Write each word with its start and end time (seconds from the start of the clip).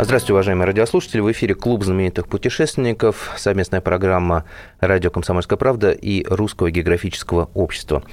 Здравствуйте, 0.00 0.34
уважаемые 0.34 0.66
радиослушатели. 0.66 1.20
В 1.20 1.32
эфире 1.32 1.56
Клуб 1.56 1.82
знаменитых 1.82 2.28
путешественников, 2.28 3.32
совместная 3.36 3.80
программа 3.80 4.44
«Радио 4.78 5.10
Комсомольская 5.10 5.56
правда» 5.56 5.90
и 5.90 6.24
Русского 6.24 6.70
географического 6.70 7.50
общества. 7.52 8.04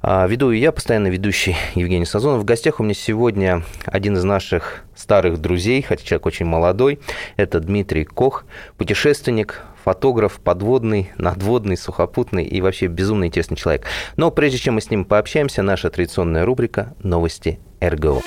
А, 0.00 0.26
веду 0.26 0.50
я, 0.50 0.72
постоянно 0.72 1.08
ведущий 1.08 1.54
Евгений 1.74 2.06
Сазонов. 2.06 2.40
В 2.40 2.46
гостях 2.46 2.80
у 2.80 2.84
меня 2.84 2.94
сегодня 2.94 3.64
один 3.84 4.16
из 4.16 4.24
наших 4.24 4.84
старых 4.94 5.38
друзей, 5.38 5.82
хотя 5.82 6.02
человек 6.02 6.24
очень 6.24 6.46
молодой. 6.46 7.00
Это 7.36 7.60
Дмитрий 7.60 8.06
Кох, 8.06 8.46
путешественник, 8.78 9.60
фотограф, 9.84 10.40
подводный, 10.42 11.10
надводный, 11.18 11.76
сухопутный 11.76 12.44
и 12.44 12.62
вообще 12.62 12.86
безумно 12.86 13.26
интересный 13.26 13.58
человек. 13.58 13.84
Но 14.16 14.30
прежде 14.30 14.56
чем 14.56 14.76
мы 14.76 14.80
с 14.80 14.90
ним 14.90 15.04
пообщаемся, 15.04 15.60
наша 15.60 15.90
традиционная 15.90 16.46
рубрика 16.46 16.94
«Новости 17.02 17.60
РГО». 17.82 18.22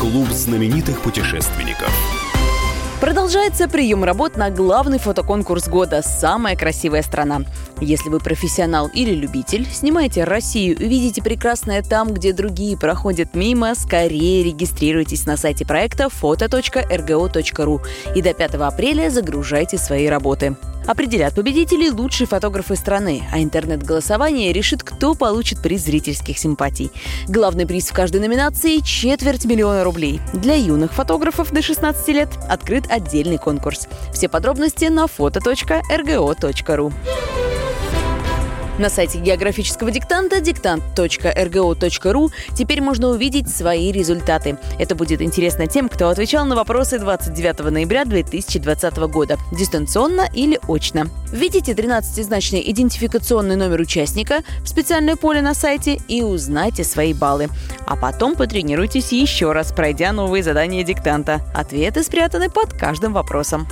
Клуб 0.00 0.28
знаменитых 0.30 1.02
путешественников. 1.02 2.09
Продолжается 3.00 3.66
прием 3.66 4.04
работ 4.04 4.36
на 4.36 4.50
главный 4.50 4.98
фотоконкурс 4.98 5.68
года 5.68 6.02
«Самая 6.02 6.54
красивая 6.54 7.00
страна». 7.00 7.40
Если 7.80 8.10
вы 8.10 8.20
профессионал 8.20 8.90
или 8.92 9.14
любитель, 9.14 9.66
снимайте 9.66 10.24
Россию 10.24 10.76
и 10.78 10.86
видите 10.86 11.22
прекрасное 11.22 11.82
там, 11.82 12.12
где 12.12 12.34
другие 12.34 12.76
проходят 12.76 13.34
мимо, 13.34 13.74
скорее 13.74 14.44
регистрируйтесь 14.44 15.24
на 15.24 15.38
сайте 15.38 15.64
проекта 15.64 16.08
foto.rgo.ru 16.08 17.80
и 18.14 18.20
до 18.20 18.34
5 18.34 18.54
апреля 18.56 19.08
загружайте 19.08 19.78
свои 19.78 20.06
работы. 20.06 20.56
Определят 20.86 21.34
победителей 21.34 21.90
лучшие 21.90 22.26
фотографы 22.26 22.76
страны, 22.76 23.22
а 23.32 23.40
интернет-голосование 23.40 24.52
решит, 24.52 24.82
кто 24.82 25.14
получит 25.14 25.62
приз 25.62 25.84
зрительских 25.84 26.38
симпатий. 26.38 26.90
Главный 27.28 27.66
приз 27.66 27.90
в 27.90 27.92
каждой 27.92 28.20
номинации– 28.20 28.78
четверть 28.84 29.44
миллиона 29.44 29.84
рублей. 29.84 30.20
Для 30.32 30.54
юных 30.54 30.92
фотографов 30.92 31.52
до 31.52 31.62
16 31.62 32.08
лет 32.08 32.28
открыт 32.48 32.84
отдельный 32.88 33.38
конкурс. 33.38 33.88
Все 34.12 34.28
подробности 34.28 34.86
на 34.86 35.04
foto.rgo.ru. 35.04 36.92
На 38.80 38.88
сайте 38.88 39.18
географического 39.18 39.90
диктанта 39.90 40.40
диктант.рго.ру 40.40 42.30
теперь 42.54 42.80
можно 42.80 43.08
увидеть 43.08 43.54
свои 43.54 43.92
результаты. 43.92 44.56
Это 44.78 44.94
будет 44.94 45.20
интересно 45.20 45.66
тем, 45.66 45.90
кто 45.90 46.08
отвечал 46.08 46.46
на 46.46 46.56
вопросы 46.56 46.98
29 46.98 47.70
ноября 47.70 48.06
2020 48.06 48.96
года, 48.96 49.36
дистанционно 49.52 50.26
или 50.32 50.58
очно. 50.66 51.08
Введите 51.30 51.72
13-значный 51.72 52.62
идентификационный 52.70 53.56
номер 53.56 53.80
участника 53.80 54.38
в 54.62 54.66
специальное 54.66 55.16
поле 55.16 55.42
на 55.42 55.52
сайте 55.52 56.00
и 56.08 56.22
узнайте 56.22 56.82
свои 56.82 57.12
баллы. 57.12 57.48
А 57.86 57.96
потом 57.96 58.34
потренируйтесь 58.34 59.12
еще 59.12 59.52
раз, 59.52 59.72
пройдя 59.72 60.12
новые 60.12 60.42
задания 60.42 60.84
диктанта. 60.84 61.42
Ответы 61.54 62.02
спрятаны 62.02 62.48
под 62.48 62.72
каждым 62.72 63.12
вопросом. 63.12 63.68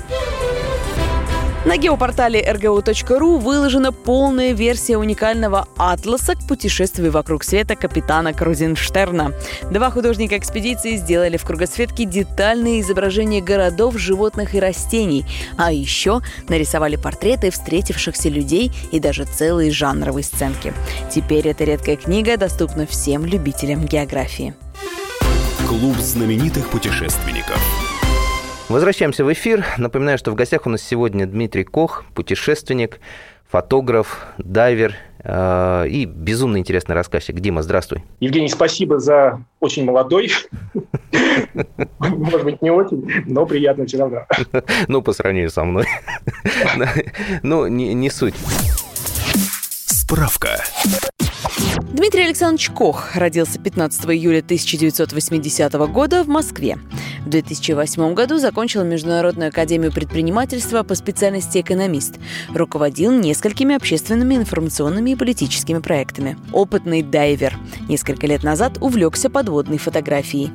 На 1.64 1.76
геопортале 1.76 2.40
rgu.ru 2.40 3.38
выложена 3.38 3.92
полная 3.92 4.52
версия 4.52 4.96
уникального 4.96 5.66
атласа 5.76 6.36
к 6.36 6.46
путешествию 6.46 7.10
вокруг 7.10 7.42
света 7.42 7.74
капитана 7.74 8.32
Крузенштерна. 8.32 9.32
Два 9.70 9.90
художника 9.90 10.38
экспедиции 10.38 10.96
сделали 10.96 11.36
в 11.36 11.44
кругосветке 11.44 12.04
детальные 12.04 12.80
изображения 12.80 13.42
городов, 13.42 13.98
животных 13.98 14.54
и 14.54 14.60
растений, 14.60 15.26
а 15.56 15.72
еще 15.72 16.20
нарисовали 16.48 16.94
портреты 16.94 17.50
встретившихся 17.50 18.28
людей 18.28 18.72
и 18.92 19.00
даже 19.00 19.24
целые 19.24 19.72
жанровые 19.72 20.24
сценки. 20.24 20.72
Теперь 21.10 21.48
эта 21.48 21.64
редкая 21.64 21.96
книга 21.96 22.36
доступна 22.36 22.86
всем 22.86 23.26
любителям 23.26 23.84
географии. 23.84 24.54
Клуб 25.66 25.96
знаменитых 25.98 26.68
путешественников. 26.70 27.60
Возвращаемся 28.68 29.24
в 29.24 29.32
эфир. 29.32 29.64
Напоминаю, 29.78 30.18
что 30.18 30.30
в 30.30 30.34
гостях 30.34 30.66
у 30.66 30.70
нас 30.70 30.82
сегодня 30.82 31.26
Дмитрий 31.26 31.64
Кох, 31.64 32.04
путешественник, 32.14 33.00
фотограф, 33.50 34.26
дайвер 34.36 34.94
э, 35.24 35.88
и 35.88 36.04
безумно 36.04 36.58
интересный 36.58 36.94
рассказчик. 36.94 37.40
Дима, 37.40 37.62
здравствуй. 37.62 38.04
Евгений, 38.20 38.50
спасибо 38.50 38.98
за 38.98 39.42
очень 39.58 39.86
молодой. 39.86 40.30
Может 41.98 42.44
быть, 42.44 42.60
не 42.60 42.70
очень, 42.70 43.10
но 43.24 43.46
приятно 43.46 43.86
все 43.86 43.98
равно. 43.98 44.26
Ну, 44.86 45.00
по 45.00 45.14
сравнению 45.14 45.48
со 45.48 45.64
мной. 45.64 45.86
Ну, 47.42 47.66
не 47.68 48.10
суть. 48.10 48.34
Справка. 49.86 50.62
Дмитрий 51.92 52.24
Александрович 52.24 52.70
Кох 52.70 53.14
родился 53.14 53.58
15 53.58 54.06
июля 54.06 54.38
1980 54.38 55.72
года 55.90 56.22
в 56.22 56.28
Москве. 56.28 56.78
В 57.24 57.30
2008 57.30 58.14
году 58.14 58.38
закончил 58.38 58.84
Международную 58.84 59.48
академию 59.48 59.92
предпринимательства 59.92 60.82
по 60.82 60.94
специальности 60.94 61.60
экономист. 61.60 62.16
Руководил 62.54 63.12
несколькими 63.12 63.74
общественными, 63.74 64.34
информационными 64.34 65.10
и 65.10 65.16
политическими 65.16 65.78
проектами. 65.78 66.36
Опытный 66.52 67.02
дайвер. 67.02 67.56
Несколько 67.88 68.26
лет 68.26 68.42
назад 68.42 68.78
увлекся 68.80 69.28
подводной 69.30 69.78
фотографией. 69.78 70.50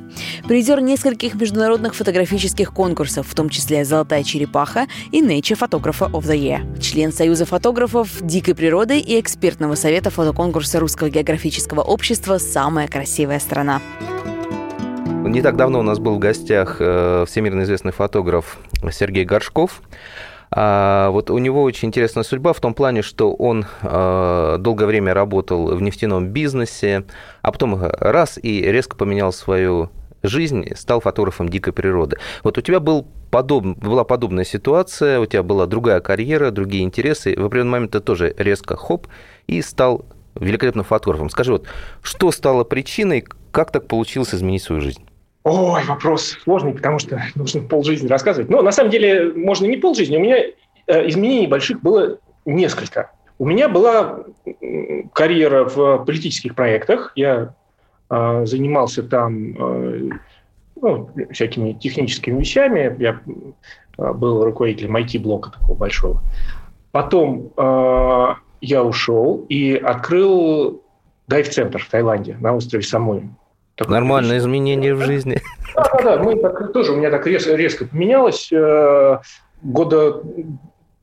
Призер 0.48 0.80
нескольких 0.80 1.34
международных 1.34 1.94
фотографических 1.94 2.72
конкурсов, 2.72 3.26
в 3.28 3.34
том 3.34 3.48
числе 3.48 3.84
«Золотая 3.84 4.22
черепаха» 4.24 4.86
и 5.12 5.22
Nature 5.22 5.58
Photographer 5.58 6.10
of 6.10 6.22
the 6.24 6.36
Year. 6.36 6.80
Член 6.80 7.12
Союза 7.12 7.44
фотографов 7.44 8.10
дикой 8.20 8.54
природы 8.54 8.98
и 8.98 9.20
экспертного 9.20 9.74
совета 9.74 10.10
фотоконкурса 10.10 10.73
Русского 10.80 11.10
географического 11.10 11.80
общества 11.80 12.38
«Самая 12.38 12.88
красивая 12.88 13.38
страна». 13.38 13.80
Не 15.24 15.42
так 15.42 15.56
давно 15.56 15.80
у 15.80 15.82
нас 15.82 15.98
был 15.98 16.16
в 16.16 16.18
гостях 16.18 16.76
э, 16.80 17.24
всемирно 17.26 17.62
известный 17.62 17.92
фотограф 17.92 18.58
Сергей 18.92 19.24
Горшков. 19.24 19.82
А 20.50 21.10
вот 21.10 21.30
у 21.30 21.38
него 21.38 21.62
очень 21.62 21.88
интересная 21.88 22.22
судьба 22.22 22.52
в 22.52 22.60
том 22.60 22.74
плане, 22.74 23.02
что 23.02 23.32
он 23.32 23.66
э, 23.82 24.56
долгое 24.60 24.86
время 24.86 25.12
работал 25.14 25.74
в 25.74 25.82
нефтяном 25.82 26.28
бизнесе, 26.28 27.04
а 27.42 27.50
потом 27.50 27.80
раз 27.82 28.38
и 28.40 28.60
резко 28.60 28.96
поменял 28.96 29.32
свою 29.32 29.90
жизнь, 30.22 30.66
стал 30.76 31.00
фотографом 31.00 31.48
дикой 31.48 31.72
природы. 31.72 32.18
Вот 32.42 32.58
у 32.58 32.60
тебя 32.60 32.80
был 32.80 33.06
подоб... 33.30 33.64
была 33.64 34.04
подобная 34.04 34.44
ситуация, 34.44 35.20
у 35.20 35.26
тебя 35.26 35.42
была 35.42 35.66
другая 35.66 36.00
карьера, 36.00 36.50
другие 36.50 36.84
интересы. 36.84 37.34
В 37.36 37.44
определенный 37.44 37.72
момент 37.72 37.92
ты 37.92 38.00
тоже 38.00 38.34
резко 38.38 38.76
хоп 38.76 39.08
и 39.46 39.60
стал 39.62 40.04
великолепным 40.44 40.84
фотографом. 40.84 41.30
Скажи, 41.30 41.52
вот 41.52 41.66
что 42.02 42.30
стало 42.30 42.64
причиной, 42.64 43.24
как 43.50 43.70
так 43.70 43.86
получилось 43.88 44.34
изменить 44.34 44.62
свою 44.62 44.80
жизнь? 44.80 45.04
Ой, 45.44 45.84
вопрос 45.84 46.38
сложный, 46.42 46.72
потому 46.72 46.98
что 46.98 47.22
нужно 47.34 47.62
полжизни 47.62 48.08
рассказывать. 48.08 48.50
Но 48.50 48.62
на 48.62 48.72
самом 48.72 48.90
деле 48.90 49.32
можно 49.34 49.66
не 49.66 49.76
полжизни. 49.76 50.16
У 50.16 50.20
меня 50.20 50.38
э, 50.38 51.08
изменений 51.08 51.46
больших 51.46 51.80
было 51.82 52.18
несколько. 52.44 53.10
У 53.38 53.46
меня 53.46 53.68
была 53.68 54.20
карьера 55.12 55.64
в 55.64 56.04
политических 56.04 56.54
проектах. 56.54 57.12
Я 57.16 57.54
э, 58.08 58.46
занимался 58.46 59.02
там 59.02 59.56
э, 59.58 60.10
ну, 60.80 61.10
всякими 61.30 61.72
техническими 61.72 62.38
вещами. 62.38 62.96
Я 62.98 63.20
э, 63.98 64.12
был 64.12 64.44
руководителем 64.44 64.96
IT-блока 64.96 65.50
такого 65.50 65.76
большого. 65.76 66.22
Потом 66.92 67.50
э, 67.56 68.34
я 68.64 68.82
ушел 68.82 69.44
и 69.48 69.74
открыл 69.74 70.82
дайв-центр 71.28 71.82
в 71.82 71.88
Таиланде 71.88 72.36
на 72.40 72.54
острове 72.54 72.82
Самуи. 72.82 73.28
Такое 73.76 73.94
Нормальное 73.94 74.38
изменение 74.38 74.94
в 74.94 75.02
жизни. 75.02 75.40
Да, 75.74 75.90
да, 75.98 76.02
да. 76.02 76.22
Мы 76.22 76.36
так, 76.36 76.72
тоже 76.72 76.92
у 76.92 76.96
меня 76.96 77.10
так 77.10 77.26
резко, 77.26 77.54
резко 77.54 77.86
поменялось. 77.86 78.52
Э, 78.52 79.18
года 79.62 80.22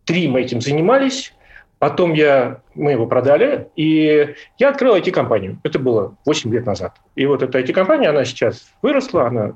три 0.06 0.28
мы 0.28 0.42
этим 0.42 0.62
занимались. 0.62 1.34
Потом 1.80 2.13
я, 2.13 2.62
мы 2.75 2.92
его 2.92 3.08
продали, 3.08 3.68
и 3.75 4.36
я 4.60 4.69
открыл 4.69 4.96
IT-компанию. 4.96 5.60
Это 5.64 5.80
было 5.80 6.16
8 6.25 6.54
лет 6.54 6.66
назад. 6.66 6.94
И 7.16 7.25
вот 7.25 7.42
эта 7.42 7.60
IT-компания, 7.60 8.10
она 8.10 8.24
сейчас 8.24 8.72
выросла, 8.84 9.25
она 9.28 9.54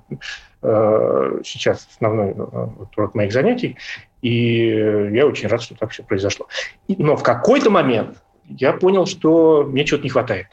сейчас 1.44 1.88
основной 1.92 2.32
э, 2.32 2.68
род 2.96 3.16
моих 3.16 3.32
занятий. 3.32 3.78
И 4.22 4.68
я 5.12 5.28
очень 5.28 5.48
рад, 5.48 5.62
что 5.62 5.76
так 5.76 5.92
все 5.92 6.04
произошло. 6.04 6.48
Но 6.88 7.16
в 7.16 7.24
какой-то 7.24 7.70
момент 7.70 8.18
я 8.48 8.74
понял, 8.74 9.06
что 9.06 9.64
мне 9.64 9.86
чего-то 9.86 10.04
не 10.04 10.10
хватает. 10.10 10.48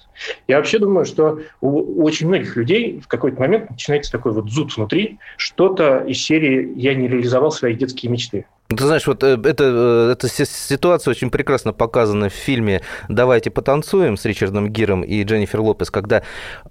Я 0.49 0.57
вообще 0.57 0.79
думаю, 0.79 1.05
что 1.05 1.41
у 1.61 2.03
очень 2.03 2.29
многих 2.29 2.57
людей 2.57 3.01
в 3.01 3.09
какой-то 3.09 3.41
момент 3.41 3.71
начинается 3.71 4.11
такой 4.13 4.33
вот 4.33 4.51
зуд 4.51 4.75
внутри, 4.77 5.19
что-то 5.37 5.99
из 5.99 6.23
серии 6.23 6.73
«я 6.77 6.95
не 6.95 7.09
реализовал 7.09 7.51
свои 7.51 7.75
детские 7.75 8.11
мечты». 8.11 8.47
Ты 8.77 8.85
знаешь, 8.85 9.07
вот 9.07 9.23
э, 9.23 9.39
э, 9.43 10.11
эта 10.13 10.29
ситуация 10.29 11.11
очень 11.11 11.31
прекрасно 11.31 11.73
показана 11.73 12.29
в 12.29 12.33
фильме 12.33 12.83
«Давайте 13.09 13.51
потанцуем» 13.51 14.17
с 14.17 14.25
Ричардом 14.25 14.69
Гиром 14.69 15.03
и 15.03 15.23
Дженнифер 15.25 15.61
Лопес, 15.61 15.91
когда 15.91 16.23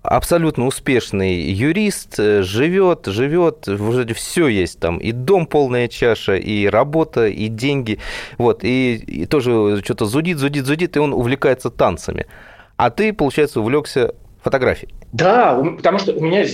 абсолютно 0.01 0.65
успешный 0.65 1.41
юрист 1.41 2.19
э, 2.19 2.43
живет, 2.43 3.07
живет, 3.07 3.67
вроде 3.67 4.13
все 4.13 4.47
есть 4.47 4.79
там, 4.79 4.97
и 4.97 5.11
дом 5.11 5.45
полная 5.45 5.87
чаша, 5.87 6.35
и 6.35 6.65
работа, 6.67 7.27
и 7.27 7.47
деньги, 7.47 7.99
вот, 8.37 8.63
и, 8.63 8.95
и 8.95 9.25
тоже 9.25 9.81
что-то 9.83 10.05
зудит, 10.05 10.37
зудит, 10.37 10.65
зудит, 10.65 10.95
и 10.95 10.99
он 10.99 11.13
увлекается 11.13 11.69
танцами. 11.69 12.25
А 12.77 12.89
ты, 12.89 13.13
получается, 13.13 13.59
увлекся 13.59 14.15
фотографией. 14.41 15.00
Да, 15.11 15.61
потому 15.75 15.99
что 15.99 16.13
у 16.13 16.21
меня 16.21 16.45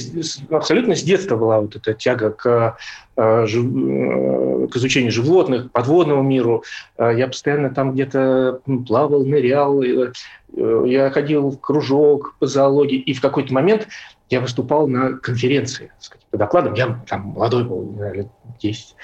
абсолютно 0.50 0.96
с 0.96 1.04
детства 1.04 1.36
была 1.36 1.62
вот 1.62 1.76
эта 1.76 1.94
тяга 1.94 2.32
к, 2.32 2.78
э, 3.16 3.22
э, 3.22 3.46
к 3.46 4.76
изучению 4.76 5.12
животных, 5.12 5.72
подводному 5.72 6.24
миру. 6.24 6.64
Э, 6.98 7.14
я 7.16 7.28
постоянно 7.28 7.70
там 7.70 7.94
где-то 7.94 8.62
плавал, 8.88 9.24
нырял, 9.26 9.84
я 9.84 11.10
ходил 11.12 11.52
в 11.52 11.60
кружок 11.60 12.36
по 12.40 12.48
зоологии, 12.48 12.98
и 12.98 13.14
в 13.14 13.22
какой-то 13.22 13.54
момент 13.54 13.88
я 14.30 14.42
выступал 14.42 14.88
на 14.88 15.14
конференции 15.14 15.92
с 16.00 16.10
каким-то 16.10 16.38
докладом. 16.38 16.74
Я 16.74 17.04
там 17.08 17.34
молодой 17.36 17.64
был, 17.64 17.96
лет 18.12 18.28
10 18.60 18.96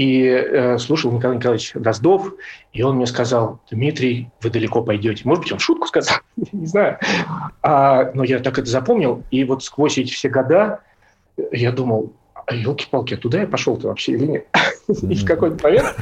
и 0.00 0.24
э, 0.24 0.78
слушал 0.78 1.12
Николай 1.12 1.36
Николаевич 1.36 1.72
Дроздов, 1.74 2.32
и 2.72 2.82
он 2.82 2.96
мне 2.96 3.04
сказал, 3.04 3.60
Дмитрий, 3.70 4.30
вы 4.40 4.48
далеко 4.48 4.82
пойдете. 4.82 5.24
Может 5.26 5.44
быть, 5.44 5.52
он 5.52 5.58
шутку 5.58 5.86
сказал, 5.86 6.16
не 6.52 6.64
знаю. 6.64 6.98
А, 7.62 8.10
но 8.14 8.24
я 8.24 8.38
так 8.38 8.58
это 8.58 8.70
запомнил, 8.70 9.22
и 9.30 9.44
вот 9.44 9.62
сквозь 9.62 9.98
эти 9.98 10.10
все 10.10 10.30
года 10.30 10.80
я 11.52 11.70
думал, 11.70 12.14
а 12.46 12.54
елки-палки, 12.54 13.12
а 13.12 13.18
туда 13.18 13.42
я 13.42 13.46
пошел-то 13.46 13.88
вообще 13.88 14.12
или 14.12 14.26
нет? 14.26 14.46
И 15.02 15.14
в 15.14 15.26
какой-то 15.26 15.62
момент 15.62 15.94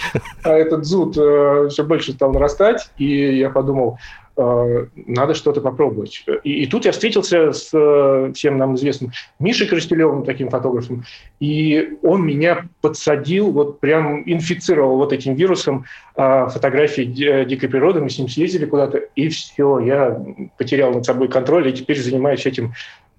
а, 0.44 0.50
этот 0.52 0.84
зуд 0.84 1.18
э, 1.18 1.66
все 1.68 1.82
больше 1.82 2.12
стал 2.12 2.32
нарастать, 2.32 2.90
и 2.98 3.36
я 3.36 3.50
подумал, 3.50 3.98
надо 4.38 5.34
что-то 5.34 5.60
попробовать. 5.60 6.24
И, 6.44 6.62
и 6.62 6.66
тут 6.66 6.84
я 6.84 6.92
встретился 6.92 7.52
с 7.52 7.70
э, 7.72 8.32
всем 8.34 8.56
нам 8.56 8.76
известным 8.76 9.10
Мишей 9.40 9.66
Крастелевым, 9.66 10.24
таким 10.24 10.48
фотографом, 10.48 11.04
и 11.40 11.96
он 12.02 12.24
меня 12.24 12.68
подсадил, 12.80 13.50
вот 13.50 13.80
прям 13.80 14.22
инфицировал 14.26 14.96
вот 14.96 15.12
этим 15.12 15.34
вирусом 15.34 15.86
э, 16.16 16.46
фотографий 16.50 17.04
дикой 17.04 17.68
природы. 17.68 18.00
Мы 18.00 18.10
с 18.10 18.18
ним 18.18 18.28
съездили 18.28 18.66
куда-то, 18.66 18.98
и 18.98 19.28
все, 19.28 19.80
я 19.80 20.24
потерял 20.56 20.92
над 20.92 21.04
собой 21.04 21.28
контроль, 21.28 21.68
и 21.68 21.72
теперь 21.72 22.00
занимаюсь 22.00 22.46
этим 22.46 22.74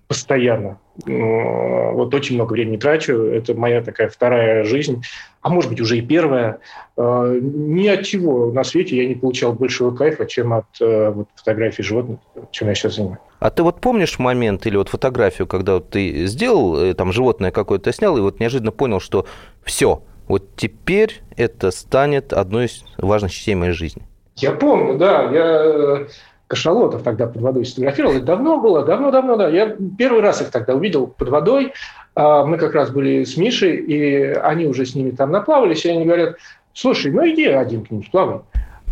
постоянно. 0.09 0.79
Вот 1.05 2.13
очень 2.15 2.35
много 2.35 2.53
времени 2.53 2.77
трачу. 2.77 3.13
Это 3.13 3.53
моя 3.53 3.83
такая 3.83 4.09
вторая 4.09 4.63
жизнь, 4.63 5.03
а 5.41 5.49
может 5.49 5.69
быть 5.69 5.79
уже 5.79 5.99
и 5.99 6.01
первая. 6.01 6.59
А, 6.97 7.31
ни 7.39 7.87
от 7.87 8.03
чего 8.05 8.51
на 8.51 8.63
свете 8.63 8.97
я 8.97 9.07
не 9.07 9.13
получал 9.13 9.53
большего 9.53 9.91
кайфа, 9.95 10.25
чем 10.25 10.53
от 10.53 10.65
э, 10.81 11.11
вот, 11.11 11.27
фотографий 11.35 11.83
животных, 11.83 12.19
чем 12.49 12.69
я 12.69 12.75
сейчас 12.75 12.95
занимаюсь. 12.95 13.19
А 13.39 13.51
ты 13.51 13.61
вот 13.61 13.81
помнишь 13.81 14.17
момент 14.17 14.65
или 14.65 14.77
вот 14.77 14.89
фотографию, 14.89 15.47
когда 15.47 15.75
вот 15.75 15.91
ты 15.91 16.25
сделал, 16.25 16.77
э, 16.77 16.95
там 16.95 17.11
животное 17.11 17.51
какое-то 17.51 17.93
снял, 17.93 18.17
и 18.17 18.21
вот 18.21 18.39
неожиданно 18.39 18.71
понял, 18.71 18.99
что 18.99 19.27
все, 19.63 20.01
вот 20.27 20.55
теперь 20.55 21.21
это 21.37 21.69
станет 21.69 22.33
одной 22.33 22.65
из 22.65 22.83
важных 22.97 23.31
частей 23.31 23.53
моей 23.53 23.73
жизни? 23.73 24.01
Я 24.41 24.53
помню, 24.53 24.97
да. 24.97 25.29
Я 25.31 25.63
э, 25.63 26.07
кашалотов 26.49 27.03
тогда 27.03 27.27
под 27.27 27.41
водой 27.41 27.63
сфотографировал. 27.63 28.15
Это 28.15 28.25
давно 28.25 28.59
было, 28.59 28.83
давно-давно, 28.83 29.37
да. 29.37 29.47
Я 29.47 29.77
первый 29.97 30.21
раз 30.21 30.41
их 30.41 30.49
тогда 30.49 30.73
увидел 30.73 31.05
под 31.05 31.29
водой. 31.29 31.73
А, 32.15 32.43
мы 32.43 32.57
как 32.57 32.73
раз 32.73 32.89
были 32.89 33.23
с 33.23 33.37
Мишей, 33.37 33.77
и 33.77 34.33
они 34.33 34.65
уже 34.65 34.85
с 34.85 34.95
ними 34.95 35.11
там 35.11 35.31
наплавались, 35.31 35.85
и 35.85 35.89
они 35.89 36.05
говорят, 36.05 36.37
слушай, 36.73 37.11
ну 37.11 37.23
иди 37.29 37.45
один 37.45 37.85
к 37.85 37.91
ним 37.91 38.03
сплавай. 38.03 38.39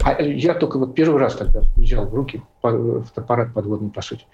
А 0.03 0.21
я 0.21 0.53
только 0.53 0.77
вот 0.77 0.93
первый 0.93 1.19
раз 1.19 1.35
тогда 1.35 1.61
взял 1.75 2.05
в 2.05 2.13
руки 2.13 2.43
фотоаппарат 2.61 3.53
подводный, 3.55 3.89
по 3.89 4.01
сути. 4.01 4.25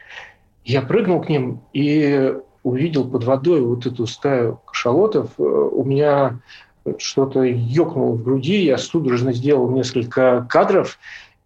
Я 0.66 0.82
прыгнул 0.82 1.22
к 1.22 1.30
ним 1.30 1.62
и 1.72 2.36
увидел 2.64 3.10
под 3.10 3.24
водой 3.24 3.62
вот 3.62 3.86
эту 3.86 4.06
стаю 4.06 4.60
кашалотов. 4.66 5.30
У 5.38 5.84
меня 5.86 6.40
что-то 6.98 7.44
ёкнуло 7.44 8.16
в 8.16 8.24
груди, 8.24 8.66
я 8.66 8.78
судорожно 8.78 9.32
сделал 9.32 9.70
несколько 9.72 10.46
кадров, 10.50 11.00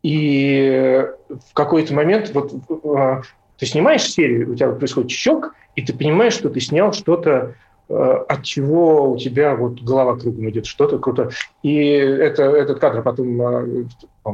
и 0.04 1.06
в 1.30 1.54
какой-то 1.54 1.94
момент 1.94 2.32
вот 2.34 2.54
а, 2.96 3.22
ты 3.58 3.66
снимаешь 3.66 4.04
серию, 4.04 4.52
у 4.52 4.56
тебя 4.56 4.72
происходит 4.72 5.12
щелк, 5.12 5.54
и 5.76 5.82
ты 5.82 5.94
понимаешь, 5.94 6.34
что 6.34 6.50
ты 6.50 6.60
снял 6.60 6.94
что-то 6.94 7.56
Э, 7.90 8.26
от 8.28 8.44
чего 8.44 9.12
у 9.12 9.18
тебя 9.18 9.56
вот 9.56 9.82
голова 9.82 10.18
кругом 10.18 10.50
идет, 10.50 10.66
что-то 10.66 11.00
круто. 11.00 11.30
И 11.64 11.76
это, 11.78 12.44
этот 12.44 12.80
кадр 12.80 13.02
потом 13.02 13.42
э, 13.42 13.86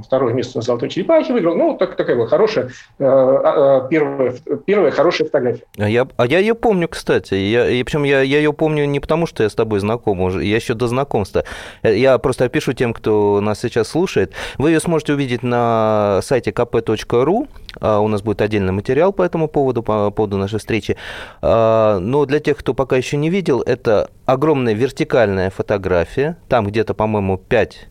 второе 0.01 0.33
место 0.33 0.57
на 0.57 0.61
«Золотой 0.61 0.89
черепахе» 0.89 1.33
выиграл. 1.33 1.55
Ну, 1.55 1.77
так, 1.77 1.95
такая 1.95 2.15
была 2.15 2.27
хорошая, 2.27 2.65
э, 2.65 2.69
а, 3.05 3.87
первая, 3.89 4.33
первая 4.65 4.91
хорошая 4.91 5.27
фотография. 5.27 5.63
А 5.77 5.89
я, 5.89 6.07
а 6.17 6.25
я 6.25 6.39
ее 6.39 6.55
помню, 6.55 6.87
кстати. 6.87 7.35
Я, 7.35 7.69
и 7.69 7.83
причем 7.83 8.03
я, 8.03 8.21
я 8.21 8.37
ее 8.37 8.53
помню 8.53 8.85
не 8.85 8.99
потому, 8.99 9.27
что 9.27 9.43
я 9.43 9.49
с 9.49 9.55
тобой 9.55 9.79
знаком 9.79 10.21
уже, 10.21 10.43
я 10.43 10.55
еще 10.55 10.73
до 10.73 10.87
знакомства. 10.87 11.43
Я 11.83 12.17
просто 12.17 12.45
опишу 12.45 12.73
тем, 12.73 12.93
кто 12.93 13.39
нас 13.41 13.59
сейчас 13.59 13.89
слушает. 13.89 14.33
Вы 14.57 14.71
ее 14.71 14.79
сможете 14.79 15.13
увидеть 15.13 15.43
на 15.43 16.19
сайте 16.23 16.51
kp.ru. 16.51 17.47
А, 17.79 17.99
у 17.99 18.07
нас 18.07 18.21
будет 18.21 18.41
отдельный 18.41 18.73
материал 18.73 19.13
по 19.13 19.23
этому 19.23 19.47
поводу, 19.47 19.83
по 19.83 20.11
поводу 20.11 20.37
нашей 20.37 20.59
встречи. 20.59 20.97
Но 21.41 22.25
для 22.27 22.39
тех, 22.39 22.57
кто 22.57 22.73
пока 22.73 22.97
еще 22.97 23.17
не 23.17 23.29
видел, 23.29 23.61
это 23.61 24.09
огромная 24.25 24.73
вертикальная 24.73 25.49
фотография. 25.49 26.37
Там 26.47 26.67
где-то, 26.67 26.93
по-моему, 26.93 27.37
5 27.37 27.89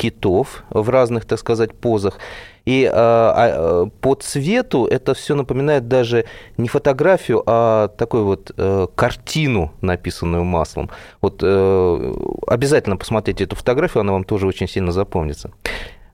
китов 0.00 0.64
в 0.70 0.88
разных, 0.88 1.26
так 1.26 1.38
сказать, 1.38 1.74
позах. 1.74 2.18
И 2.64 2.84
э, 2.84 2.90
э, 2.92 3.86
по 4.00 4.14
цвету 4.14 4.86
это 4.86 5.12
все 5.12 5.34
напоминает 5.34 5.88
даже 5.88 6.24
не 6.56 6.68
фотографию, 6.68 7.42
а 7.46 7.88
такую 7.88 8.24
вот 8.24 8.52
э, 8.56 8.86
картину, 8.94 9.72
написанную 9.82 10.44
маслом. 10.44 10.90
Вот 11.20 11.42
э, 11.42 12.14
обязательно 12.46 12.96
посмотрите 12.96 13.44
эту 13.44 13.56
фотографию, 13.56 14.00
она 14.00 14.12
вам 14.12 14.24
тоже 14.24 14.46
очень 14.46 14.68
сильно 14.68 14.92
запомнится. 14.92 15.50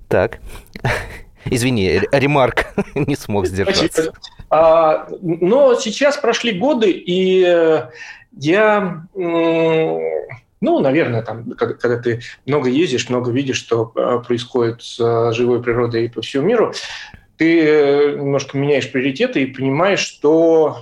Так. 0.08 0.40
Извини, 1.44 2.00
ремарк 2.10 2.66
не 2.94 3.14
смог 3.16 3.46
сдержаться. 3.46 4.12
А, 4.50 5.06
но 5.22 5.74
сейчас 5.76 6.16
прошли 6.16 6.58
годы, 6.58 6.90
и 6.90 7.40
я, 8.38 9.06
ну, 10.60 10.80
наверное, 10.80 11.22
там, 11.22 11.50
когда 11.52 11.98
ты 11.98 12.20
много 12.46 12.68
ездишь, 12.68 13.08
много 13.08 13.30
видишь, 13.30 13.58
что 13.58 13.92
а, 13.94 14.18
происходит 14.18 14.82
с 14.82 14.98
а, 15.00 15.32
живой 15.32 15.62
природой 15.62 16.08
по 16.08 16.22
всему 16.22 16.46
миру, 16.46 16.72
ты 17.36 17.60
э, 17.60 18.16
немножко 18.16 18.56
меняешь 18.56 18.90
приоритеты 18.90 19.42
и 19.42 19.52
понимаешь, 19.52 20.00
что 20.00 20.78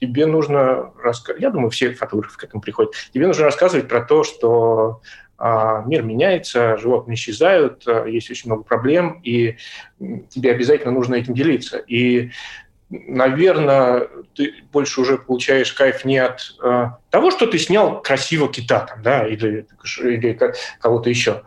тебе 0.00 0.26
нужно 0.26 0.92
рассказывать, 1.02 1.42
я 1.42 1.50
думаю, 1.50 1.70
все 1.70 1.92
фотографы 1.92 2.38
к 2.38 2.44
этому 2.44 2.62
приходят, 2.62 2.92
тебе 3.12 3.26
нужно 3.26 3.44
рассказывать 3.44 3.88
про 3.88 4.00
то, 4.00 4.22
что 4.22 5.00
а, 5.36 5.82
мир 5.86 6.02
меняется, 6.02 6.76
животные 6.76 7.16
исчезают, 7.16 7.84
есть 8.06 8.30
очень 8.30 8.50
много 8.50 8.62
проблем, 8.62 9.20
и 9.24 9.56
тебе 10.28 10.52
обязательно 10.52 10.92
нужно 10.92 11.16
этим 11.16 11.34
делиться. 11.34 11.78
И 11.78 12.30
наверное, 12.90 14.08
ты 14.34 14.54
больше 14.72 15.00
уже 15.00 15.16
получаешь 15.18 15.72
кайф 15.72 16.04
не 16.04 16.18
от 16.18 16.40
э, 16.62 16.86
того, 17.10 17.30
что 17.30 17.46
ты 17.46 17.58
снял 17.58 18.02
красиво 18.02 18.48
кита 18.48 18.80
там, 18.80 19.02
да, 19.02 19.26
или, 19.26 19.66
или 20.02 20.38
кого-то 20.80 21.08
еще, 21.08 21.42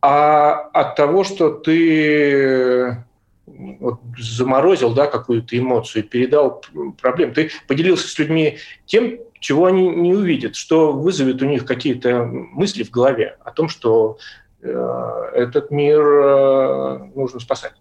а 0.00 0.52
от 0.72 0.96
того, 0.96 1.24
что 1.24 1.50
ты 1.50 3.04
вот, 3.46 4.00
заморозил 4.18 4.94
да, 4.94 5.06
какую-то 5.06 5.58
эмоцию, 5.58 6.04
передал 6.04 6.62
проблем. 7.00 7.32
Ты 7.32 7.50
поделился 7.66 8.08
с 8.08 8.18
людьми 8.18 8.58
тем, 8.86 9.18
чего 9.40 9.66
они 9.66 9.88
не 9.88 10.14
увидят, 10.14 10.56
что 10.56 10.92
вызовет 10.92 11.42
у 11.42 11.46
них 11.46 11.64
какие-то 11.64 12.24
мысли 12.24 12.82
в 12.82 12.90
голове 12.90 13.36
о 13.44 13.50
том, 13.50 13.68
что 13.68 14.18
э, 14.62 15.30
этот 15.34 15.70
мир 15.70 16.00
э, 16.00 16.98
нужно 17.14 17.40
спасать. 17.40 17.74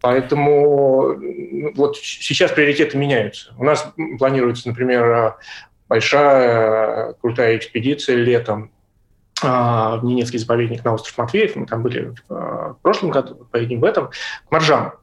Поэтому 0.00 1.16
вот 1.74 1.96
сейчас 1.96 2.52
приоритеты 2.52 2.96
меняются. 2.96 3.52
У 3.58 3.64
нас 3.64 3.92
планируется, 4.18 4.68
например, 4.68 5.36
большая 5.88 7.14
крутая 7.14 7.56
экспедиция 7.56 8.16
летом 8.16 8.70
а, 9.42 9.96
в 9.96 10.04
Ненецкий 10.04 10.38
заповедник 10.38 10.84
на 10.84 10.94
остров 10.94 11.16
Матвеев. 11.18 11.56
Мы 11.56 11.66
там 11.66 11.82
были 11.82 12.14
в 12.28 12.78
прошлом 12.82 13.10
году, 13.10 13.46
поедем 13.50 13.80
в 13.80 13.84
этом, 13.84 14.08
к 14.08 14.50
моржам. 14.50 14.94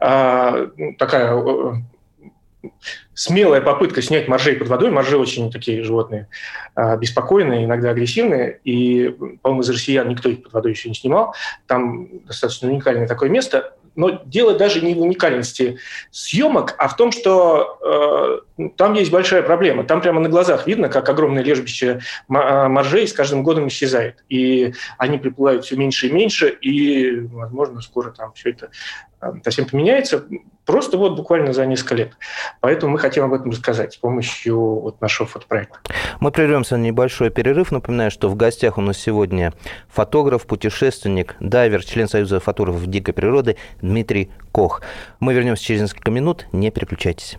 А, 0.00 0.68
такая 0.98 1.84
смелая 3.14 3.60
попытка 3.60 4.02
снять 4.02 4.28
моржей 4.28 4.56
под 4.56 4.68
водой. 4.68 4.90
Моржи 4.90 5.16
очень 5.16 5.50
такие 5.50 5.82
животные 5.82 6.28
а, 6.74 6.96
беспокойные, 6.96 7.64
иногда 7.64 7.90
агрессивные. 7.90 8.60
И, 8.64 9.08
по-моему, 9.42 9.62
из 9.62 9.70
россиян 9.70 10.08
никто 10.08 10.28
их 10.28 10.42
под 10.42 10.52
водой 10.52 10.72
еще 10.72 10.88
не 10.88 10.94
снимал. 10.94 11.34
Там 11.66 12.24
достаточно 12.26 12.68
уникальное 12.68 13.08
такое 13.08 13.28
место 13.28 13.74
но 13.98 14.22
дело 14.24 14.54
даже 14.54 14.80
не 14.80 14.94
в 14.94 15.00
уникальности 15.00 15.80
съемок, 16.12 16.76
а 16.78 16.86
в 16.86 16.94
том, 16.94 17.10
что 17.10 18.40
э, 18.56 18.68
там 18.76 18.94
есть 18.94 19.10
большая 19.10 19.42
проблема. 19.42 19.82
Там 19.82 20.00
прямо 20.00 20.20
на 20.20 20.28
глазах 20.28 20.68
видно, 20.68 20.88
как 20.88 21.08
огромное 21.08 21.42
лежбище 21.42 22.00
моржей 22.28 23.08
с 23.08 23.12
каждым 23.12 23.42
годом 23.42 23.66
исчезает. 23.66 24.22
И 24.28 24.72
они 24.98 25.18
приплывают 25.18 25.64
все 25.64 25.74
меньше 25.74 26.06
и 26.06 26.12
меньше, 26.12 26.48
и, 26.48 27.22
возможно, 27.22 27.80
скоро 27.80 28.12
там 28.12 28.32
все 28.34 28.50
это 28.50 28.70
э, 29.17 29.17
совсем 29.42 29.66
поменяется. 29.66 30.24
Просто 30.64 30.98
вот 30.98 31.16
буквально 31.16 31.52
за 31.52 31.64
несколько 31.66 31.94
лет. 31.94 32.12
Поэтому 32.60 32.92
мы 32.92 32.98
хотим 32.98 33.24
об 33.24 33.32
этом 33.32 33.50
рассказать 33.50 33.94
с 33.94 33.96
помощью 33.96 34.58
вот 34.58 35.00
нашего 35.00 35.26
фотопроекта. 35.26 35.78
Мы 36.20 36.30
прервемся 36.30 36.76
на 36.76 36.82
небольшой 36.82 37.30
перерыв. 37.30 37.72
Напоминаю, 37.72 38.10
что 38.10 38.28
в 38.28 38.36
гостях 38.36 38.76
у 38.76 38.80
нас 38.80 38.98
сегодня 38.98 39.54
фотограф, 39.88 40.46
путешественник, 40.46 41.36
дайвер, 41.40 41.84
член 41.84 42.08
Союза 42.08 42.38
фотографов 42.38 42.86
дикой 42.86 43.14
природы 43.14 43.56
Дмитрий 43.80 44.30
Кох. 44.52 44.82
Мы 45.20 45.32
вернемся 45.32 45.64
через 45.64 45.82
несколько 45.82 46.10
минут. 46.10 46.46
Не 46.52 46.70
переключайтесь. 46.70 47.38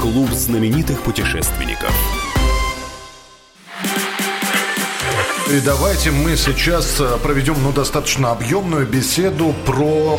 Клуб 0.00 0.28
знаменитых 0.28 1.02
путешественников. 1.02 1.92
И 5.48 5.60
давайте 5.60 6.10
мы 6.10 6.36
сейчас 6.36 7.00
э, 7.00 7.18
проведем 7.22 7.54
ну, 7.62 7.70
достаточно 7.70 8.32
объемную 8.32 8.84
беседу 8.84 9.54
про 9.64 10.18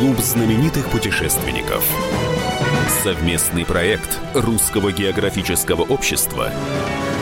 Клуб 0.00 0.16
знаменитых 0.16 0.88
путешественников. 0.88 1.84
Совместный 3.02 3.66
проект 3.66 4.18
Русского 4.32 4.92
географического 4.92 5.82
общества 5.82 6.48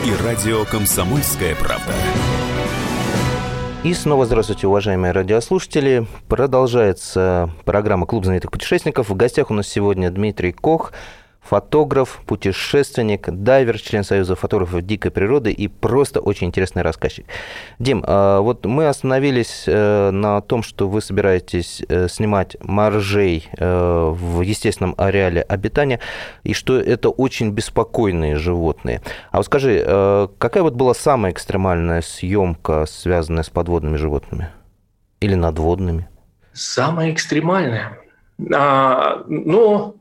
и 0.05 0.23
радио 0.23 0.63
«Комсомольская 0.63 1.55
правда». 1.55 1.91
И 3.83 3.93
снова 3.93 4.25
здравствуйте, 4.25 4.67
уважаемые 4.67 5.11
радиослушатели. 5.11 6.07
Продолжается 6.29 7.49
программа 7.65 8.05
«Клуб 8.05 8.23
знаменитых 8.23 8.49
путешественников». 8.49 9.09
В 9.09 9.15
гостях 9.17 9.51
у 9.51 9.53
нас 9.53 9.67
сегодня 9.67 10.09
Дмитрий 10.09 10.53
Кох, 10.53 10.93
фотограф, 11.49 12.21
путешественник, 12.27 13.27
дайвер, 13.29 13.79
член 13.81 14.03
Союза 14.03 14.35
фотографов 14.35 14.83
дикой 14.83 15.09
природы 15.09 15.51
и 15.51 15.67
просто 15.67 16.19
очень 16.19 16.47
интересный 16.47 16.83
рассказчик. 16.83 17.25
Дим, 17.79 18.03
а, 18.05 18.41
вот 18.41 18.65
мы 18.65 18.87
остановились 18.87 19.63
э, 19.65 20.11
на 20.11 20.41
том, 20.41 20.61
что 20.61 20.87
вы 20.87 21.01
собираетесь 21.01 21.81
э, 21.89 22.07
снимать 22.07 22.55
моржей 22.61 23.49
э, 23.57 24.09
в 24.13 24.41
естественном 24.41 24.93
ареале 24.97 25.41
обитания, 25.41 25.99
и 26.43 26.53
что 26.53 26.77
это 26.77 27.09
очень 27.09 27.49
беспокойные 27.49 28.35
животные. 28.35 29.01
А 29.31 29.37
вот 29.37 29.45
скажи, 29.47 29.79
какая 30.37 30.61
вот 30.61 30.75
была 30.75 30.93
самая 30.93 31.31
экстремальная 31.31 32.01
съемка, 32.01 32.85
связанная 32.85 33.43
с 33.43 33.49
подводными 33.49 33.97
животными? 33.97 34.49
Или 35.19 35.33
надводными? 35.33 36.07
Самая 36.53 37.11
экстремальная? 37.11 37.97
А, 38.53 39.23
ну, 39.27 39.98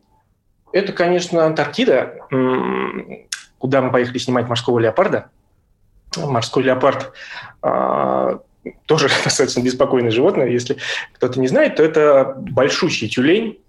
это, 0.72 0.92
конечно, 0.92 1.44
Антарктида, 1.44 2.18
куда 3.58 3.82
мы 3.82 3.90
поехали 3.90 4.18
снимать 4.18 4.48
морского 4.48 4.78
леопарда. 4.78 5.30
Морской 6.16 6.62
леопард 6.62 7.12
а, 7.62 8.40
тоже 8.86 9.08
достаточно 9.24 9.60
беспокойное 9.60 10.10
животное. 10.10 10.48
Если 10.48 10.78
кто-то 11.14 11.38
не 11.38 11.48
знает, 11.48 11.76
то 11.76 11.82
это 11.82 12.34
большущий 12.36 13.08
тюлень, 13.08 13.60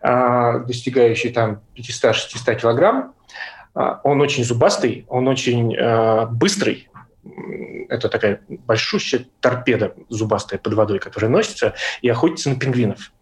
а, 0.00 0.58
достигающий 0.60 1.30
там 1.30 1.60
500-600 1.76 2.60
килограмм. 2.60 3.14
А, 3.74 4.00
он 4.04 4.20
очень 4.20 4.44
зубастый, 4.44 5.06
он 5.08 5.28
очень 5.28 5.76
быстрый. 6.32 6.88
Это 7.88 8.08
такая 8.08 8.40
большущая 8.48 9.26
торпеда 9.40 9.94
зубастая 10.08 10.58
под 10.58 10.74
водой, 10.74 10.98
которая 10.98 11.30
носится 11.30 11.74
и 12.00 12.08
охотится 12.08 12.50
на 12.50 12.56
пингвинов. 12.56 13.12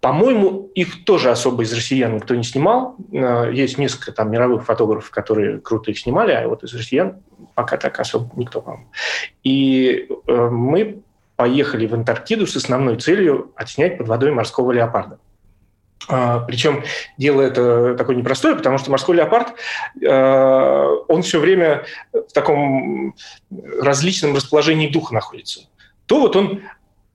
По-моему, 0.00 0.70
их 0.74 1.04
тоже 1.04 1.30
особо 1.30 1.64
из 1.64 1.72
россиян 1.74 2.14
никто 2.14 2.34
не 2.34 2.42
снимал. 2.42 2.96
Э, 3.12 3.50
есть 3.52 3.76
несколько 3.76 4.12
там 4.12 4.30
мировых 4.30 4.64
фотографов, 4.64 5.10
которые 5.10 5.60
круто 5.60 5.90
их 5.90 5.98
снимали, 5.98 6.32
а 6.32 6.48
вот 6.48 6.64
из 6.64 6.72
россиян 6.72 7.18
пока 7.54 7.76
так 7.76 8.00
особо 8.00 8.30
никто, 8.36 8.62
по-моему. 8.62 8.86
И 9.44 10.08
э, 10.08 10.48
мы 10.48 11.02
поехали 11.36 11.86
в 11.86 11.92
Антарктиду 11.92 12.46
с 12.46 12.56
основной 12.56 12.96
целью 12.96 13.52
отснять 13.54 13.98
под 13.98 14.08
водой 14.08 14.30
морского 14.32 14.72
леопарда. 14.72 15.18
Причем 16.08 16.82
дело 17.16 17.42
это 17.42 17.94
такое 17.94 18.16
непростое, 18.16 18.56
потому 18.56 18.76
что 18.78 18.90
морской 18.90 19.16
леопард, 19.16 19.54
э, 20.02 20.86
он 21.08 21.22
все 21.22 21.38
время 21.38 21.84
в 22.12 22.32
таком 22.32 23.14
различном 23.80 24.34
расположении 24.34 24.88
духа 24.88 25.14
находится. 25.14 25.68
То 26.06 26.20
вот 26.20 26.36
он 26.36 26.62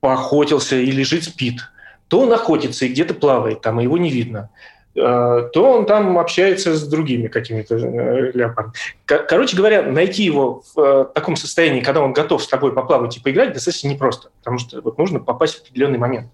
поохотился 0.00 0.76
и 0.76 0.90
лежит, 0.92 1.24
спит– 1.24 1.62
то 2.08 2.20
он 2.20 2.32
охотится 2.32 2.86
и 2.86 2.88
где-то 2.88 3.14
плавает, 3.14 3.60
там, 3.60 3.80
и 3.80 3.84
его 3.84 3.98
не 3.98 4.10
видно 4.10 4.50
э, 4.96 5.48
то 5.52 5.72
он 5.72 5.86
там 5.86 6.18
общается 6.18 6.74
с 6.74 6.88
другими 6.88 7.28
какими-то 7.28 7.76
э, 7.76 8.32
леопардами. 8.32 8.74
Короче 9.04 9.56
говоря, 9.56 9.82
найти 9.82 10.24
его 10.24 10.62
в 10.74 10.80
э, 10.80 11.04
таком 11.14 11.36
состоянии, 11.36 11.80
когда 11.80 12.00
он 12.00 12.12
готов 12.12 12.42
с 12.42 12.48
тобой 12.48 12.72
поплавать 12.72 13.16
и 13.16 13.20
поиграть, 13.20 13.52
достаточно 13.52 13.88
непросто, 13.88 14.30
потому 14.38 14.58
что 14.58 14.80
вот 14.80 14.98
нужно 14.98 15.20
попасть 15.20 15.58
в 15.58 15.62
определенный 15.62 15.98
момент. 15.98 16.28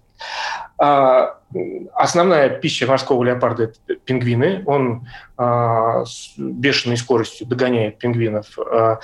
А 0.77 1.39
основная 1.93 2.49
пища 2.49 2.85
морского 2.85 3.23
леопарда– 3.23 3.63
это 3.87 3.95
пингвины. 4.03 4.63
Он 4.65 5.07
а, 5.37 6.03
с 6.05 6.33
бешеной 6.37 6.97
скоростью 6.97 7.47
догоняет 7.47 7.97
пингвинов, 7.97 8.57
а, 8.59 8.99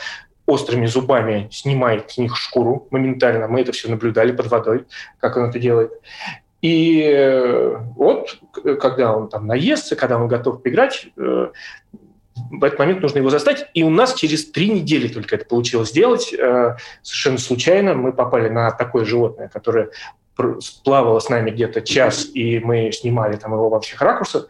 острыми 0.46 0.86
зубами 0.86 1.48
снимает 1.52 2.12
с 2.12 2.18
них 2.18 2.36
шкуру 2.36 2.88
моментально. 2.92 3.48
Мы 3.48 3.62
это 3.62 3.72
все 3.72 3.90
наблюдали 3.90 4.32
под 4.34 4.48
водой, 4.48 4.86
как 5.20 5.38
он 5.38 5.50
это 5.50 5.60
делает. 5.60 5.92
И 6.62 7.02
э, 7.04 7.78
вот, 7.96 8.40
когда 8.80 9.16
он 9.16 9.30
там 9.30 9.48
наестся, 9.48 9.96
когда 9.96 10.18
он 10.18 10.28
готов 10.28 10.62
поиграть, 10.62 11.08
э, 11.18 11.52
в 12.52 12.64
этот 12.64 12.80
момент 12.80 13.02
нужно 13.02 13.18
его 13.18 13.30
застать. 13.30 13.70
И 13.74 13.84
у 13.84 13.90
нас 13.90 14.14
через 14.14 14.52
три 14.52 14.70
недели 14.70 15.08
только 15.08 15.36
это 15.36 15.46
получилось 15.46 15.90
сделать. 15.90 16.34
Э, 16.34 16.78
совершенно 17.02 17.40
случайно 17.40 17.96
мы 17.96 18.14
попали 18.14 18.50
на 18.50 18.72
такое 18.72 19.06
животное, 19.06 19.50
которое 19.50 19.90
плавало 20.84 21.20
с 21.20 21.30
нами 21.30 21.52
где-то 21.52 21.82
час, 21.82 22.28
и 22.34 22.60
мы 22.60 22.92
снимали 22.92 23.36
там 23.36 23.54
его 23.54 23.70
во 23.70 23.80
всех 23.82 24.02
ракурсах. 24.02 24.48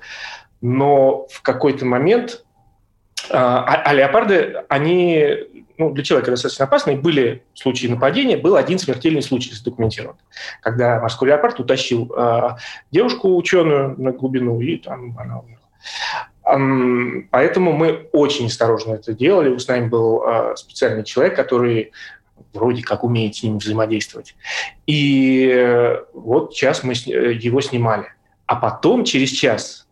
Но 0.62 1.27
в 1.30 1.41
какой-то 1.41 1.86
момент... 1.86 2.46
А, 3.30 3.63
а 3.63 3.94
леопарды, 3.94 4.63
они 4.70 5.38
ну, 5.78 5.92
для 5.92 6.04
человека 6.04 6.32
достаточно 6.32 6.66
опасные. 6.66 6.98
Были 6.98 7.44
случаи 7.54 7.88
нападения, 7.88 8.38
был 8.38 8.56
один 8.56 8.80
смертельный 8.80 9.22
случай 9.22 9.54
задокументирован, 9.54 10.16
когда 10.62 11.00
морской 11.00 11.30
леопард 11.30 11.60
утащил 11.60 12.12
э, 12.16 12.56
девушку 12.92 13.36
ученую 13.36 14.00
на 14.00 14.12
глубину, 14.12 14.60
и 14.62 14.78
там 14.78 15.18
она 15.18 15.40
умерла. 15.40 15.62
Поэтому 17.32 17.72
мы 17.74 18.10
очень 18.12 18.48
осторожно 18.48 18.94
это 18.94 19.13
делали. 19.13 19.58
С 19.58 19.68
нами 19.68 19.88
был 19.88 20.24
э, 20.24 20.56
специальный 20.56 21.04
человек, 21.04 21.36
который 21.36 21.92
вроде 22.54 22.84
как 22.84 23.04
умеет 23.04 23.36
с 23.36 23.44
ним 23.44 23.58
взаимодействовать. 23.58 24.36
И 24.86 25.50
э, 25.51 26.04
вот 26.13 26.54
час 26.54 26.84
мы 26.84 26.94
его 26.94 27.62
снимали. 27.62 28.08
А 28.46 28.56
потом, 28.56 29.04
через 29.06 29.30
час, 29.30 29.88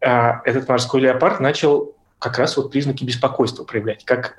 э, 0.00 0.32
этот 0.44 0.68
морской 0.68 1.00
леопард 1.00 1.40
начал 1.40 1.94
как 2.20 2.38
раз 2.38 2.56
вот 2.56 2.70
признаки 2.70 3.02
беспокойства 3.02 3.64
проявлять, 3.64 4.04
как 4.04 4.36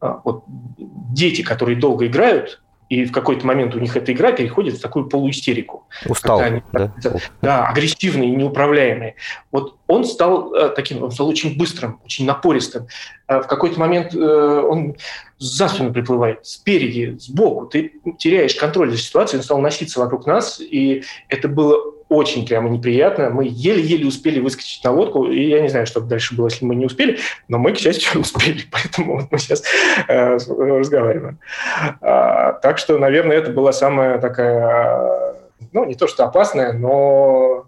а, 0.00 0.20
вот 0.24 0.44
дети, 0.46 1.42
которые 1.42 1.78
долго 1.78 2.06
играют, 2.06 2.60
и 2.92 3.06
в 3.06 3.12
какой-то 3.12 3.46
момент 3.46 3.74
у 3.74 3.78
них 3.78 3.96
эта 3.96 4.12
игра 4.12 4.32
переходит 4.32 4.74
в 4.74 4.82
такую 4.82 5.08
полуистерику. 5.08 5.86
Устал, 6.04 6.40
они, 6.40 6.62
да? 6.72 6.92
Да, 7.40 7.66
агрессивные, 7.66 8.28
неуправляемые. 8.28 9.14
Вот 9.50 9.78
он 9.86 10.04
стал 10.04 10.52
э, 10.52 10.68
таким, 10.76 11.02
он 11.02 11.10
стал 11.10 11.28
очень 11.28 11.56
быстрым, 11.56 12.00
очень 12.04 12.26
напористым. 12.26 12.88
Э, 13.28 13.40
в 13.40 13.46
какой-то 13.46 13.80
момент 13.80 14.14
э, 14.14 14.18
он 14.18 14.96
за 15.38 15.68
спину 15.68 15.90
приплывает, 15.94 16.44
спереди, 16.44 17.16
сбоку. 17.18 17.64
Ты 17.64 17.94
теряешь 18.18 18.54
контроль 18.56 18.90
за 18.90 18.98
ситуацией, 18.98 19.38
он 19.38 19.44
стал 19.44 19.58
носиться 19.60 19.98
вокруг 19.98 20.26
нас, 20.26 20.60
и 20.60 21.02
это 21.30 21.48
было 21.48 21.94
очень 22.12 22.46
прямо 22.46 22.68
неприятно. 22.68 23.30
Мы 23.30 23.46
еле-еле 23.50 24.06
успели 24.06 24.40
выскочить 24.40 24.84
на 24.84 24.92
лодку, 24.92 25.26
и 25.26 25.48
я 25.48 25.60
не 25.60 25.68
знаю, 25.68 25.86
что 25.86 26.00
дальше 26.00 26.34
было, 26.34 26.48
если 26.48 26.64
мы 26.64 26.74
не 26.74 26.86
успели, 26.86 27.18
но 27.48 27.58
мы, 27.58 27.72
к 27.72 27.78
счастью, 27.78 28.20
успели, 28.20 28.62
поэтому 28.70 29.18
вот 29.18 29.28
мы 29.30 29.38
сейчас 29.38 29.62
э, 30.08 30.36
разговариваем. 30.36 31.38
А, 32.00 32.52
так 32.52 32.78
что, 32.78 32.98
наверное, 32.98 33.36
это 33.36 33.50
была 33.50 33.72
самая 33.72 34.18
такая, 34.18 35.34
ну, 35.72 35.84
не 35.84 35.94
то 35.94 36.06
что 36.06 36.24
опасная, 36.24 36.72
но, 36.72 37.66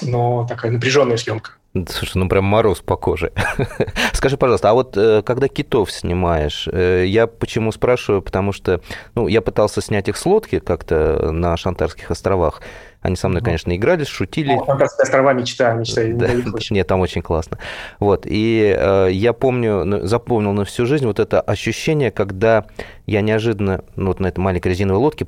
но 0.00 0.46
такая 0.48 0.70
напряженная 0.70 1.16
съемка. 1.16 1.52
Слушай, 1.88 2.18
ну 2.18 2.28
прям 2.28 2.44
мороз 2.44 2.80
по 2.80 2.96
коже. 2.96 3.32
Скажи, 4.12 4.36
пожалуйста, 4.36 4.70
а 4.70 4.74
вот 4.74 4.94
э, 4.98 5.22
когда 5.22 5.48
китов 5.48 5.90
снимаешь, 5.90 6.68
э, 6.70 7.04
я 7.06 7.26
почему 7.26 7.72
спрашиваю, 7.72 8.20
потому 8.20 8.52
что, 8.52 8.82
ну, 9.14 9.26
я 9.26 9.40
пытался 9.40 9.80
снять 9.80 10.06
их 10.08 10.18
с 10.18 10.26
лодки 10.26 10.58
как-то 10.58 11.32
на 11.32 11.56
Шантарских 11.56 12.10
островах. 12.10 12.60
Они 13.02 13.16
со 13.16 13.28
мной, 13.28 13.42
конечно, 13.42 13.74
играли, 13.74 14.04
шутили. 14.04 14.54
Ну, 14.54 14.64
Шантарские 14.64 15.02
острова 15.02 15.32
мечта, 15.32 15.74
мечта. 15.74 16.02
Да, 16.12 16.28
нет, 16.70 16.86
там 16.86 17.00
очень 17.00 17.22
классно. 17.22 17.58
Вот, 17.98 18.26
и 18.26 18.74
э, 18.78 19.08
я 19.10 19.32
помню, 19.32 19.84
ну, 19.84 20.06
запомнил 20.06 20.52
на 20.52 20.64
всю 20.64 20.86
жизнь 20.86 21.06
вот 21.06 21.18
это 21.18 21.40
ощущение, 21.40 22.10
когда 22.10 22.66
я 23.06 23.20
неожиданно, 23.20 23.84
ну, 23.96 24.08
вот 24.08 24.20
на 24.20 24.28
этой 24.28 24.40
маленькой 24.40 24.68
резиновой 24.68 25.00
лодке 25.00 25.26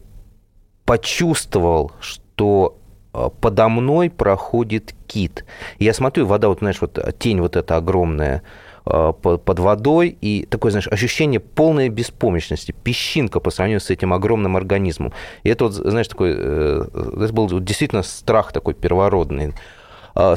почувствовал, 0.84 1.92
что 2.00 2.78
Э, 3.14 3.30
подо 3.40 3.68
мной 3.68 4.10
проходит 4.10 4.94
кит. 5.06 5.44
я 5.78 5.94
смотрю, 5.94 6.26
вода, 6.26 6.48
вот, 6.48 6.58
знаешь, 6.58 6.80
вот 6.80 6.98
тень 7.18 7.40
вот 7.40 7.56
эта 7.56 7.76
огромная 7.76 8.38
э, 8.38 8.42
под 8.84 9.58
водой, 9.58 10.16
и 10.20 10.46
такое, 10.46 10.70
знаешь, 10.70 10.88
ощущение 10.88 11.40
полной 11.40 11.88
беспомощности, 11.88 12.72
песчинка 12.72 13.40
по 13.40 13.50
сравнению 13.50 13.80
с 13.80 13.90
этим 13.90 14.12
огромным 14.12 14.56
организмом. 14.56 15.12
И 15.42 15.48
это 15.48 15.64
вот, 15.64 15.72
знаешь, 15.72 16.08
такой, 16.08 16.34
э, 16.36 16.84
это 16.92 17.32
был 17.32 17.48
действительно 17.60 18.02
страх 18.02 18.52
такой 18.52 18.74
первородный. 18.74 19.54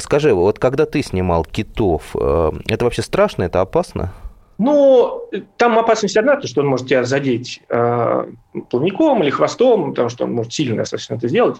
Скажи, 0.00 0.34
вот 0.34 0.58
когда 0.58 0.86
ты 0.86 1.02
снимал 1.02 1.44
китов, 1.44 2.16
это 2.16 2.84
вообще 2.84 3.02
страшно, 3.02 3.44
это 3.44 3.60
опасно? 3.60 4.12
Ну, 4.58 5.30
там 5.56 5.78
опасность 5.78 6.16
одна, 6.16 6.36
то, 6.36 6.48
что 6.48 6.62
он 6.62 6.66
может 6.66 6.88
тебя 6.88 7.04
задеть 7.04 7.62
э, 7.68 8.24
плавником 8.70 9.22
или 9.22 9.30
хвостом, 9.30 9.90
потому 9.90 10.08
что 10.08 10.24
он 10.24 10.32
может 10.32 10.52
сильно 10.52 10.78
достаточно 10.78 11.14
это 11.14 11.28
сделать. 11.28 11.58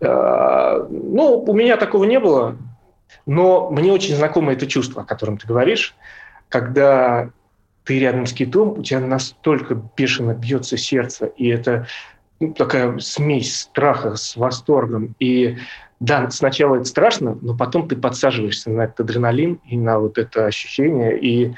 Э, 0.00 0.86
ну, 0.90 1.42
у 1.46 1.54
меня 1.54 1.78
такого 1.78 2.04
не 2.04 2.20
было, 2.20 2.56
но 3.24 3.70
мне 3.70 3.92
очень 3.92 4.16
знакомо 4.16 4.52
это 4.52 4.66
чувство, 4.66 5.02
о 5.02 5.06
котором 5.06 5.38
ты 5.38 5.46
говоришь, 5.46 5.94
когда 6.48 7.30
ты 7.84 8.00
рядом 8.00 8.26
с 8.26 8.32
китом, 8.32 8.78
у 8.78 8.82
тебя 8.82 9.00
настолько 9.00 9.80
бешено 9.96 10.34
бьется 10.34 10.76
сердце, 10.76 11.26
и 11.26 11.48
это 11.48 11.86
ну, 12.40 12.52
такая 12.52 12.98
смесь 12.98 13.60
страха 13.60 14.16
с 14.16 14.36
восторгом. 14.36 15.14
И 15.18 15.56
да, 16.00 16.28
сначала 16.30 16.76
это 16.76 16.84
страшно, 16.84 17.38
но 17.40 17.56
потом 17.56 17.88
ты 17.88 17.96
подсаживаешься 17.96 18.70
на 18.70 18.82
этот 18.82 19.00
адреналин 19.00 19.60
и 19.66 19.76
на 19.76 19.98
вот 19.98 20.18
это 20.18 20.46
ощущение, 20.46 21.18
и 21.18 21.54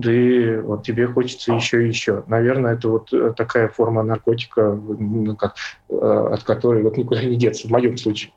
ты, 0.00 0.60
вот 0.60 0.84
тебе 0.84 1.06
хочется 1.06 1.52
еще 1.52 1.84
и 1.84 1.88
еще. 1.88 2.24
Наверное, 2.26 2.74
это 2.74 2.88
вот 2.88 3.12
э, 3.12 3.32
такая 3.36 3.68
форма 3.68 4.02
наркотика, 4.02 4.72
ну, 4.72 5.36
как, 5.36 5.56
э, 5.88 5.94
от 6.32 6.42
которой 6.42 6.82
вот 6.82 6.96
никуда 6.96 7.22
не 7.22 7.36
деться, 7.36 7.68
в 7.68 7.70
моем 7.70 7.96
случае. 7.96 8.32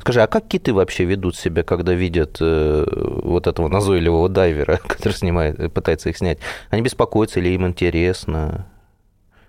Скажи, 0.00 0.22
а 0.22 0.26
как 0.26 0.46
киты 0.46 0.72
вообще 0.72 1.04
ведут 1.04 1.36
себя, 1.36 1.62
когда 1.62 1.92
видят 1.92 2.38
э, 2.40 2.84
вот 3.24 3.46
этого 3.46 3.68
назойливого 3.68 4.28
дайвера, 4.28 4.78
который 4.86 5.14
снимает, 5.14 5.72
пытается 5.72 6.08
их 6.10 6.16
снять? 6.16 6.38
Они 6.70 6.82
беспокоятся 6.82 7.40
или 7.40 7.50
им 7.50 7.66
интересно? 7.66 8.66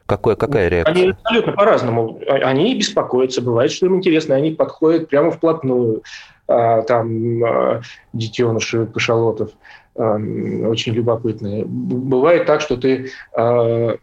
Какое, 0.05 0.36
какая 0.36 0.67
реакция? 0.67 0.93
Они 0.93 1.12
абсолютно 1.12 1.53
по-разному. 1.53 2.19
А, 2.27 2.33
они 2.33 2.75
беспокоятся. 2.75 3.41
Бывает, 3.41 3.71
что 3.71 3.86
им 3.86 3.95
интересно, 3.95 4.36
они 4.36 4.51
подходят 4.51 5.07
прямо 5.07 5.31
вплотную. 5.31 6.03
А, 6.48 6.81
там 6.81 7.43
а, 7.43 7.81
детеныши 8.12 8.88
кашалотов. 8.88 9.51
Эм, 9.95 10.67
очень 10.67 10.93
любопытные. 10.93 11.65
Бывает 11.65 12.45
так, 12.45 12.62
что 12.62 12.77
ты, 12.77 13.12
э, 13.36 13.98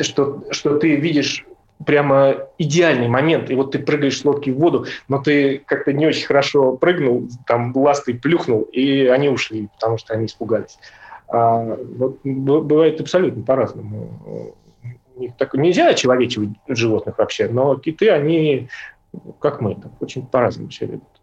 что, 0.00 0.44
что 0.50 0.78
ты 0.78 0.96
видишь 0.96 1.44
прямо 1.84 2.36
идеальный 2.58 3.08
момент, 3.08 3.50
и 3.50 3.54
вот 3.54 3.72
ты 3.72 3.78
прыгаешь 3.78 4.18
с 4.18 4.24
лодки 4.24 4.50
в 4.50 4.58
воду, 4.58 4.86
но 5.08 5.18
ты 5.18 5.58
как-то 5.66 5.92
не 5.92 6.06
очень 6.06 6.26
хорошо 6.26 6.76
прыгнул, 6.76 7.28
там 7.46 7.76
ластой 7.76 8.14
плюхнул, 8.14 8.62
и 8.62 9.06
они 9.06 9.28
ушли, 9.28 9.68
потому 9.74 9.98
что 9.98 10.14
они 10.14 10.26
испугались. 10.26 10.78
А, 11.28 11.76
вот, 11.98 12.20
бывает 12.24 13.00
абсолютно 13.00 13.42
по-разному. 13.42 14.54
Так, 15.38 15.54
нельзя 15.54 15.88
очеловечивать 15.88 16.50
животных 16.68 17.18
вообще, 17.18 17.48
но 17.48 17.76
киты, 17.76 18.10
они, 18.10 18.68
как 19.40 19.60
мы, 19.60 19.76
очень 20.00 20.26
по-разному 20.26 20.70
себя 20.70 20.92
ведут. 20.92 21.16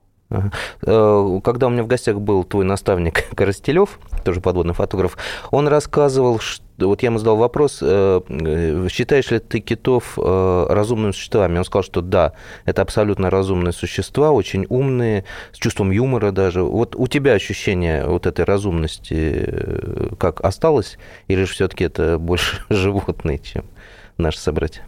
Э, 0.86 1.40
когда 1.44 1.68
у 1.68 1.70
меня 1.70 1.84
в 1.84 1.88
гостях 1.88 2.20
был 2.20 2.44
твой 2.44 2.66
наставник 2.66 3.30
Коростелев, 3.36 4.00
тоже 4.24 4.42
подводный 4.42 4.74
фотограф, 4.74 5.18
он 5.52 5.68
рассказывал, 5.68 6.40
что 6.40 6.63
вот 6.86 7.04
я 7.04 7.08
ему 7.08 7.18
задал 7.20 7.38
вопрос, 7.38 7.80
э, 7.82 8.22
э, 8.28 8.88
считаешь 8.90 9.32
ли 9.32 9.40
ты 9.40 9.60
китов 9.60 10.18
разумными 10.18 11.12
существами? 11.12 11.58
Он 11.58 11.66
сказал, 11.66 11.84
что 11.84 12.02
да, 12.02 12.34
это 12.66 12.82
абсолютно 12.82 13.30
разумные 13.30 13.74
существа, 13.74 14.32
очень 14.32 14.66
умные, 14.70 15.26
с 15.52 15.58
чувством 15.58 15.92
юмора 15.92 16.32
даже. 16.32 16.64
Вот 16.64 16.96
у 16.96 17.08
тебя 17.08 17.34
ощущение 17.34 18.06
вот 18.06 18.26
этой 18.26 18.46
разумности 18.46 20.16
как 20.20 20.42
осталось, 20.42 20.98
или 21.28 21.44
же 21.44 21.54
все-таки 21.54 21.84
это 21.84 22.18
больше 22.18 22.64
животные, 22.70 23.40
чем 23.40 23.66
наши 24.18 24.40
собратья? 24.40 24.84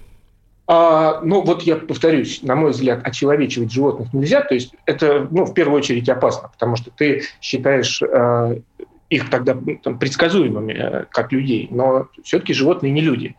А, 0.67 1.21
ну, 1.21 1.41
вот 1.41 1.62
я 1.62 1.75
повторюсь, 1.75 2.41
на 2.41 2.55
мой 2.55 2.71
взгляд, 2.71 3.05
очеловечивать 3.05 3.71
животных 3.71 4.13
нельзя. 4.13 4.41
То 4.41 4.55
есть 4.55 4.73
это, 4.86 5.27
ну, 5.29 5.45
в 5.45 5.53
первую 5.53 5.77
очередь 5.77 6.10
опасно, 6.10 6.49
потому 6.49 6.75
что 6.75 6.89
ты 6.89 7.21
считаешь 7.39 8.01
э, 8.01 8.60
их 9.09 9.29
тогда 9.29 9.53
ну, 9.53 9.77
там, 9.77 9.99
предсказуемыми, 9.99 10.73
э, 10.73 11.05
как 11.11 11.31
людей. 11.31 11.67
Но 11.71 12.07
все-таки 12.23 12.53
животные 12.53 12.91
не 12.91 13.01
люди. 13.01 13.35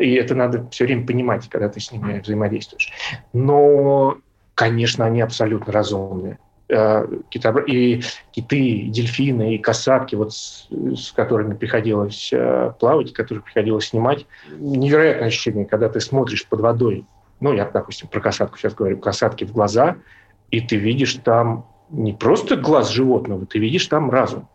И 0.00 0.12
это 0.14 0.34
надо 0.34 0.68
все 0.70 0.84
время 0.84 1.06
понимать, 1.06 1.48
когда 1.48 1.68
ты 1.68 1.80
с 1.80 1.92
ними 1.92 2.20
взаимодействуешь. 2.20 2.92
Но, 3.32 4.18
конечно, 4.54 5.04
они 5.04 5.20
абсолютно 5.20 5.72
разумные. 5.72 6.38
Э, 6.68 7.06
и 7.66 8.00
киты, 8.32 8.58
и 8.58 8.90
дельфины, 8.90 9.54
и 9.54 9.58
касатки, 9.58 10.14
вот 10.14 10.32
с, 10.32 10.68
с 10.70 11.12
которыми 11.12 11.54
приходилось 11.54 12.30
э, 12.32 12.72
плавать, 12.78 13.12
которые 13.12 13.42
приходилось 13.42 13.88
снимать. 13.88 14.26
Невероятное 14.56 15.28
ощущение, 15.28 15.66
когда 15.66 15.88
ты 15.88 16.00
смотришь 16.00 16.46
под 16.46 16.60
водой, 16.60 17.04
ну, 17.40 17.52
я, 17.52 17.64
допустим, 17.64 18.08
про 18.08 18.20
касатку 18.20 18.58
сейчас 18.58 18.74
говорю, 18.74 18.98
касатки 18.98 19.44
в 19.44 19.52
глаза, 19.52 19.96
и 20.50 20.60
ты 20.60 20.76
видишь 20.76 21.14
там 21.14 21.66
не 21.90 22.12
просто 22.12 22.56
глаз 22.56 22.90
животного, 22.90 23.46
ты 23.46 23.58
видишь 23.58 23.86
там 23.86 24.10
разум. 24.10 24.48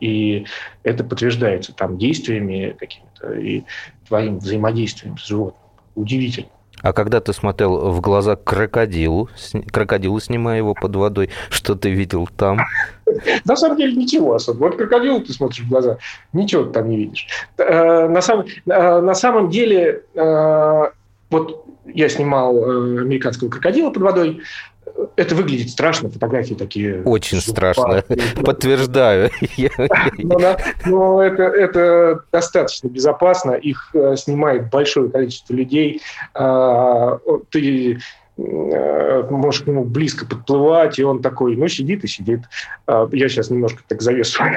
И 0.00 0.46
это 0.82 1.04
подтверждается 1.04 1.72
там 1.72 1.96
действиями 1.98 2.76
какими-то 2.78 3.32
и 3.32 3.64
твоим 4.06 4.38
взаимодействием 4.38 5.16
с 5.18 5.26
животным. 5.26 5.62
Удивительно. 5.94 6.48
А 6.82 6.92
когда 6.92 7.20
ты 7.20 7.32
смотрел 7.32 7.90
в 7.92 8.00
глаза 8.02 8.36
крокодилу, 8.36 9.30
крокодилу, 9.72 10.20
снимая 10.20 10.58
его 10.58 10.74
под 10.74 10.94
водой, 10.96 11.30
что 11.48 11.76
ты 11.76 11.90
видел 11.90 12.28
там? 12.36 12.58
На 13.46 13.56
самом 13.56 13.78
деле 13.78 13.94
ничего 13.94 14.34
особо. 14.34 14.58
Вот 14.58 14.76
крокодилу 14.76 15.20
ты 15.20 15.32
смотришь 15.32 15.64
в 15.64 15.68
глаза, 15.68 15.96
ничего 16.34 16.64
ты 16.64 16.72
там 16.72 16.90
не 16.90 16.98
видишь. 16.98 17.26
Э, 17.56 18.06
на 18.08 18.20
самом, 18.20 18.46
э, 18.66 19.00
на 19.00 19.14
самом 19.14 19.48
деле, 19.48 20.02
э, 20.14 20.82
вот 21.30 21.64
я 21.86 22.08
снимал 22.08 22.62
американского 22.62 23.48
крокодила 23.48 23.90
под 23.90 24.02
водой, 24.02 24.42
это 25.16 25.34
выглядит 25.34 25.70
страшно, 25.70 26.10
фотографии 26.10 26.54
такие. 26.54 27.02
Очень 27.02 27.40
страшно, 27.40 28.04
подтверждаю. 28.44 29.30
Но, 30.84 31.22
это, 31.22 32.22
достаточно 32.32 32.88
безопасно, 32.88 33.52
их 33.52 33.90
э, 33.94 34.16
снимает 34.16 34.70
большое 34.70 35.10
количество 35.10 35.52
людей. 35.54 36.00
А, 36.34 37.18
ты 37.50 37.98
э, 38.36 39.22
можешь 39.30 39.62
к 39.62 39.66
нему 39.66 39.84
близко 39.84 40.26
подплывать, 40.26 40.98
и 40.98 41.04
он 41.04 41.22
такой, 41.22 41.56
ну, 41.56 41.68
сидит 41.68 42.04
и 42.04 42.08
сидит. 42.08 42.40
А, 42.86 43.08
я 43.12 43.28
сейчас 43.28 43.50
немножко 43.50 43.82
так 43.86 44.02
завесу. 44.02 44.42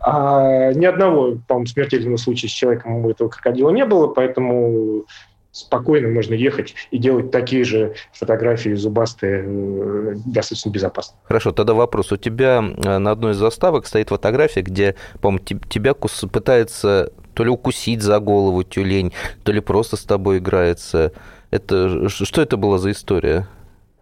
А, 0.00 0.72
ни 0.72 0.84
одного, 0.84 1.36
по-моему, 1.46 1.66
смертельного 1.66 2.16
случая 2.16 2.48
с 2.48 2.52
человеком 2.52 3.04
у 3.04 3.10
этого 3.10 3.28
крокодила 3.28 3.70
не 3.70 3.84
было, 3.84 4.08
поэтому 4.08 5.04
спокойно 5.52 6.08
можно 6.08 6.34
ехать 6.34 6.74
и 6.90 6.98
делать 6.98 7.30
такие 7.30 7.64
же 7.64 7.94
фотографии 8.12 8.74
зубастые 8.74 9.44
э, 9.44 10.14
достаточно 10.26 10.70
безопасно. 10.70 11.16
Хорошо, 11.24 11.52
тогда 11.52 11.74
вопрос. 11.74 12.12
У 12.12 12.16
тебя 12.16 12.62
э, 12.62 12.98
на 12.98 13.10
одной 13.10 13.32
из 13.32 13.36
заставок 13.36 13.86
стоит 13.86 14.10
фотография, 14.10 14.62
где, 14.62 14.94
по-моему, 15.20 15.44
тебя 15.68 15.94
пытается 15.94 17.12
то 17.34 17.44
ли 17.44 17.50
укусить 17.50 18.02
за 18.02 18.20
голову 18.20 18.62
тюлень, 18.62 19.12
то 19.42 19.52
ли 19.52 19.60
просто 19.60 19.96
с 19.96 20.04
тобой 20.04 20.38
играется. 20.38 21.12
Это, 21.50 22.08
что 22.08 22.42
это 22.42 22.56
была 22.56 22.78
за 22.78 22.92
история? 22.92 23.48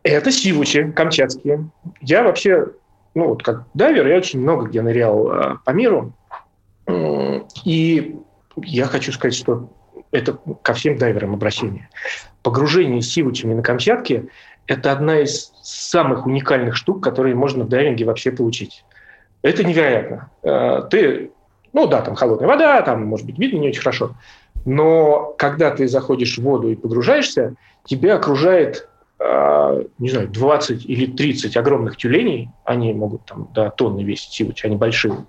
Это 0.02 0.30
сивучи 0.30 0.90
камчатские. 0.92 1.70
Я 2.00 2.24
вообще, 2.24 2.66
ну 3.14 3.28
вот 3.28 3.42
как 3.42 3.64
дайвер, 3.74 4.06
я 4.06 4.18
очень 4.18 4.40
много 4.40 4.66
где 4.66 4.82
нырял 4.82 5.30
э, 5.32 5.56
по 5.64 5.70
миру. 5.70 6.12
И 7.64 8.16
я 8.56 8.86
хочу 8.86 9.12
сказать, 9.12 9.34
что 9.34 9.68
это 10.10 10.38
ко 10.62 10.72
всем 10.74 10.96
дайверам 10.96 11.34
обращение. 11.34 11.88
Погружение 12.42 13.02
сивучами 13.02 13.54
на 13.54 13.62
Камчатке– 13.62 14.28
это 14.66 14.92
одна 14.92 15.20
из 15.20 15.52
самых 15.62 16.26
уникальных 16.26 16.76
штук, 16.76 17.02
которые 17.02 17.34
можно 17.34 17.64
в 17.64 17.68
дайвинге 17.68 18.04
вообще 18.04 18.30
получить. 18.30 18.84
Это 19.42 19.64
невероятно. 19.64 20.30
Э, 20.42 20.82
ты, 20.90 21.30
ну 21.72 21.86
да, 21.86 22.02
там 22.02 22.14
холодная 22.14 22.48
вода, 22.48 22.80
там, 22.82 23.04
может 23.04 23.26
быть, 23.26 23.38
видно 23.38 23.58
не 23.58 23.68
очень 23.68 23.80
хорошо, 23.80 24.14
но 24.64 25.34
когда 25.38 25.70
ты 25.70 25.88
заходишь 25.88 26.36
в 26.36 26.42
воду 26.42 26.70
и 26.70 26.76
погружаешься, 26.76 27.54
тебя 27.84 28.16
окружает 28.16 28.88
а, 29.20 29.82
не 29.98 30.10
знаю, 30.10 30.28
20 30.28 30.86
или 30.86 31.06
30 31.06 31.56
огромных 31.56 31.96
тюленей, 31.96 32.50
они 32.64 32.92
могут 32.92 33.24
там 33.24 33.48
до 33.52 33.70
тонны 33.70 34.02
весить 34.02 34.32
сивочи, 34.32 34.64
они 34.64 34.76
большие, 34.76 35.26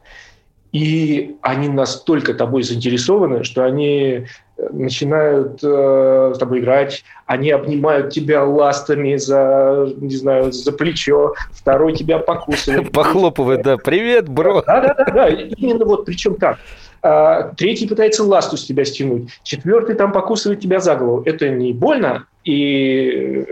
и 0.72 1.38
они 1.42 1.68
настолько 1.68 2.34
тобой 2.34 2.64
заинтересованы, 2.64 3.44
что 3.44 3.66
они 3.66 4.28
э, 4.58 4.70
начинают 4.72 5.60
э, 5.64 6.34
с 6.36 6.38
тобой 6.38 6.60
играть, 6.60 7.04
они 7.26 7.50
обнимают 7.50 8.12
тебя 8.12 8.44
ластами 8.44 9.16
за, 9.16 9.90
не 9.98 10.16
знаю, 10.16 10.52
за 10.52 10.72
плечо, 10.72 11.34
второй 11.52 11.96
тебя 11.96 12.20
покусывает. 12.20 12.92
Похлопывает, 12.94 13.64
да, 13.64 13.78
привет, 13.78 14.30
бро. 14.30 14.64
Да-да-да, 14.66 15.30
именно 15.30 15.86
вот 15.86 16.06
причем 16.06 16.36
так. 16.36 16.60
А, 17.02 17.54
третий 17.56 17.88
пытается 17.88 18.24
ласту 18.24 18.58
с 18.58 18.66
тебя 18.66 18.86
стянуть, 18.86 19.30
четвертый 19.44 19.96
там 19.96 20.12
покусывает 20.12 20.60
тебя 20.60 20.80
за 20.80 20.96
голову. 20.96 21.24
Это 21.26 21.50
не 21.50 21.74
больно, 21.74 22.26
и 22.44 23.46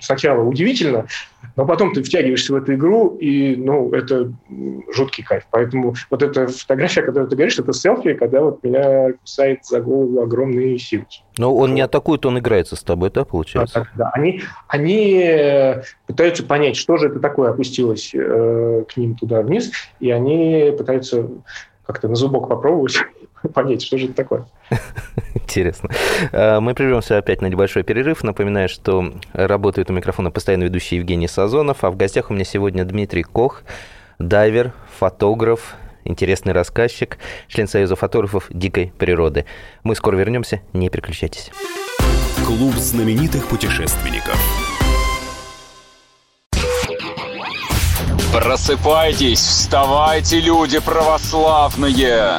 сначала 0.00 0.42
удивительно, 0.42 1.06
но 1.56 1.64
потом 1.64 1.92
ты 1.92 2.02
втягиваешься 2.02 2.52
в 2.52 2.56
эту 2.56 2.74
игру, 2.74 3.16
и, 3.16 3.56
ну, 3.56 3.90
это 3.90 4.32
жуткий 4.94 5.24
кайф. 5.24 5.44
Поэтому 5.50 5.94
вот 6.10 6.22
эта 6.22 6.48
фотография, 6.48 7.00
о 7.00 7.06
которой 7.06 7.28
ты 7.28 7.34
говоришь, 7.34 7.58
это 7.58 7.72
селфи, 7.72 8.12
когда 8.12 8.42
вот 8.42 8.62
меня 8.62 9.14
кусает 9.14 9.64
за 9.64 9.80
голову 9.80 10.20
огромный 10.20 10.78
силч. 10.78 11.22
Но 11.38 11.54
он 11.54 11.74
не 11.74 11.80
атакует, 11.80 12.26
он 12.26 12.38
играется 12.38 12.76
с 12.76 12.82
тобой, 12.82 13.10
да, 13.10 13.24
получается? 13.24 13.88
Да, 13.94 14.04
да. 14.04 14.10
Они, 14.12 14.42
они 14.68 15.18
э, 15.22 15.82
пытаются 16.06 16.44
понять, 16.44 16.76
что 16.76 16.98
же 16.98 17.08
это 17.08 17.20
такое 17.20 17.50
опустилось 17.50 18.10
э, 18.14 18.84
к 18.88 18.96
ним 18.96 19.16
туда 19.16 19.40
вниз, 19.40 19.72
и 19.98 20.10
они 20.10 20.74
пытаются 20.76 21.28
как-то 21.86 22.08
на 22.08 22.16
зубок 22.16 22.48
попробовать, 22.48 22.98
понять, 23.54 23.82
что 23.82 23.96
же 23.96 24.06
это 24.06 24.14
такое. 24.14 24.46
Интересно. 25.34 25.90
Э, 26.32 26.60
мы 26.60 26.74
прервемся 26.74 27.18
опять 27.18 27.40
на 27.40 27.46
небольшой 27.46 27.82
перерыв. 27.82 28.22
Напоминаю, 28.24 28.68
что 28.68 29.12
работает 29.32 29.90
у 29.90 29.92
микрофона 29.92 30.30
постоянно 30.30 30.64
ведущий 30.64 30.96
Евгений 30.96 31.28
Сазонов, 31.28 31.84
а 31.84 31.90
в 31.90 31.96
гостях 31.96 32.30
у 32.30 32.34
меня 32.34 32.44
сегодня 32.44 32.84
Дмитрий 32.84 33.22
Кох, 33.22 33.62
дайвер, 34.18 34.72
фотограф, 34.98 35.76
интересный 36.04 36.52
рассказчик, 36.52 37.18
член 37.48 37.68
Союза 37.68 37.96
фотографов 37.96 38.46
дикой 38.50 38.92
природы. 38.98 39.44
Мы 39.82 39.94
скоро 39.94 40.16
вернемся, 40.16 40.60
не 40.72 40.88
переключайтесь. 40.90 41.50
Клуб 42.44 42.74
знаменитых 42.74 43.46
путешественников. 43.48 44.36
Просыпайтесь, 48.32 49.40
вставайте, 49.40 50.40
люди 50.40 50.78
православные! 50.78 52.38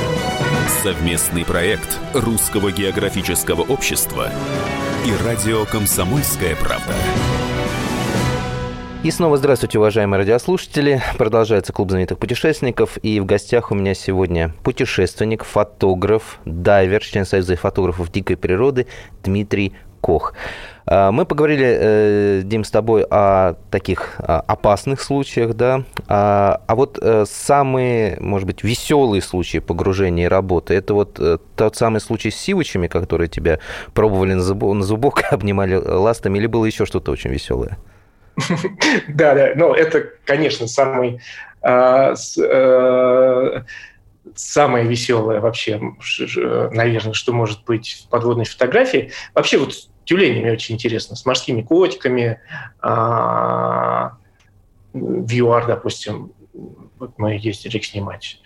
Совместный 0.71 1.45
проект 1.45 1.99
Русского 2.13 2.71
географического 2.71 3.61
общества 3.61 4.31
и 5.05 5.23
радио 5.23 5.65
«Комсомольская 5.65 6.55
правда». 6.55 6.95
И 9.03 9.11
снова 9.11 9.37
здравствуйте, 9.37 9.77
уважаемые 9.77 10.19
радиослушатели. 10.19 11.01
Продолжается 11.19 11.71
клуб 11.71 11.89
знаменитых 11.89 12.17
путешественников. 12.17 12.97
И 13.03 13.19
в 13.19 13.25
гостях 13.25 13.71
у 13.71 13.75
меня 13.75 13.93
сегодня 13.93 14.55
путешественник, 14.63 15.43
фотограф, 15.43 16.39
дайвер, 16.45 17.03
член 17.03 17.25
Союза 17.25 17.57
фотографов 17.57 18.11
дикой 18.11 18.37
природы 18.37 18.87
Дмитрий 19.23 19.73
Кох. 20.01 20.33
А, 20.87 21.11
мы 21.11 21.25
поговорили, 21.25 21.77
э, 21.79 22.41
Дим, 22.43 22.63
с 22.63 22.71
тобой 22.71 23.05
о 23.09 23.53
таких 23.69 24.15
а, 24.17 24.43
опасных 24.47 25.01
случаях, 25.01 25.53
да, 25.53 25.83
а, 26.07 26.61
а 26.67 26.75
вот 26.75 26.97
э, 27.01 27.25
самые, 27.27 28.17
может 28.19 28.47
быть, 28.47 28.63
веселые 28.63 29.21
случаи 29.21 29.59
погружения 29.59 30.25
и 30.25 30.27
работы, 30.27 30.73
это 30.73 30.93
вот 30.95 31.19
э, 31.19 31.37
тот 31.55 31.75
самый 31.75 32.01
случай 32.01 32.31
с 32.31 32.35
сивочами, 32.35 32.87
которые 32.87 33.27
тебя 33.27 33.59
пробовали 33.93 34.33
на 34.33 34.83
зубок, 34.83 35.21
обнимали 35.31 35.75
ластами, 35.75 36.39
или 36.39 36.47
было 36.47 36.65
еще 36.65 36.85
что-то 36.85 37.11
очень 37.11 37.29
веселое? 37.29 37.77
Да, 39.07 39.35
да, 39.35 39.51
ну 39.55 39.73
это, 39.73 40.05
конечно, 40.25 40.67
самый 40.67 41.21
самое 44.35 44.85
веселое 44.85 45.39
вообще, 45.39 45.79
наверное, 46.71 47.13
что 47.13 47.33
может 47.33 47.63
быть 47.65 48.03
в 48.05 48.09
подводной 48.09 48.45
фотографии. 48.45 49.11
Вообще 49.33 49.57
вот 49.57 49.73
тюленями 50.05 50.49
очень 50.49 50.75
интересно, 50.75 51.15
с 51.15 51.25
морскими 51.25 51.61
котиками, 51.61 52.39
а, 52.81 54.17
в 54.93 55.31
ЮАР, 55.31 55.67
допустим, 55.67 56.33
вот 56.53 57.17
мы 57.17 57.37
ездили 57.37 57.77
их 57.77 57.85
снимать. 57.85 58.41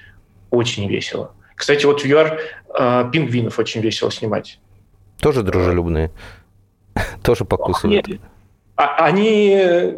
Очень 0.51 0.87
весело. 0.87 1.33
Кстати, 1.55 1.85
вот 1.85 2.01
в 2.01 2.05
ЮАР 2.05 2.39
а, 2.69 3.09
пингвинов 3.09 3.57
очень 3.59 3.81
весело 3.81 4.11
снимать. 4.11 4.59
Тоже 5.19 5.43
дружелюбные? 5.43 6.11
Тоже 7.23 7.45
покусывают? 7.45 8.07
А, 8.75 9.05
они 9.05 9.95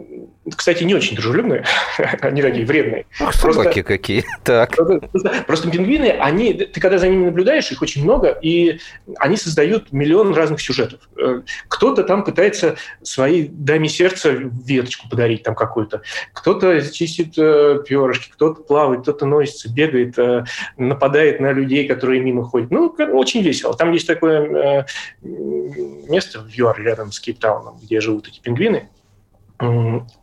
кстати, 0.56 0.84
не 0.84 0.96
очень 0.96 1.16
дружелюбные, 1.16 1.66
они 2.22 2.42
такие 2.42 2.66
вредные. 2.66 3.06
Ах, 3.20 3.34
собаки 3.34 3.82
какие. 3.82 4.24
Так. 4.44 4.76
Просто, 4.76 5.44
просто 5.46 5.70
пингвины, 5.70 6.06
они, 6.20 6.54
ты 6.54 6.80
когда 6.80 6.98
за 6.98 7.10
ними 7.10 7.26
наблюдаешь, 7.26 7.72
их 7.72 7.82
очень 7.82 8.04
много, 8.04 8.30
и 8.30 8.80
они 9.18 9.36
создают 9.36 9.92
миллион 9.92 10.34
разных 10.34 10.62
сюжетов. 10.62 11.02
Э, 11.18 11.42
кто-то 11.68 12.04
там 12.04 12.24
пытается 12.24 12.78
своей 13.02 13.50
даме 13.50 13.90
сердца 13.90 14.30
веточку 14.32 15.10
подарить 15.10 15.44
там 15.44 15.56
какую-то, 15.56 16.02
кто-то 16.34 16.82
чистит 16.92 17.34
э, 17.38 17.80
перышки, 17.86 18.32
кто-то 18.32 18.62
плавает, 18.62 19.02
кто-то 19.02 19.26
носится, 19.26 19.74
бегает, 19.74 20.18
э, 20.18 20.46
нападает 20.78 21.42
на 21.42 21.52
людей, 21.52 21.88
которые 21.88 22.22
мимо 22.22 22.44
ходят. 22.44 22.72
Ну, 22.72 22.96
очень 23.14 23.42
весело. 23.42 23.76
Там 23.76 23.92
есть 23.92 24.08
такое 24.08 24.42
э, 24.42 24.86
место 25.22 26.40
в 26.40 26.50
ЮАР 26.50 26.82
рядом 26.82 27.12
с 27.12 27.20
Кейптауном, 27.20 27.80
где 27.82 28.00
живут 28.00 28.28
эти 28.28 28.40
пингвины, 28.40 28.88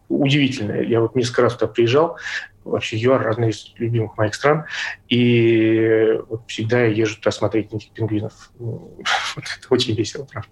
удивительное. 0.09 0.83
Я 0.83 1.01
вот 1.01 1.15
несколько 1.15 1.43
раз 1.43 1.55
туда 1.55 1.73
приезжал, 1.73 2.19
вообще 2.65 2.97
ЮАР 2.97 3.29
одна 3.29 3.49
из 3.49 3.73
любимых 3.77 4.17
моих 4.17 4.35
стран, 4.35 4.65
и 5.09 6.19
вот 6.29 6.43
всегда 6.47 6.83
я 6.83 6.87
езжу 6.87 7.17
туда 7.17 7.31
смотреть 7.31 7.73
на 7.73 7.77
этих 7.77 7.91
пингвинов. 7.91 8.51
Вот 8.59 9.45
это 9.59 9.67
очень 9.71 9.95
весело, 9.95 10.25
правда. 10.25 10.49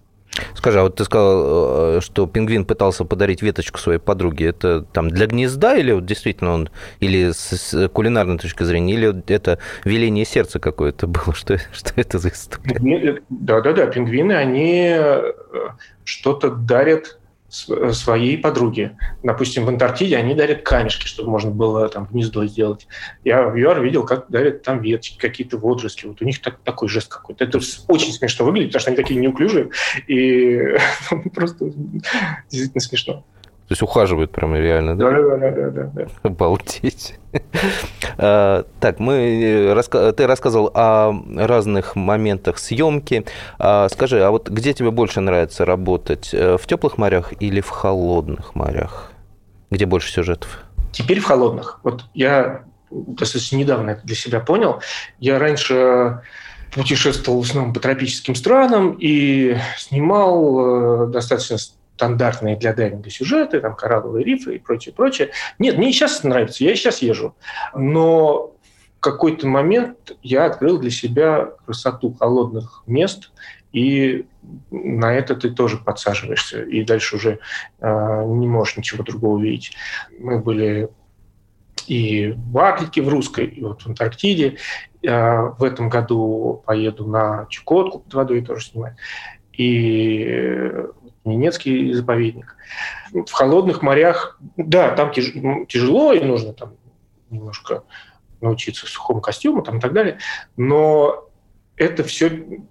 Скажи, 0.55 0.79
а 0.79 0.83
вот 0.83 0.95
ты 0.95 1.03
сказал, 1.03 1.97
э, 1.97 2.01
что 2.01 2.25
пингвин 2.25 2.65
пытался 2.65 3.05
подарить 3.05 3.41
веточку 3.41 3.79
своей 3.79 3.99
подруге. 3.99 4.47
Это 4.47 4.81
там 4.81 5.09
для 5.09 5.27
гнезда 5.27 5.75
или 5.75 5.91
вот 5.91 6.05
действительно 6.05 6.53
он, 6.53 6.69
или 6.99 7.31
с 7.31 7.87
кулинарной 7.89 8.39
точки 8.39 8.63
зрения, 8.63 8.93
или 8.95 9.23
это 9.31 9.59
веление 9.83 10.25
сердца 10.25 10.59
какое-то 10.59 11.07
было? 11.07 11.33
Что, 11.33 11.57
что 11.71 11.93
это 11.95 12.19
за 12.19 12.29
история? 12.29 13.21
Да-да-да, 13.29 13.87
пингвины, 13.87 14.33
они 14.33 14.87
э, 14.89 15.33
что-то 16.03 16.49
дарят 16.49 17.19
своей 17.53 18.37
подруге. 18.37 18.97
Допустим, 19.21 19.65
в 19.65 19.69
Антарктиде 19.69 20.17
они 20.17 20.33
дарят 20.33 20.63
камешки, 20.63 21.05
чтобы 21.05 21.29
можно 21.29 21.51
было 21.51 21.87
там 21.87 22.07
гнездо 22.11 22.45
сделать. 22.47 22.87
Я 23.23 23.43
в 23.43 23.55
ЮАР 23.55 23.81
видел, 23.81 24.05
как 24.05 24.25
дарят 24.29 24.63
там 24.63 24.81
ветки, 24.81 25.17
какие-то 25.19 25.57
водоросли. 25.57 26.07
Вот 26.07 26.21
у 26.21 26.25
них 26.25 26.41
так, 26.41 26.59
такой 26.63 26.89
жест 26.89 27.09
какой-то. 27.09 27.43
Это 27.43 27.59
очень 27.87 28.11
смешно 28.11 28.45
выглядит, 28.45 28.69
потому 28.69 28.81
что 28.81 28.89
они 28.89 28.97
такие 28.97 29.19
неуклюжие. 29.19 29.69
И 30.07 30.75
просто 31.33 31.71
действительно 32.49 32.81
смешно. 32.81 33.23
То 33.67 33.71
есть 33.71 33.81
ухаживают 33.81 34.31
прямо 34.31 34.59
реально, 34.59 34.97
да? 34.97 35.09
Да, 35.09 35.37
да, 35.37 35.51
да, 35.51 35.69
да. 35.69 35.91
да. 35.93 36.07
Обалдеть. 36.23 37.15
А, 38.17 38.65
так, 38.79 38.99
мы, 38.99 39.13
э, 39.13 40.13
ты 40.15 40.27
рассказывал 40.27 40.69
о 40.75 41.13
разных 41.35 41.95
моментах 41.95 42.59
съемки. 42.59 43.25
А, 43.57 43.89
скажи, 43.89 44.23
а 44.23 44.29
вот 44.29 44.49
где 44.49 44.73
тебе 44.73 44.91
больше 44.91 45.19
нравится 45.19 45.65
работать? 45.65 46.29
Э, 46.33 46.57
в 46.61 46.67
теплых 46.67 46.97
морях 46.97 47.33
или 47.39 47.61
в 47.61 47.69
холодных 47.69 48.53
морях? 48.53 49.11
Где 49.71 49.85
больше 49.85 50.11
сюжетов? 50.11 50.63
Теперь 50.91 51.21
в 51.21 51.25
холодных. 51.25 51.79
Вот 51.83 52.03
я 52.13 52.65
достаточно 52.91 53.55
недавно 53.55 53.91
это 53.91 54.05
для 54.05 54.15
себя 54.15 54.39
понял. 54.39 54.81
Я 55.19 55.39
раньше 55.39 56.21
путешествовал 56.73 57.41
в 57.41 57.45
основном 57.45 57.73
по 57.73 57.79
тропическим 57.79 58.35
странам 58.35 58.95
и 58.99 59.57
снимал 59.77 61.05
э, 61.05 61.11
достаточно 61.11 61.57
стандартные 61.95 62.55
для 62.55 62.73
дайвинга 62.73 63.09
сюжеты, 63.09 63.59
там 63.59 63.75
коралловые 63.75 64.23
рифы 64.23 64.55
и 64.55 64.59
прочее, 64.59 64.93
прочее. 64.93 65.31
Нет, 65.59 65.77
мне 65.77 65.91
сейчас 65.91 66.23
нравится, 66.23 66.63
я 66.63 66.75
сейчас 66.75 67.01
езжу. 67.01 67.35
Но 67.75 68.53
в 68.97 68.99
какой-то 68.99 69.47
момент 69.47 70.17
я 70.21 70.45
открыл 70.45 70.79
для 70.79 70.91
себя 70.91 71.51
красоту 71.65 72.13
холодных 72.13 72.83
мест, 72.87 73.31
и 73.71 74.25
на 74.71 75.13
это 75.13 75.35
ты 75.35 75.49
тоже 75.49 75.77
подсаживаешься, 75.77 76.61
и 76.61 76.83
дальше 76.83 77.15
уже 77.15 77.39
э, 77.79 78.23
не 78.27 78.47
можешь 78.47 78.77
ничего 78.77 79.03
другого 79.03 79.37
увидеть. 79.37 79.75
Мы 80.19 80.39
были 80.39 80.89
и 81.87 82.33
в 82.37 82.57
Арктике, 82.57 83.01
в 83.01 83.09
русской, 83.09 83.45
и 83.45 83.61
вот 83.61 83.81
в 83.81 83.87
Антарктиде. 83.87 84.57
Э, 85.01 85.49
в 85.57 85.63
этом 85.63 85.89
году 85.89 86.63
поеду 86.65 87.07
на 87.07 87.47
Чукотку 87.49 87.99
под 87.99 88.13
водой 88.13 88.41
тоже 88.41 88.65
снимать. 88.65 88.95
И 89.51 90.71
немецкий 91.25 91.93
заповедник. 91.93 92.55
В 93.13 93.31
холодных 93.31 93.81
морях, 93.81 94.39
да, 94.57 94.91
там 94.95 95.11
тяжело, 95.11 96.13
и 96.13 96.23
нужно 96.23 96.53
там 96.53 96.73
немножко 97.29 97.83
научиться 98.41 98.87
сухому 98.87 99.21
костюму 99.21 99.61
там, 99.61 99.77
и 99.77 99.81
так 99.81 99.93
далее, 99.93 100.19
но 100.57 101.29
это 101.77 102.03
все 102.03 102.61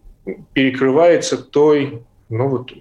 перекрывается 0.53 1.37
той 1.37 2.05
ну 2.33 2.49
вот 2.49 2.73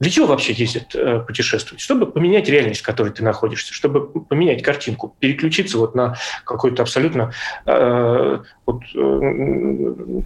для 0.00 0.10
чего 0.10 0.26
вообще 0.26 0.52
ездят 0.52 0.96
э, 0.96 1.20
путешествовать? 1.20 1.80
Чтобы 1.80 2.10
поменять 2.10 2.48
реальность, 2.48 2.80
в 2.80 2.84
которой 2.84 3.12
ты 3.12 3.22
находишься, 3.22 3.72
чтобы 3.72 4.08
поменять 4.08 4.64
картинку, 4.64 5.14
переключиться 5.20 5.78
вот 5.78 5.94
на 5.94 6.16
какой-то 6.44 6.82
абсолютно 6.82 7.32
э, 7.66 8.38
вот, 8.66 8.82
э, 8.96 10.22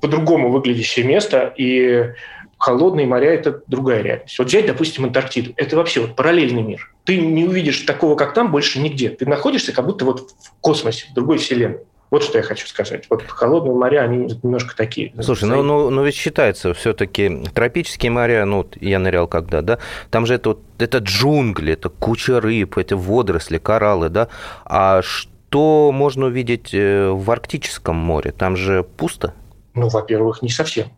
по-другому 0.00 0.50
выглядящее 0.50 1.04
место 1.04 1.52
и 1.54 2.14
холодные 2.60 3.06
моря– 3.06 3.32
это 3.34 3.62
другая 3.66 4.02
реальность. 4.02 4.38
Вот 4.38 4.48
взять, 4.48 4.66
допустим, 4.66 5.04
Антарктиду. 5.04 5.52
Это 5.56 5.76
вообще 5.76 6.00
вот 6.00 6.14
параллельный 6.14 6.62
мир. 6.62 6.94
Ты 7.04 7.18
не 7.18 7.44
увидишь 7.44 7.80
такого, 7.80 8.14
как 8.14 8.34
там, 8.34 8.52
больше 8.52 8.78
нигде. 8.78 9.08
Ты 9.08 9.26
находишься 9.26 9.72
как 9.72 9.86
будто 9.86 10.04
вот 10.04 10.30
в 10.30 10.60
космосе, 10.60 11.06
в 11.10 11.14
другой 11.14 11.38
вселенной. 11.38 11.80
Вот 12.10 12.24
что 12.24 12.38
я 12.38 12.44
хочу 12.44 12.66
сказать. 12.66 13.06
Вот 13.08 13.22
холодные 13.22 13.74
моря, 13.74 14.00
они 14.00 14.28
немножко 14.42 14.76
такие. 14.76 15.14
Слушай, 15.22 15.48
ну, 15.48 15.62
ну, 15.62 15.90
ну 15.90 16.04
ведь 16.04 16.16
считается 16.16 16.74
все-таки 16.74 17.44
тропические 17.54 18.10
моря, 18.10 18.44
ну, 18.44 18.66
я 18.80 18.98
нырял 18.98 19.28
когда, 19.28 19.62
да, 19.62 19.78
там 20.10 20.26
же 20.26 20.34
это, 20.34 20.50
вот, 20.50 20.60
это 20.78 20.98
джунгли, 20.98 21.74
это 21.74 21.88
куча 21.88 22.40
рыб, 22.40 22.78
это 22.78 22.96
водоросли, 22.96 23.58
кораллы, 23.58 24.08
да, 24.08 24.28
а 24.64 25.02
что 25.02 25.92
можно 25.92 26.26
увидеть 26.26 26.74
э, 26.74 27.10
в 27.10 27.30
Арктическом 27.30 27.96
море? 27.96 28.32
Там 28.32 28.56
же 28.56 28.82
пусто? 28.82 29.34
Ну, 29.74 29.88
во-первых, 29.88 30.42
не 30.42 30.50
совсем. 30.50 30.88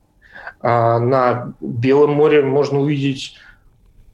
А 0.63 0.99
на 0.99 1.55
Белом 1.61 2.13
море 2.13 2.43
можно 2.43 2.79
увидеть 2.79 3.37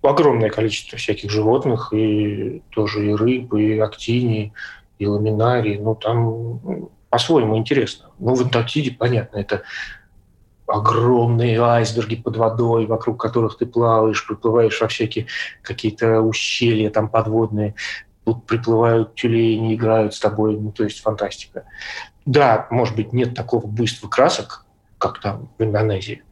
огромное 0.02 0.50
количество 0.50 0.96
всяких 0.96 1.30
животных, 1.30 1.92
и 1.92 2.62
тоже 2.70 3.10
и 3.10 3.14
рыб, 3.14 3.54
и 3.54 3.78
актинии, 3.78 4.52
и 4.98 5.06
ламинарии. 5.06 5.76
Ну, 5.76 5.94
там 5.94 6.88
по-своему 7.10 7.56
интересно. 7.56 8.10
Ну, 8.18 8.34
в 8.34 8.42
Антарктиде, 8.42 8.92
понятно, 8.92 9.38
это 9.38 9.62
огромные 10.66 11.60
айсберги 11.60 12.16
под 12.16 12.36
водой, 12.36 12.86
вокруг 12.86 13.20
которых 13.20 13.56
ты 13.56 13.66
плаваешь, 13.66 14.26
приплываешь 14.26 14.80
во 14.80 14.88
всякие 14.88 15.26
какие-то 15.62 16.20
ущелья 16.20 16.90
там 16.90 17.08
подводные, 17.08 17.74
тут 18.24 18.44
приплывают 18.44 19.14
тюлени, 19.14 19.74
играют 19.74 20.14
с 20.14 20.20
тобой, 20.20 20.58
ну, 20.58 20.70
то 20.70 20.84
есть 20.84 21.00
фантастика. 21.00 21.64
Да, 22.26 22.66
может 22.70 22.94
быть, 22.94 23.14
нет 23.14 23.34
такого 23.34 23.66
буйства 23.66 24.08
красок, 24.08 24.66
как 24.98 25.20
там 25.20 25.48
в 25.56 25.62
Индонезии, 25.62 26.22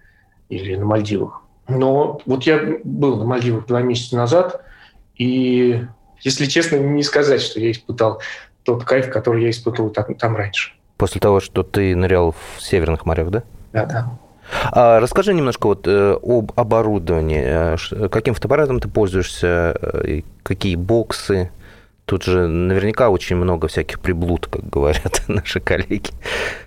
или 0.48 0.76
на 0.76 0.84
Мальдивах. 0.84 1.42
Но 1.68 2.20
вот 2.26 2.44
я 2.44 2.78
был 2.84 3.16
на 3.16 3.24
Мальдивах 3.24 3.66
два 3.66 3.82
месяца 3.82 4.16
назад, 4.16 4.62
и, 5.16 5.84
если 6.20 6.46
честно, 6.46 6.76
не 6.76 7.02
сказать, 7.02 7.40
что 7.40 7.58
я 7.60 7.70
испытал 7.70 8.20
тот 8.62 8.84
кайф, 8.84 9.10
который 9.10 9.42
я 9.44 9.50
испытывал 9.50 9.90
там, 9.90 10.14
там 10.14 10.36
раньше. 10.36 10.72
После 10.96 11.20
того, 11.20 11.40
что 11.40 11.62
ты 11.62 11.94
нырял 11.94 12.32
в 12.32 12.62
северных 12.62 13.06
морях, 13.06 13.30
да? 13.30 13.42
Да, 13.72 13.86
да. 13.86 14.18
А 14.72 15.00
расскажи 15.00 15.34
немножко 15.34 15.66
вот 15.66 15.86
э, 15.86 16.18
об 16.22 16.52
оборудовании. 16.56 17.42
Э, 17.44 18.08
каким 18.08 18.34
фотоаппаратом 18.34 18.80
ты 18.80 18.88
пользуешься? 18.88 19.76
Э, 19.80 20.20
какие 20.42 20.76
боксы? 20.76 21.50
Тут 22.06 22.22
же 22.22 22.46
наверняка 22.46 23.10
очень 23.10 23.34
много 23.34 23.66
всяких 23.66 23.98
приблуд, 23.98 24.46
как 24.46 24.68
говорят 24.70 25.22
наши 25.28 25.58
коллеги. 25.58 26.10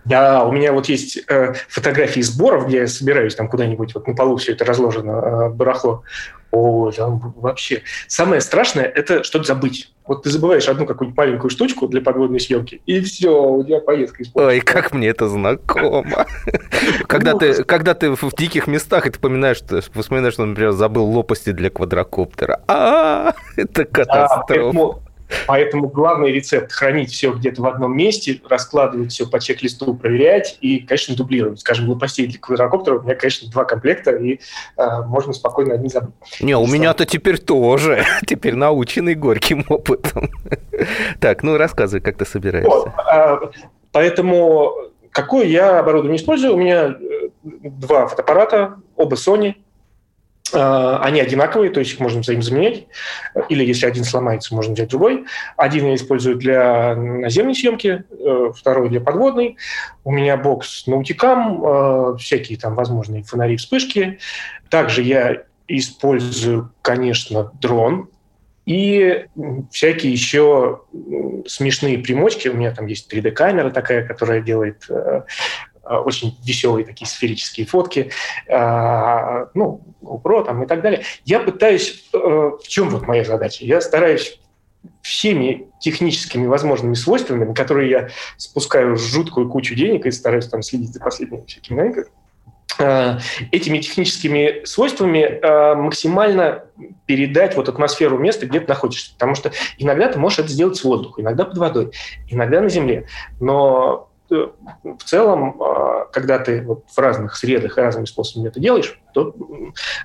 Да, 0.03 0.43
у 0.43 0.51
меня 0.51 0.73
вот 0.73 0.89
есть 0.89 1.17
э, 1.29 1.53
фотографии 1.69 2.19
сборов, 2.19 2.67
где 2.67 2.79
я 2.79 2.87
собираюсь 2.87 3.35
там 3.35 3.47
куда-нибудь, 3.47 3.95
вот 3.95 4.05
на 4.05 4.15
полу 4.15 4.35
все 4.35 4.51
это 4.51 4.65
разложено, 4.65 5.11
э, 5.11 5.49
барахло. 5.49 6.03
О, 6.51 6.91
там 6.91 7.33
вообще. 7.37 7.83
Самое 8.07 8.41
страшное– 8.41 8.83
это 8.95 9.23
что-то 9.23 9.45
забыть. 9.45 9.93
Вот 10.07 10.23
ты 10.23 10.31
забываешь 10.31 10.67
одну 10.67 10.87
какую-нибудь 10.87 11.17
маленькую 11.17 11.51
штучку 11.51 11.87
для 11.87 12.01
подводной 12.01 12.39
съемки, 12.39 12.81
и 12.87 12.99
все, 13.01 13.29
у 13.29 13.63
тебя 13.63 13.79
поездка 13.79 14.23
испортится. 14.23 14.55
Ой, 14.55 14.59
как 14.59 14.93
мне 14.93 15.09
это 15.09 15.29
знакомо. 15.29 16.25
Когда 17.07 17.35
ты, 17.35 17.63
когда 17.63 17.93
ты 17.93 18.11
в 18.11 18.35
диких 18.35 18.67
местах, 18.67 19.05
и 19.05 19.09
ты 19.09 19.13
вспоминаешь, 19.13 19.61
вспоминаешь, 19.93 20.33
что, 20.33 20.45
например, 20.45 20.71
забыл 20.71 21.05
лопасти 21.05 21.51
для 21.51 21.69
квадрокоптера. 21.69 22.61
А, 22.67 23.33
это 23.55 23.85
катастрофа. 23.85 24.99
Поэтому 25.47 25.87
главный 25.87 26.31
рецепт– 26.31 26.71
хранить 26.73 27.11
все 27.11 27.31
где-то 27.31 27.61
в 27.61 27.65
одном 27.67 27.95
месте, 27.95 28.41
раскладывать 28.47 29.11
все 29.11 29.27
по 29.27 29.39
чек-листу, 29.39 29.93
проверять 29.93 30.57
и, 30.61 30.79
конечно, 30.79 31.15
дублировать. 31.15 31.59
Скажем, 31.59 31.89
лопастей 31.89 32.27
для 32.27 32.39
квадрокоптера 32.39 32.99
у 32.99 33.03
меня, 33.03 33.15
конечно, 33.15 33.49
два 33.49 33.65
комплекта, 33.65 34.11
и 34.11 34.39
э, 34.77 35.01
можно 35.05 35.33
спокойно 35.33 35.75
одни 35.75 35.89
забыть. 35.89 36.13
Не, 36.39 36.55
у 36.55 36.65
меня-то 36.65 37.05
теперь 37.05 37.37
тоже. 37.37 38.05
Теперь 38.25 38.55
наученный 38.55 39.15
горьким 39.15 39.65
опытом. 39.67 40.29
Так, 41.19 41.43
ну 41.43 41.57
рассказывай, 41.57 41.99
как 42.01 42.17
ты 42.17 42.25
собираешься. 42.25 42.69
Вот, 42.69 42.87
а, 42.95 43.51
поэтому 43.91 44.73
какое 45.11 45.45
я 45.45 45.79
оборудование 45.79 46.17
использую? 46.17 46.53
У 46.53 46.57
меня 46.57 46.95
э, 46.97 47.29
два 47.43 48.07
фотоаппарата, 48.07 48.77
оба 48.95 49.15
Sony– 49.15 49.55
они 50.53 51.19
одинаковые, 51.19 51.71
то 51.71 51.79
есть 51.79 51.93
их 51.93 51.99
можно 51.99 52.21
взаимозаменять. 52.21 52.87
Или 53.49 53.65
если 53.65 53.85
один 53.85 54.03
сломается, 54.03 54.55
можно 54.55 54.73
взять 54.73 54.89
другой. 54.89 55.25
Один 55.57 55.87
я 55.87 55.95
использую 55.95 56.35
для 56.35 56.95
наземной 56.95 57.55
съемки, 57.55 58.03
э, 58.09 58.51
второй 58.55 58.89
для 58.89 59.01
подводной. 59.01 59.57
У 60.03 60.11
меня 60.11 60.37
бокс 60.37 60.87
наутикам, 60.87 61.63
э, 61.63 62.17
всякие 62.17 62.57
там 62.57 62.75
возможные 62.75 63.23
фонари, 63.23 63.57
вспышки. 63.57 64.19
Также 64.69 65.01
я 65.03 65.43
использую, 65.67 66.71
конечно, 66.81 67.51
дрон, 67.61 68.09
и 68.65 69.25
всякие 69.71 70.11
еще 70.11 70.81
смешные 71.47 71.97
примочки. 71.97 72.49
У 72.49 72.53
меня 72.53 72.71
там 72.71 72.85
есть 72.85 73.11
3D-камера 73.11 73.71
такая, 73.71 74.05
которая 74.05 74.41
делает 74.41 74.87
Э, 75.09 75.23
очень 75.97 76.37
веселые 76.43 76.85
такие 76.85 77.07
сферические 77.07 77.65
фотки, 77.65 78.11
э, 78.47 79.45
ну, 79.53 79.81
GoPro 80.01 80.45
там 80.45 80.63
и 80.63 80.67
так 80.67 80.81
далее. 80.81 81.03
Я 81.25 81.39
пытаюсь... 81.39 82.07
Э, 82.13 82.17
в 82.17 82.67
чем 82.67 82.89
вот 82.89 83.07
моя 83.07 83.23
задача? 83.23 83.65
Я 83.65 83.81
стараюсь 83.81 84.39
всеми 85.01 85.67
техническими 85.81 86.45
возможными 86.45 86.93
свойствами, 86.93 87.45
на 87.45 87.53
которые 87.53 87.89
я 87.89 88.09
спускаю 88.37 88.95
жуткую 88.95 89.49
кучу 89.49 89.75
денег 89.75 90.05
и 90.05 90.11
стараюсь 90.11 90.47
там 90.47 90.61
следить 90.61 90.93
за 90.93 90.99
последними 90.99 91.45
всякими 91.45 91.77
новинками, 91.77 92.05
этими 93.51 93.79
техническими 93.79 94.63
свойствами 94.63 95.41
максимально 95.75 96.63
передать 97.07 97.55
вот 97.57 97.67
атмосферу 97.67 98.17
места, 98.19 98.45
где 98.45 98.61
ты 98.61 98.67
находишься. 98.67 99.13
Потому 99.13 99.35
что 99.35 99.51
иногда 99.77 100.07
ты 100.07 100.17
можешь 100.17 100.39
это 100.39 100.49
сделать 100.49 100.77
с 100.77 100.83
воздуха, 100.83 101.21
иногда 101.21 101.43
под 101.43 101.57
водой, 101.57 101.91
иногда 102.29 102.61
на 102.61 102.69
земле. 102.69 103.07
Но 103.41 104.08
в 104.29 105.03
целом, 105.03 105.61
а, 105.61 106.05
когда 106.11 106.39
ты 106.39 106.61
вот 106.61 106.85
в 106.87 106.97
разных 106.97 107.35
средах 107.35 107.77
и 107.77 107.81
разными 107.81 108.05
способами 108.05 108.49
это 108.49 108.59
делаешь, 108.59 108.99
то 109.13 109.35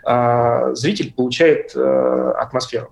а, 0.05 0.75
зритель 0.75 1.13
получает 1.13 1.73
э, 1.75 2.33
атмосферу. 2.39 2.91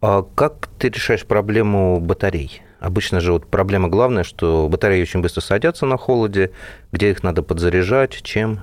А 0.00 0.22
как 0.22 0.68
ты 0.78 0.88
решаешь 0.88 1.26
проблему 1.26 2.00
батарей? 2.00 2.62
Обычно 2.80 3.20
же 3.20 3.32
вот 3.32 3.46
проблема 3.46 3.88
главная, 3.88 4.22
что 4.22 4.68
батареи 4.68 5.02
очень 5.02 5.20
быстро 5.20 5.40
садятся 5.40 5.86
на 5.86 5.96
холоде, 5.96 6.52
где 6.92 7.10
их 7.10 7.22
надо 7.24 7.42
подзаряжать, 7.42 8.22
чем? 8.22 8.60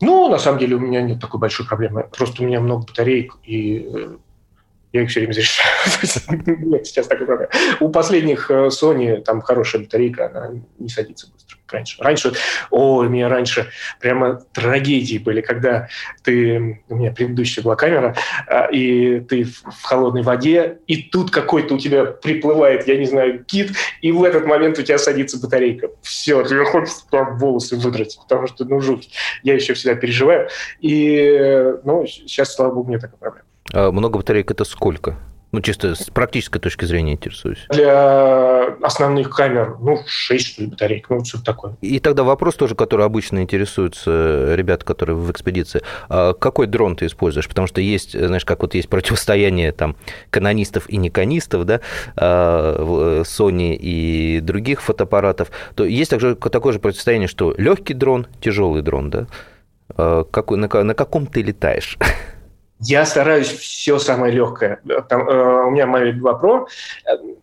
Ну, 0.00 0.28
на 0.30 0.38
самом 0.38 0.58
деле 0.58 0.76
у 0.76 0.80
меня 0.80 1.02
нет 1.02 1.20
такой 1.20 1.40
большой 1.40 1.66
проблемы. 1.66 2.06
Просто 2.16 2.42
у 2.42 2.46
меня 2.46 2.60
много 2.60 2.86
батареек, 2.86 3.36
и 3.42 3.90
э, 3.92 4.16
Я 4.92 5.02
их 5.02 5.10
все 5.10 5.20
время 5.20 5.32
зарешаю. 5.32 5.68
Нет, 6.46 6.86
сейчас 6.86 7.06
такой 7.06 7.26
проблема. 7.26 7.50
У 7.80 7.90
последних 7.90 8.50
э, 8.50 8.68
Sony 8.68 9.20
там 9.20 9.42
хорошая 9.42 9.82
батарейка, 9.82 10.26
она 10.26 10.50
не 10.78 10.88
садится 10.88 11.30
быстро, 11.30 11.58
раньше. 11.70 12.02
Раньше, 12.02 12.32
о, 12.70 12.98
у 12.98 13.02
меня 13.04 13.28
раньше 13.28 13.70
прямо 14.00 14.40
трагедии 14.52 15.18
были, 15.18 15.42
когда 15.42 15.88
ты, 16.22 16.82
у 16.88 16.96
меня 16.96 17.12
предыдущая 17.12 17.62
была 17.62 17.76
камера, 17.76 18.16
а, 18.46 18.66
и 18.66 19.20
ты 19.20 19.44
в 19.44 19.82
холодной 19.82 20.22
воде, 20.22 20.78
и 20.86 21.02
тут 21.02 21.30
какой-то 21.30 21.74
у 21.74 21.78
тебя 21.78 22.06
приплывает, 22.06 22.88
я 22.88 22.96
не 22.96 23.04
знаю, 23.04 23.44
кит, 23.44 23.72
и 24.00 24.10
в 24.10 24.24
этот 24.24 24.46
момент 24.46 24.78
у 24.78 24.82
тебя 24.82 24.96
садится 24.96 25.38
батарейка. 25.38 25.90
Все, 26.00 26.42
тебе 26.44 26.64
хочется 26.64 27.04
там 27.10 27.36
волосы 27.36 27.76
выдрать, 27.76 28.18
потому 28.22 28.46
что, 28.46 28.64
ну, 28.64 28.80
жуть. 28.80 29.10
Я 29.42 29.54
еще 29.54 29.74
всегда 29.74 29.94
переживаю. 29.96 30.48
И, 30.80 31.14
э, 31.14 31.76
ну, 31.84 32.06
сейчас, 32.06 32.54
слава 32.54 32.72
богу, 32.72 32.90
нет 32.90 33.02
такой 33.02 33.18
проблемы. 33.18 33.47
А 33.72 33.90
много 33.92 34.18
батареек 34.18 34.50
это 34.50 34.64
сколько? 34.64 35.16
Ну, 35.50 35.62
чисто 35.62 35.94
с 35.94 36.10
практической 36.10 36.58
точки 36.58 36.84
зрения 36.84 37.14
интересуюсь. 37.14 37.64
Для 37.70 38.64
основных 38.82 39.30
камер, 39.30 39.76
ну, 39.80 40.02
6, 40.06 40.46
что 40.46 40.62
ли, 40.62 40.68
батареек, 40.68 41.08
ну, 41.08 41.24
что-то 41.24 41.44
такое. 41.44 41.76
И 41.80 42.00
тогда 42.00 42.22
вопрос 42.22 42.56
тоже, 42.56 42.74
который 42.74 43.06
обычно 43.06 43.42
интересуются 43.42 44.54
ребят, 44.54 44.84
которые 44.84 45.16
в 45.16 45.30
экспедиции. 45.30 45.80
А 46.10 46.34
какой 46.34 46.66
дрон 46.66 46.96
ты 46.96 47.06
используешь? 47.06 47.48
Потому 47.48 47.66
что 47.66 47.80
есть, 47.80 48.12
знаешь, 48.12 48.44
как 48.44 48.60
вот 48.60 48.74
есть 48.74 48.90
противостояние 48.90 49.72
там 49.72 49.96
канонистов 50.28 50.88
и 50.90 50.98
неканистов, 50.98 51.64
да, 51.64 51.80
а, 52.16 53.22
Sony 53.22 53.74
и 53.74 54.40
других 54.40 54.82
фотоаппаратов, 54.82 55.50
то 55.74 55.86
есть 55.86 56.10
также 56.10 56.34
такое 56.34 56.74
же 56.74 56.78
противостояние, 56.78 57.28
что 57.28 57.54
легкий 57.56 57.94
дрон, 57.94 58.26
тяжелый 58.42 58.82
дрон, 58.82 59.10
да? 59.10 59.26
Какой, 59.96 60.58
на, 60.58 60.68
на 60.68 60.94
каком 60.94 61.26
ты 61.26 61.40
летаешь? 61.40 61.96
Я 62.80 63.04
стараюсь 63.06 63.48
все 63.48 63.98
самое 63.98 64.32
легкое. 64.32 64.80
Там, 65.08 65.28
э, 65.28 65.66
у 65.66 65.70
меня 65.70 65.86
Mavic 65.86 66.12
2 66.12 66.40
Pro, 66.40 66.66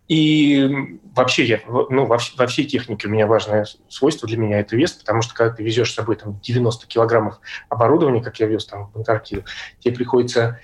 и 0.08 1.00
вообще 1.16 1.44
я, 1.46 1.60
ну, 1.68 2.06
во, 2.06 2.20
во 2.38 2.48
всей 2.48 2.66
технике 2.66 3.08
у 3.08 3.12
меня 3.12 3.28
важное 3.28 3.66
свойство 3.90 4.28
для 4.28 4.38
меня– 4.38 4.60
это 4.62 4.76
вес, 4.76 4.94
потому 4.94 5.22
что 5.22 5.34
когда 5.34 5.56
ты 5.56 5.64
везешь 5.64 5.92
с 5.92 5.96
собой 5.96 6.16
там, 6.16 6.40
90 6.42 6.88
килограммов 6.88 7.40
оборудования, 7.70 8.22
как 8.22 8.40
я 8.40 8.48
вез 8.48 8.66
там, 8.66 8.92
в 8.94 8.98
Антарктиду, 8.98 9.44
тебе 9.80 9.96
приходится 9.96 10.60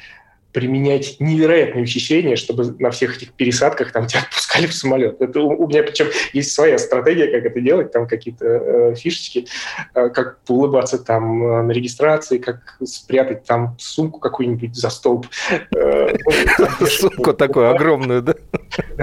применять 0.51 1.17
невероятные 1.19 1.83
ухищрения, 1.83 2.35
чтобы 2.35 2.75
на 2.79 2.91
всех 2.91 3.17
этих 3.17 3.33
пересадках 3.33 3.91
там 3.91 4.07
тебя 4.07 4.21
отпускали 4.29 4.67
в 4.67 4.73
самолет. 4.73 5.21
Это 5.21 5.41
у, 5.41 5.63
у 5.63 5.67
меня 5.67 5.83
причем 5.83 6.07
есть 6.33 6.53
своя 6.53 6.77
стратегия, 6.77 7.27
как 7.27 7.45
это 7.45 7.61
делать, 7.61 7.91
там 7.91 8.07
какие-то 8.07 8.45
э, 8.45 8.95
фишечки, 8.95 9.47
э, 9.93 10.09
как 10.09 10.39
улыбаться 10.47 10.97
там 10.97 11.43
э, 11.43 11.63
на 11.63 11.71
регистрации, 11.71 12.37
как 12.37 12.77
спрятать 12.83 13.45
там 13.45 13.75
сумку 13.79 14.19
какую-нибудь 14.19 14.75
за 14.75 14.89
столб. 14.89 15.27
Э, 15.75 16.15
ну, 16.79 16.85
сумку 16.87 17.33
такую 17.33 17.69
огромную, 17.69 18.21
да? 18.21 18.35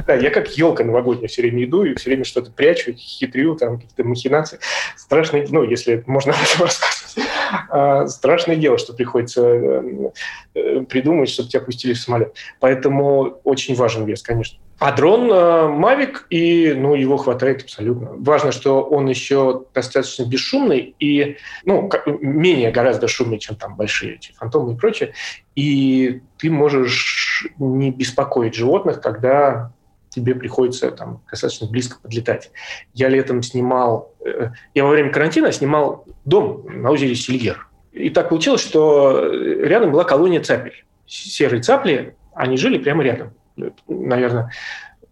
Да, 0.06 0.14
я 0.14 0.30
как 0.30 0.56
елка 0.56 0.84
новогодняя 0.84 1.28
все 1.28 1.42
время 1.42 1.64
иду 1.64 1.84
и 1.84 1.94
все 1.94 2.10
время 2.10 2.24
что-то 2.24 2.50
прячу, 2.50 2.92
хитрю, 2.94 3.56
там 3.56 3.78
какие-то 3.78 4.04
махинации. 4.04 4.58
Страшно, 4.96 5.44
ну, 5.50 5.62
если 5.62 6.02
можно 6.06 6.32
об 6.32 6.38
этом 6.42 6.66
рассказывать. 6.66 7.27
А, 7.70 8.06
страшное 8.06 8.56
дело, 8.56 8.78
что 8.78 8.92
приходится 8.92 9.42
э, 9.42 10.84
придумать, 10.88 11.28
чтобы 11.28 11.48
тебя 11.48 11.62
пустили 11.62 11.92
в 11.92 11.98
самолет. 11.98 12.34
Поэтому 12.60 13.40
очень 13.44 13.74
важен 13.74 14.04
вес, 14.04 14.22
конечно. 14.22 14.58
А 14.78 14.92
дрон 14.92 15.28
Mavic, 15.30 16.14
э, 16.30 16.34
и 16.34 16.72
ну, 16.74 16.94
его 16.94 17.16
хватает 17.16 17.62
абсолютно. 17.62 18.10
Важно, 18.12 18.52
что 18.52 18.82
он 18.82 19.08
еще 19.08 19.64
достаточно 19.74 20.24
бесшумный 20.24 20.94
и 21.00 21.36
ну, 21.64 21.90
менее 22.20 22.70
гораздо 22.70 23.08
шумный, 23.08 23.38
чем 23.38 23.56
там 23.56 23.76
большие 23.76 24.14
эти 24.14 24.32
фантомы 24.32 24.74
и 24.74 24.76
прочее. 24.76 25.14
И 25.56 26.22
ты 26.38 26.50
можешь 26.50 27.48
не 27.58 27.90
беспокоить 27.90 28.54
животных, 28.54 29.00
когда 29.00 29.72
тебе 30.18 30.34
приходится 30.34 30.90
там 30.90 31.22
достаточно 31.30 31.68
близко 31.68 31.98
подлетать. 32.00 32.50
Я 32.94 33.08
летом 33.08 33.42
снимал, 33.42 34.12
э, 34.24 34.50
я 34.74 34.84
во 34.84 34.90
время 34.90 35.10
карантина 35.10 35.52
снимал 35.52 36.04
дом 36.24 36.64
на 36.68 36.90
озере 36.90 37.14
Сильер. 37.14 37.68
И 37.92 38.10
так 38.10 38.28
получилось, 38.28 38.60
что 38.60 39.30
рядом 39.32 39.92
была 39.92 40.04
колония 40.04 40.42
цапель. 40.42 40.84
Серые 41.06 41.62
цапли, 41.62 42.16
они 42.34 42.56
жили 42.56 42.78
прямо 42.78 43.02
рядом. 43.02 43.32
Наверное, 43.88 44.52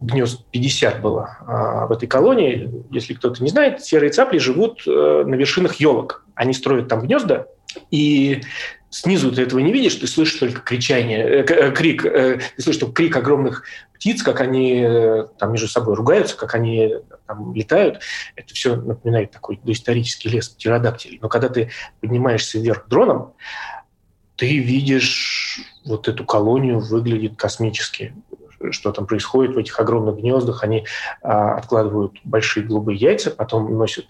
гнезд 0.01 0.45
50 0.51 1.01
было 1.01 1.39
а, 1.41 1.87
в 1.87 1.93
этой 1.93 2.07
колонии. 2.07 2.85
Если 2.91 3.15
кто-то 3.15 3.43
не 3.43 3.49
знает, 3.49 3.85
серые 3.85 4.11
цапли 4.11 4.39
живут 4.39 4.83
э, 4.87 5.25
на 5.27 5.35
вершинах 5.35 5.77
елок. 5.77 6.25
Они 6.35 6.53
строят 6.53 6.89
там 6.89 7.01
гнезда, 7.01 7.47
и 7.91 8.43
снизу 8.91 9.33
ты 9.33 9.43
этого 9.43 9.61
не 9.61 9.73
видишь, 9.73 9.97
ты 9.97 10.07
слышишь 10.07 10.39
только 10.39 10.61
кричание, 10.61 11.23
э, 11.23 11.45
э, 11.45 11.73
крик, 11.73 12.05
э, 12.05 12.41
ты 12.57 12.63
слышишь 12.63 12.81
только 12.81 12.95
крик 12.95 13.17
огромных 13.17 13.65
птиц, 13.95 14.23
как 14.23 14.41
они 14.41 14.87
там 15.39 15.53
между 15.53 15.69
собой 15.69 15.95
ругаются, 15.95 16.37
как 16.37 16.55
они 16.55 16.97
там 17.27 17.55
летают. 17.55 18.01
Это 18.35 18.55
все 18.55 18.77
напоминает 18.77 19.31
такой 19.31 19.59
доисторический 19.63 20.31
лес 20.31 20.49
птеродактилей. 20.49 21.19
Но 21.23 21.29
когда 21.29 21.49
ты 21.49 21.71
поднимаешься 22.01 22.59
вверх 22.59 22.89
дроном, 22.89 23.33
ты 24.37 24.59
видишь 24.59 25.61
вот 25.87 26.09
эту 26.09 26.27
колонию, 26.27 26.81
выглядит 26.81 27.37
космически 27.37 28.15
что 28.71 28.93
там 28.93 29.07
происходит 29.07 29.55
в 29.55 29.59
этих 29.59 29.79
огромных 29.79 30.17
гнездах. 30.17 30.65
Они 30.65 30.87
а, 31.23 31.57
откладывают 31.57 32.15
большие 32.25 32.67
голубые 32.67 32.97
яйца, 32.97 33.31
потом 33.31 33.77
носят 33.77 34.07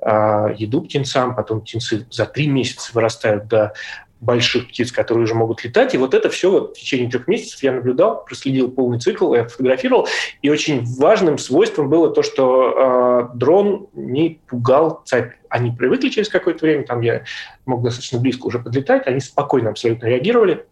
а, 0.00 0.48
еду 0.56 0.82
птенцам, 0.82 1.34
потом 1.34 1.60
птенцы 1.60 2.06
за 2.10 2.26
три 2.26 2.48
месяца 2.48 2.90
вырастают 2.94 3.48
до 3.48 3.74
больших 4.20 4.68
птиц, 4.68 4.92
которые 4.92 5.24
уже 5.24 5.34
могут 5.34 5.64
летать. 5.64 5.94
И 5.94 5.98
вот 5.98 6.14
это 6.14 6.28
все 6.28 6.50
вот 6.50 6.76
в 6.76 6.80
течение 6.80 7.10
трех 7.10 7.26
месяцев 7.26 7.62
я 7.62 7.72
наблюдал, 7.72 8.24
проследил 8.24 8.70
полный 8.70 9.00
цикл, 9.00 9.34
я 9.34 9.46
фотографировал. 9.48 10.06
И 10.42 10.50
очень 10.50 10.84
важным 10.98 11.38
свойством 11.38 11.88
было 11.88 12.10
то, 12.10 12.22
что 12.22 13.28
э, 13.32 13.36
дрон 13.36 13.88
не 13.94 14.40
пугал 14.46 15.02
цапь. 15.04 15.32
Они 15.48 15.70
привыкли 15.70 16.10
через 16.10 16.28
какое-то 16.28 16.64
время, 16.64 16.84
там 16.84 17.00
я 17.00 17.24
мог 17.66 17.82
достаточно 17.82 18.20
близко 18.20 18.46
уже 18.46 18.58
подлетать, 18.58 19.06
они 19.06 19.20
спокойно 19.20 19.70
абсолютно 19.70 20.06
реагировали. 20.06 20.66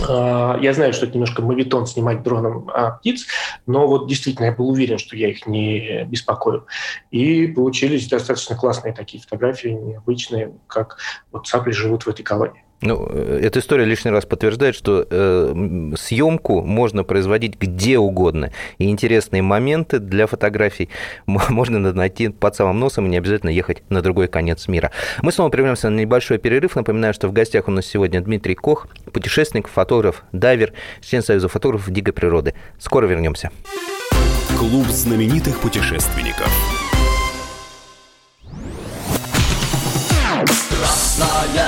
Э, 0.00 0.56
я 0.60 0.72
знаю, 0.74 0.92
что 0.92 1.06
это 1.06 1.14
немножко 1.14 1.42
мавитон 1.42 1.86
снимать 1.86 2.22
дроном 2.22 2.70
а, 2.72 2.92
птиц, 2.92 3.26
но 3.66 3.86
вот 3.86 4.08
действительно 4.08 4.46
я 4.46 4.52
был 4.52 4.68
уверен, 4.68 4.98
что 4.98 5.16
я 5.16 5.28
их 5.28 5.46
не 5.46 6.04
беспокою. 6.04 6.66
И 7.10 7.46
получились 7.48 8.08
достаточно 8.08 8.56
классные 8.56 8.92
такие 8.92 9.22
фотографии, 9.22 9.68
необычные, 9.68 10.52
как 10.66 10.98
вот 11.32 11.46
цапли 11.46 11.72
живут 11.72 12.04
в 12.04 12.08
этой 12.08 12.22
колонии. 12.22 12.64
Ну, 12.80 13.08
э, 13.10 13.40
эта 13.42 13.58
история 13.58 13.84
лишний 13.84 14.10
раз 14.10 14.24
подтверждает, 14.24 14.74
что 14.74 15.06
э, 15.08 15.92
съемку 15.96 16.62
можно 16.62 17.02
производить 17.02 17.58
где 17.58 17.98
угодно. 17.98 18.52
И 18.78 18.88
интересные 18.88 19.42
моменты 19.42 19.98
для 19.98 20.26
фотографий 20.26 20.88
можно 21.26 21.78
найти 21.78 22.28
под 22.28 22.54
самым 22.54 22.78
носом 22.78 23.06
и 23.06 23.08
не 23.08 23.18
обязательно 23.18 23.50
ехать 23.50 23.82
на 23.88 24.00
другой 24.00 24.28
конец 24.28 24.68
мира. 24.68 24.92
Мы 25.22 25.32
снова 25.32 25.50
прервемся 25.50 25.90
на 25.90 26.00
небольшой 26.00 26.38
перерыв. 26.38 26.76
Напоминаю, 26.76 27.14
что 27.14 27.28
в 27.28 27.32
гостях 27.32 27.68
у 27.68 27.72
нас 27.72 27.84
сегодня 27.86 28.20
Дмитрий 28.20 28.54
Кох, 28.54 28.86
путешественник, 29.12 29.68
фотограф, 29.68 30.22
дайвер, 30.32 30.72
член 31.00 31.22
Союза 31.22 31.48
фотографов 31.48 31.90
дикой 31.90 32.12
природы. 32.12 32.54
Скоро 32.78 33.06
вернемся. 33.06 33.50
Клуб 34.56 34.86
знаменитых 34.86 35.58
путешественников. 35.60 36.48
Красное 40.78 41.67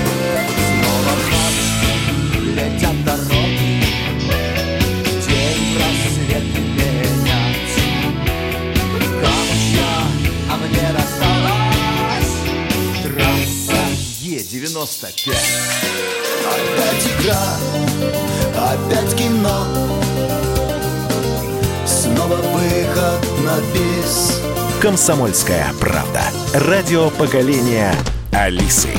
Е-95 14.53 15.31
Опять 16.45 17.07
игра, 17.07 17.41
опять 18.57 19.15
кино 19.15 19.65
Снова 21.85 22.35
выход 22.35 23.45
на 23.45 23.61
бис 23.73 24.41
Комсомольская 24.81 25.71
правда. 25.79 26.23
Радио 26.53 27.11
поколения 27.11 27.93
Алисы. 28.33 28.89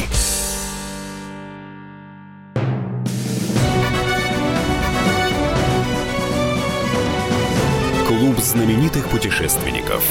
Клуб 8.06 8.38
знаменитых 8.38 9.10
путешественников. 9.10 10.02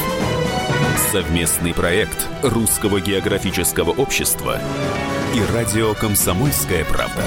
Совместный 1.12 1.74
проект 1.74 2.28
Русского 2.44 3.00
географического 3.02 3.90
общества 3.90 4.60
и 5.34 5.42
радио 5.54 5.94
«Комсомольская 5.94 6.84
правда». 6.84 7.24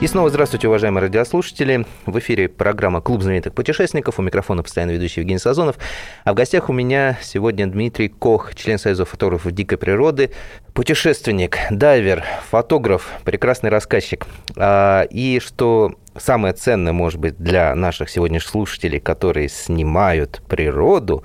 И 0.00 0.06
снова 0.06 0.30
здравствуйте, 0.30 0.66
уважаемые 0.66 1.02
радиослушатели. 1.02 1.86
В 2.06 2.18
эфире 2.18 2.48
программа 2.48 3.00
«Клуб 3.00 3.22
знаменитых 3.22 3.52
путешественников». 3.52 4.18
У 4.18 4.22
микрофона 4.22 4.64
постоянно 4.64 4.92
ведущий 4.92 5.20
Евгений 5.20 5.38
Сазонов. 5.38 5.76
А 6.24 6.32
в 6.32 6.34
гостях 6.34 6.68
у 6.68 6.72
меня 6.72 7.18
сегодня 7.22 7.68
Дмитрий 7.68 8.08
Кох, 8.08 8.54
член 8.56 8.78
Союза 8.78 9.04
фотографов 9.04 9.52
дикой 9.52 9.78
природы, 9.78 10.32
путешественник, 10.72 11.58
дайвер, 11.70 12.24
фотограф, 12.50 13.08
прекрасный 13.24 13.70
рассказчик. 13.70 14.26
А, 14.56 15.02
и 15.02 15.40
что 15.40 15.94
самое 16.16 16.54
ценное, 16.54 16.92
может 16.92 17.20
быть, 17.20 17.36
для 17.38 17.74
наших 17.76 18.08
сегодняшних 18.10 18.50
слушателей, 18.50 18.98
которые 18.98 19.48
снимают 19.48 20.42
природу, 20.48 21.22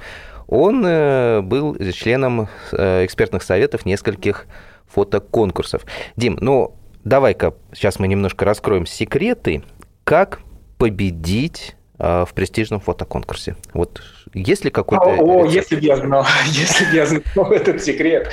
он 0.53 0.85
э, 0.85 1.41
был 1.41 1.75
членом 1.93 2.47
э, 2.71 3.05
экспертных 3.05 3.41
советов 3.41 3.85
нескольких 3.87 4.45
фотоконкурсов. 4.85 5.83
Дим, 6.15 6.37
ну, 6.41 6.75
давай-ка 7.03 7.55
сейчас 7.73 7.97
мы 7.97 8.07
немножко 8.07 8.45
раскроем 8.45 8.85
секреты, 8.85 9.63
как 10.03 10.41
победить 10.77 11.75
э, 11.97 12.25
в 12.27 12.33
престижном 12.35 12.81
фотоконкурсе. 12.81 13.55
Вот 13.73 14.03
есть 14.35 14.63
ли 14.63 14.69
какой-то... 14.69 15.05
О, 15.05 15.43
о 15.43 15.45
если 15.47 15.75
бы 15.75 15.81
я 15.81 15.97
знал, 15.97 16.23
если 16.45 16.85
бы 16.85 16.95
я 16.95 17.07
знал 17.07 17.51
этот 17.51 17.81
секрет. 17.81 18.31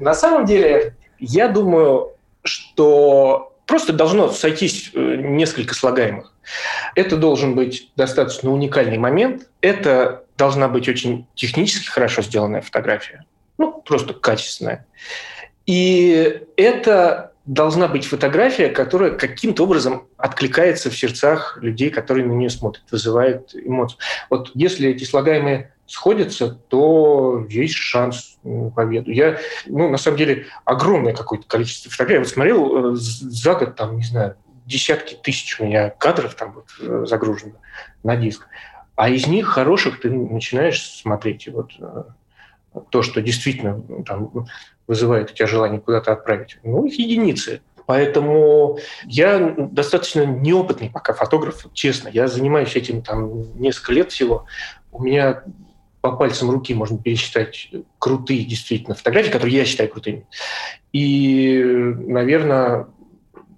На 0.00 0.14
самом 0.14 0.46
деле, 0.46 0.96
я 1.20 1.46
думаю, 1.46 2.14
что 2.42 3.52
просто 3.64 3.92
должно 3.92 4.28
сойтись 4.30 4.90
несколько 4.92 5.74
слагаемых. 5.74 6.33
Это 6.94 7.16
должен 7.16 7.54
быть 7.54 7.90
достаточно 7.96 8.50
уникальный 8.50 8.98
момент. 8.98 9.48
Это 9.60 10.24
должна 10.36 10.68
быть 10.68 10.88
очень 10.88 11.26
технически 11.34 11.88
хорошо 11.88 12.22
сделанная 12.22 12.60
фотография. 12.60 13.24
Ну, 13.58 13.82
просто 13.84 14.14
качественная. 14.14 14.86
И 15.66 16.42
это 16.56 17.32
должна 17.46 17.88
быть 17.88 18.06
фотография, 18.06 18.68
которая 18.68 19.10
каким-то 19.10 19.64
образом 19.64 20.06
откликается 20.16 20.90
в 20.90 20.96
сердцах 20.96 21.58
людей, 21.60 21.90
которые 21.90 22.26
на 22.26 22.32
нее 22.32 22.50
смотрят, 22.50 22.84
вызывает 22.90 23.54
эмоцию. 23.54 23.98
Вот 24.30 24.50
если 24.54 24.88
эти 24.88 25.04
слагаемые 25.04 25.74
сходятся, 25.86 26.48
то 26.68 27.44
есть 27.48 27.74
шанс 27.74 28.38
на 28.42 28.70
победу. 28.70 29.10
Я, 29.10 29.38
ну, 29.66 29.90
на 29.90 29.98
самом 29.98 30.16
деле, 30.16 30.46
огромное 30.64 31.14
какое-то 31.14 31.46
количество 31.46 31.90
фотографий. 31.90 32.14
Я 32.14 32.20
вот 32.20 32.28
смотрел 32.28 32.94
э, 32.94 32.96
за 32.96 33.54
год, 33.54 33.76
там, 33.76 33.96
не 33.96 34.04
знаю, 34.04 34.36
десятки 34.66 35.14
тысяч 35.14 35.60
у 35.60 35.64
меня 35.64 35.90
кадров 35.90 36.34
там 36.34 36.52
вот 36.52 36.66
э, 36.80 37.04
загружено 37.06 37.54
на 38.02 38.16
диск. 38.16 38.46
А 38.96 39.08
из 39.08 39.26
них 39.26 39.46
хороших 39.46 40.00
ты 40.00 40.10
начинаешь 40.10 40.82
смотреть. 40.82 41.46
И 41.46 41.50
вот 41.50 41.72
э, 41.78 42.04
то, 42.90 43.02
что 43.02 43.20
действительно 43.20 43.82
ну, 43.88 44.04
там, 44.04 44.46
вызывает 44.86 45.30
у 45.30 45.34
тебя 45.34 45.46
желание 45.46 45.80
куда-то 45.80 46.12
отправить. 46.12 46.58
Ну, 46.62 46.86
их 46.86 46.98
единицы. 46.98 47.60
Поэтому 47.86 48.78
я 49.04 49.54
достаточно 49.58 50.24
неопытный 50.24 50.90
пока 50.90 51.12
фотограф, 51.12 51.66
честно. 51.74 52.08
Я 52.08 52.28
занимаюсь 52.28 52.76
этим 52.76 53.02
там 53.02 53.60
несколько 53.60 53.92
лет 53.92 54.12
всего. 54.12 54.46
У 54.90 55.02
меня 55.02 55.42
по 56.00 56.12
пальцам 56.12 56.50
руки 56.50 56.74
можно 56.74 56.98
пересчитать 56.98 57.70
крутые 57.98 58.44
действительно 58.44 58.94
фотографии, 58.94 59.30
которые 59.30 59.56
я 59.56 59.64
считаю 59.64 59.90
крутыми. 59.90 60.26
И, 60.92 61.62
наверное, 61.64 62.86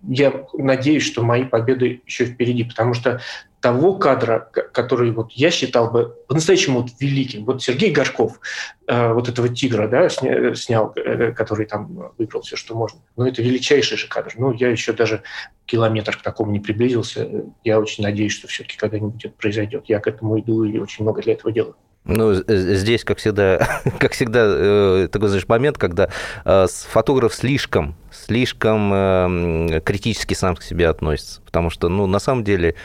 я 0.09 0.47
надеюсь, 0.55 1.05
что 1.05 1.23
мои 1.23 1.45
победы 1.45 2.03
еще 2.07 2.27
впереди, 2.27 2.65
потому 2.65 2.95
что 2.95 3.21
того 3.67 3.95
кадра, 3.95 4.49
который 4.73 5.11
вот 5.11 5.33
я 5.33 5.51
считал 5.51 5.91
бы 5.91 6.15
по-настоящему 6.29 6.83
вот 6.83 6.91
великим. 7.01 7.45
Вот 7.45 7.65
Сергей 7.65 7.91
Горшков, 7.91 8.39
э, 8.87 9.13
вот 9.13 9.29
этого 9.29 9.49
тигра, 9.49 9.89
да, 9.89 10.09
сня, 10.09 10.55
снял, 10.55 10.93
э, 10.95 11.33
который 11.33 11.67
там 11.67 12.13
выиграл 12.17 12.43
все, 12.43 12.55
что 12.55 12.77
можно. 12.77 13.01
Но 13.17 13.27
это 13.27 13.43
величайший 13.43 13.99
же 13.99 14.07
кадр. 14.07 14.35
Ну, 14.37 14.53
я 14.53 14.69
еще 14.69 14.93
даже 14.93 15.25
километр 15.65 16.17
к 16.17 16.23
такому 16.23 16.53
не 16.53 16.61
приблизился. 16.61 17.29
Я 17.65 17.81
очень 17.81 18.05
надеюсь, 18.05 18.35
что 18.35 18.47
все-таки 18.47 18.77
когда-нибудь 18.77 19.25
это 19.25 19.35
произойдет. 19.35 19.87
Я 19.89 19.99
к 19.99 20.07
этому 20.07 20.39
иду 20.39 20.63
и 20.63 20.79
очень 20.79 21.03
много 21.03 21.21
для 21.23 21.33
этого 21.33 21.51
делаю. 21.51 21.75
Ну, 22.05 22.35
здесь, 22.35 23.03
как 23.03 23.19
всегда, 23.19 23.59
как 23.99 24.13
всегда, 24.13 24.45
э, 24.47 25.09
такой, 25.11 25.27
знаешь, 25.27 25.49
момент, 25.49 25.77
когда 25.77 26.09
э, 26.45 26.67
фотограф 26.89 27.35
слишком, 27.35 27.97
слишком 28.13 28.95
эм, 28.95 29.81
критически 29.81 30.35
сам 30.35 30.55
к 30.55 30.63
себе 30.63 30.89
относится. 30.89 31.41
Потому 31.45 31.69
что, 31.71 31.89
ну, 31.89 32.07
на 32.07 32.21
самом 32.21 32.45
деле, 32.45 32.77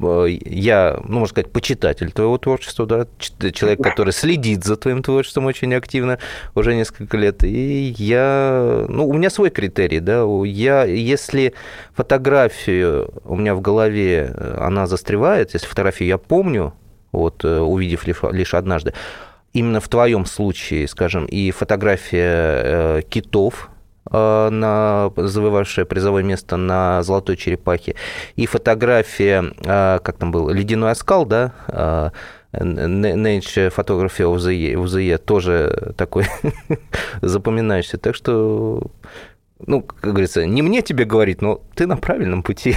я, 0.00 1.00
ну, 1.04 1.20
можно 1.20 1.26
сказать, 1.28 1.50
почитатель 1.50 2.12
твоего 2.12 2.38
творчества, 2.38 2.86
да, 2.86 3.06
человек, 3.18 3.82
который 3.82 4.12
следит 4.12 4.64
за 4.64 4.76
твоим 4.76 5.02
творчеством 5.02 5.46
очень 5.46 5.74
активно 5.74 6.18
уже 6.54 6.74
несколько 6.74 7.16
лет. 7.16 7.42
И 7.42 7.94
я, 7.98 8.86
ну, 8.88 9.08
у 9.08 9.12
меня 9.12 9.28
свой 9.30 9.50
критерий, 9.50 10.00
да, 10.00 10.24
я, 10.44 10.84
если 10.84 11.54
фотографию 11.94 13.10
у 13.24 13.34
меня 13.34 13.54
в 13.54 13.60
голове, 13.60 14.32
э, 14.32 14.56
она 14.60 14.86
застревает, 14.86 15.54
если 15.54 15.66
фотографию 15.66 16.08
я 16.08 16.18
помню, 16.18 16.74
вот, 17.10 17.44
э, 17.44 17.58
увидев 17.58 18.06
лишь 18.06 18.54
однажды, 18.54 18.94
именно 19.52 19.80
в 19.80 19.88
твоем 19.88 20.26
случае, 20.26 20.86
скажем, 20.86 21.26
и 21.26 21.50
фотография 21.50 23.02
китов, 23.02 23.70
Э, 23.70 23.77
на 24.10 25.12
завоевавшая 25.16 25.84
призовое 25.84 26.22
место 26.22 26.56
на 26.56 27.02
«Золотой 27.02 27.36
черепахе», 27.36 27.94
и 28.36 28.46
фотография, 28.46 29.52
э, 29.64 29.98
как 30.02 30.16
там 30.16 30.32
был, 30.32 30.48
«Ледяной 30.48 30.92
оскал», 30.92 31.26
да, 31.26 31.52
э, 31.68 32.10
Nature 32.52 33.72
Photography 33.74 34.24
of 34.24 34.36
the 34.36 34.54
Year, 34.54 34.74
of 34.74 34.86
the 34.86 35.06
year 35.06 35.18
тоже 35.18 35.92
такой 35.96 36.26
запоминающийся. 37.20 37.98
Так 37.98 38.14
что 38.14 38.90
ну, 39.66 39.82
как 39.82 40.12
говорится, 40.12 40.46
не 40.46 40.62
мне 40.62 40.82
тебе 40.82 41.04
говорить, 41.04 41.42
но 41.42 41.60
ты 41.74 41.86
на 41.86 41.96
правильном 41.96 42.42
пути. 42.42 42.76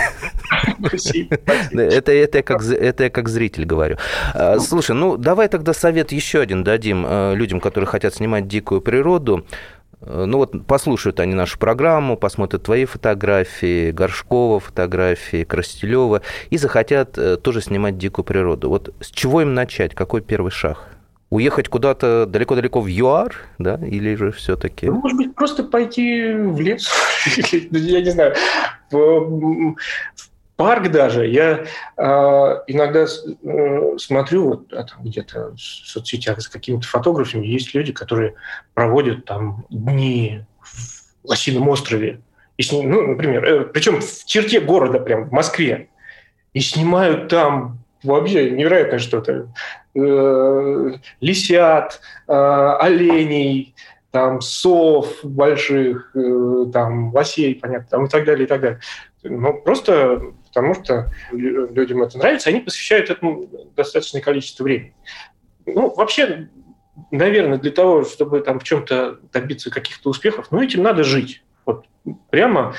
Это, 1.73 2.11
это, 2.11 2.41
как, 2.41 2.63
это 2.63 3.03
я 3.03 3.09
как 3.09 3.29
зритель 3.29 3.65
говорю. 3.65 3.97
Слушай, 4.59 4.95
ну 4.95 5.15
давай 5.15 5.47
тогда 5.47 5.73
совет 5.73 6.11
еще 6.11 6.39
один 6.39 6.63
дадим 6.63 7.05
людям, 7.35 7.59
которые 7.59 7.87
хотят 7.87 8.15
снимать 8.15 8.47
дикую 8.47 8.81
природу. 8.81 9.45
Э, 10.01 10.25
ну 10.25 10.37
вот 10.37 10.65
послушают 10.65 11.19
они 11.19 11.33
нашу 11.35 11.59
программу, 11.59 12.17
посмотрят 12.17 12.63
твои 12.63 12.85
фотографии, 12.85 13.91
Горшкова 13.91 14.59
фотографии, 14.59 15.43
Крастелева, 15.43 16.21
и 16.49 16.57
захотят 16.57 17.17
э, 17.17 17.37
тоже 17.37 17.61
снимать 17.61 17.97
дикую 17.97 18.25
природу. 18.25 18.69
Вот 18.69 18.93
с 18.99 19.09
чего 19.11 19.41
им 19.41 19.53
начать? 19.53 19.93
Какой 19.95 20.21
первый 20.21 20.51
шаг? 20.51 20.87
Уехать 21.29 21.69
куда-то 21.69 22.25
далеко-далеко 22.25 22.81
в 22.81 22.87
ЮАР, 22.87 23.35
да, 23.57 23.75
или 23.75 24.15
же 24.15 24.33
все-таки? 24.33 24.87
Ну, 24.87 24.95
может 24.95 25.17
быть, 25.17 25.33
просто 25.33 25.63
пойти 25.63 26.33
в 26.33 26.59
лес, 26.59 26.91
я 27.71 28.01
не 28.01 28.09
знаю, 28.09 28.35
парк 30.61 30.91
даже. 30.91 31.25
Я 31.25 31.63
э, 31.97 32.03
иногда 32.67 33.05
э, 33.05 33.97
смотрю 33.97 34.47
вот, 34.47 34.71
а, 34.73 34.85
где-то 34.99 35.55
в 35.55 35.59
соцсетях 35.59 36.39
за 36.39 36.51
какими-то 36.51 36.87
фотографами, 36.87 37.47
есть 37.47 37.73
люди, 37.73 37.91
которые 37.91 38.35
проводят 38.75 39.25
там 39.25 39.65
дни 39.71 40.43
в 40.61 41.29
Лосином 41.29 41.67
острове. 41.67 42.21
И 42.57 42.61
сни... 42.61 42.83
ну, 42.83 43.01
например, 43.07 43.43
э, 43.43 43.65
причем 43.65 44.01
в 44.01 44.25
черте 44.25 44.59
города, 44.59 44.99
прям 44.99 45.29
в 45.29 45.31
Москве. 45.31 45.89
И 46.53 46.59
снимают 46.59 47.27
там 47.29 47.79
вообще 48.03 48.51
невероятное 48.51 48.99
что-то. 48.99 49.47
Э, 49.95 50.91
лисят, 51.21 52.01
э, 52.27 52.33
оленей, 52.33 53.73
там 54.11 54.41
сов 54.41 55.07
больших, 55.23 56.11
э, 56.15 56.65
там 56.71 57.11
лосей, 57.15 57.55
понятно, 57.55 57.87
там 57.89 58.05
и 58.05 58.09
так 58.09 58.25
далее, 58.25 58.45
и 58.45 58.47
так 58.47 58.61
далее. 58.61 58.79
Ну, 59.23 59.53
просто 59.53 60.33
потому 60.53 60.75
что 60.75 61.11
людям 61.31 62.03
это 62.03 62.17
нравится, 62.17 62.49
они 62.49 62.59
посвящают 62.59 63.09
этому 63.09 63.49
достаточное 63.75 64.21
количество 64.21 64.63
времени. 64.63 64.93
Ну, 65.65 65.93
вообще, 65.95 66.49
наверное, 67.09 67.57
для 67.57 67.71
того, 67.71 68.03
чтобы 68.03 68.41
там 68.41 68.59
в 68.59 68.63
чем-то 68.63 69.19
добиться 69.31 69.69
каких-то 69.69 70.09
успехов, 70.09 70.47
ну, 70.51 70.61
этим 70.61 70.83
надо 70.83 71.03
жить. 71.03 71.43
Вот 71.65 71.85
прямо 72.29 72.75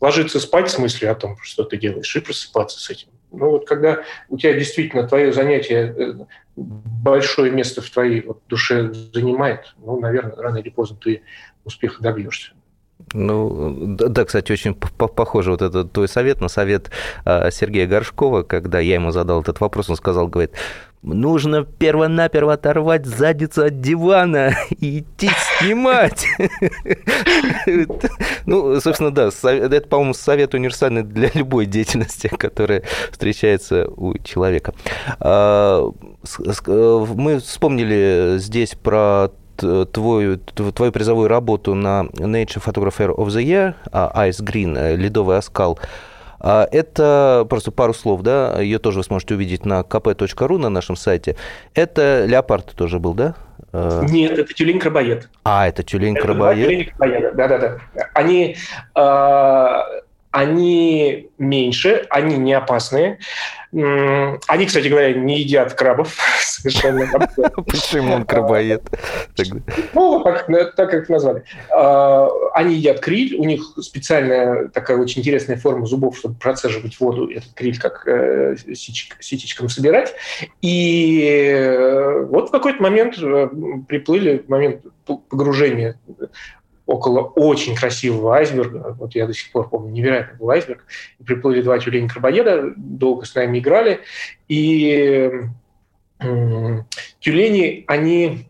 ложиться 0.00 0.38
спать 0.38 0.70
с 0.70 0.78
мыслью 0.78 1.10
о 1.10 1.16
том, 1.16 1.36
что 1.42 1.64
ты 1.64 1.76
делаешь, 1.76 2.14
и 2.14 2.20
просыпаться 2.20 2.78
с 2.78 2.88
этим. 2.88 3.08
Ну 3.32 3.50
вот 3.50 3.66
когда 3.66 4.04
у 4.28 4.38
тебя 4.38 4.54
действительно 4.54 5.06
твое 5.06 5.32
занятие 5.32 5.94
э, 5.98 6.14
большое 6.56 7.50
место 7.50 7.82
в 7.82 7.90
твоей 7.90 8.22
вот, 8.22 8.42
душе 8.48 8.92
занимает, 9.12 9.74
ну, 9.78 10.00
наверное, 10.00 10.36
рано 10.36 10.58
или 10.58 10.70
поздно 10.70 10.96
ты 10.96 11.22
успеха 11.64 12.02
добьешься. 12.02 12.52
Ну, 13.14 13.96
да, 13.96 14.24
кстати, 14.24 14.52
очень 14.52 14.74
похоже 14.74 15.52
вот 15.52 15.62
этот 15.62 15.92
твой 15.92 16.08
совет 16.08 16.40
на 16.40 16.48
совет 16.48 16.90
а, 17.24 17.50
Сергея 17.50 17.86
Горшкова, 17.86 18.42
когда 18.42 18.80
я 18.80 18.94
ему 18.94 19.12
задал 19.12 19.40
этот 19.40 19.60
вопрос, 19.60 19.88
он 19.88 19.96
сказал, 19.96 20.28
говорит, 20.28 20.52
нужно 21.02 21.64
перво-наперво 21.64 22.54
оторвать 22.54 23.06
задницу 23.06 23.64
от 23.64 23.80
дивана 23.80 24.54
и 24.70 25.00
идти 25.00 25.30
снимать. 25.58 26.26
Ну, 28.46 28.80
собственно, 28.80 29.10
да, 29.10 29.28
это, 29.42 29.88
по-моему, 29.88 30.14
совет 30.14 30.54
универсальный 30.54 31.02
для 31.02 31.30
любой 31.34 31.66
деятельности, 31.66 32.28
которая 32.28 32.82
встречается 33.10 33.88
у 33.88 34.16
человека. 34.18 34.72
А, 35.20 35.90
мы 36.46 37.38
вспомнили 37.40 38.36
здесь 38.38 38.74
про 38.74 39.30
твою, 39.58 40.38
твою 40.38 40.92
призовую 40.92 41.28
работу 41.28 41.74
на 41.74 42.06
Nature 42.12 42.64
Photographer 42.64 43.14
of 43.14 43.26
the 43.28 43.42
Year, 43.42 43.74
Ice 43.92 44.42
Green, 44.42 44.96
ледовый 44.96 45.38
оскал. 45.38 45.78
Это 46.40 47.46
просто 47.50 47.72
пару 47.72 47.92
слов, 47.92 48.22
да, 48.22 48.60
ее 48.60 48.78
тоже 48.78 48.98
вы 48.98 49.04
сможете 49.04 49.34
увидеть 49.34 49.66
на 49.66 49.80
kp.ru 49.80 50.58
на 50.58 50.68
нашем 50.68 50.94
сайте. 50.94 51.34
Это 51.74 52.26
леопард 52.26 52.74
тоже 52.76 53.00
был, 53.00 53.14
да? 53.14 53.34
Нет, 53.72 54.38
это 54.38 54.54
тюлень-крабоед. 54.54 55.28
А, 55.44 55.66
это 55.66 55.82
тюлень-крабоед? 55.82 56.92
Да-да-да. 56.98 57.78
Они 58.14 58.56
они 60.30 61.30
меньше, 61.38 62.06
они 62.10 62.36
не 62.36 62.52
опасные. 62.52 63.18
Они, 63.70 64.66
кстати 64.66 64.88
говоря, 64.88 65.12
не 65.12 65.40
едят 65.40 65.74
крабов 65.74 66.16
совершенно. 66.40 67.06
Почему 67.66 68.14
он 68.14 68.24
крабоед? 68.24 68.82
Ну, 69.92 70.22
так 70.24 70.90
как 70.90 71.08
назвали. 71.08 71.44
А, 71.70 72.28
они 72.54 72.76
едят 72.76 73.00
криль, 73.00 73.36
у 73.36 73.44
них 73.44 73.62
специальная 73.80 74.68
такая 74.68 74.96
очень 74.96 75.20
интересная 75.20 75.56
форма 75.56 75.86
зубов, 75.86 76.16
чтобы 76.16 76.36
процеживать 76.36 76.98
воду, 76.98 77.30
этот 77.30 77.52
криль 77.54 77.78
как 77.78 78.06
э, 78.06 78.56
ситечком 78.74 79.68
собирать. 79.68 80.14
И 80.62 81.22
э, 81.30 82.24
вот 82.24 82.48
в 82.48 82.52
какой-то 82.52 82.82
момент 82.82 83.18
э, 83.18 83.48
приплыли, 83.86 84.38
в 84.38 84.48
момент 84.48 84.82
погружения 85.04 85.98
около 86.88 87.20
очень 87.20 87.76
красивого 87.76 88.36
айсберга. 88.36 88.96
Вот 88.98 89.14
я 89.14 89.26
до 89.26 89.34
сих 89.34 89.52
пор 89.52 89.68
помню, 89.68 89.92
невероятный 89.92 90.38
был 90.38 90.50
айсберг. 90.50 90.86
И 91.20 91.22
приплыли 91.22 91.60
два 91.60 91.78
тюлени 91.78 92.08
крабоеда, 92.08 92.72
долго 92.76 93.26
с 93.26 93.34
нами 93.34 93.58
играли. 93.58 94.00
И 94.48 95.30
тюлени, 97.20 97.84
они 97.86 98.48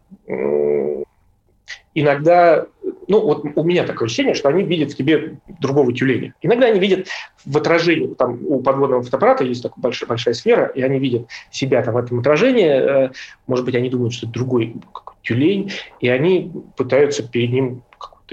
иногда, 1.94 2.66
ну 3.08 3.20
вот 3.20 3.44
у 3.56 3.64
меня 3.64 3.84
такое 3.84 4.06
ощущение, 4.06 4.34
что 4.34 4.48
они 4.48 4.62
видят 4.62 4.92
в 4.92 4.96
тебе 4.96 5.38
другого 5.60 5.92
тюленя. 5.92 6.32
Иногда 6.40 6.66
они 6.66 6.78
видят 6.78 7.08
в 7.44 7.56
отражении, 7.56 8.14
там 8.14 8.38
у 8.46 8.60
подводного 8.60 9.02
фотоаппарата 9.02 9.42
есть 9.42 9.64
такая 9.64 9.82
большая, 9.82 10.08
большая 10.08 10.34
сфера, 10.34 10.66
и 10.66 10.80
они 10.80 11.00
видят 11.00 11.26
себя 11.50 11.82
там 11.82 11.94
в 11.94 11.96
этом 11.96 12.20
отражении, 12.20 12.68
э, 12.68 13.10
может 13.48 13.64
быть, 13.64 13.74
они 13.74 13.90
думают, 13.90 14.14
что 14.14 14.26
это 14.26 14.34
другой 14.34 14.76
тюлень, 15.22 15.72
и 16.00 16.08
они 16.08 16.52
пытаются 16.76 17.28
перед 17.28 17.50
ним 17.50 17.82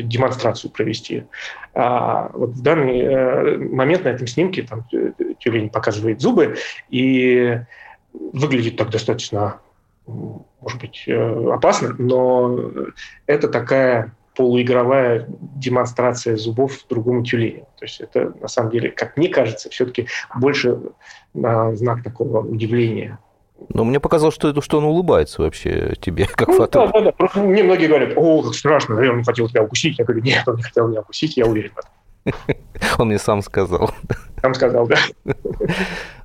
демонстрацию 0.03 0.71
провести. 0.71 1.25
А 1.73 2.29
вот 2.33 2.51
в 2.51 2.61
данный 2.61 2.99
э, 2.99 3.57
момент 3.57 4.05
на 4.05 4.09
этом 4.09 4.27
снимке 4.27 4.63
там, 4.63 4.85
тюлень 5.39 5.69
показывает 5.69 6.21
зубы 6.21 6.57
и 6.89 7.59
выглядит 8.13 8.77
так 8.77 8.89
достаточно, 8.89 9.59
может 10.05 10.79
быть, 10.79 11.03
э, 11.07 11.49
опасно, 11.51 11.95
но 11.97 12.59
это 13.25 13.47
такая 13.47 14.15
полуигровая 14.35 15.27
демонстрация 15.29 16.35
зубов 16.35 16.85
другому 16.89 17.23
тюленю. 17.23 17.67
То 17.77 17.85
есть 17.85 18.01
это, 18.01 18.33
на 18.41 18.47
самом 18.47 18.71
деле, 18.71 18.91
как 18.91 19.15
мне 19.17 19.29
кажется, 19.29 19.69
все-таки 19.69 20.07
больше 20.35 20.77
знак 21.33 22.03
такого 22.03 22.41
удивления 22.41 23.17
но 23.69 23.83
мне 23.83 23.99
показалось, 23.99 24.35
что, 24.35 24.49
это, 24.49 24.61
что 24.61 24.77
он 24.77 24.85
улыбается 24.85 25.41
вообще 25.41 25.95
тебе, 25.99 26.25
как 26.35 26.47
ну, 26.49 26.57
фотограф. 26.57 26.91
Да, 26.93 26.99
да, 26.99 27.05
да. 27.05 27.11
Просто 27.11 27.39
мне 27.39 27.63
многие 27.63 27.87
говорят, 27.87 28.13
о, 28.15 28.41
как 28.43 28.53
страшно, 28.53 28.95
наверное, 28.95 29.19
он 29.19 29.25
хотел 29.25 29.47
тебя 29.47 29.63
укусить. 29.63 29.97
Я 29.97 30.05
говорю, 30.05 30.21
нет, 30.23 30.43
он 30.47 30.55
не 30.55 30.63
хотел 30.63 30.87
меня 30.87 31.01
укусить, 31.01 31.37
я 31.37 31.45
уверен 31.45 31.71
в 31.75 31.79
этом. 31.79 31.91
Он 32.97 33.07
мне 33.07 33.19
сам 33.19 33.43
сказал. 33.43 33.91
Сам 34.41 34.55
сказал, 34.55 34.87
да. 34.87 34.97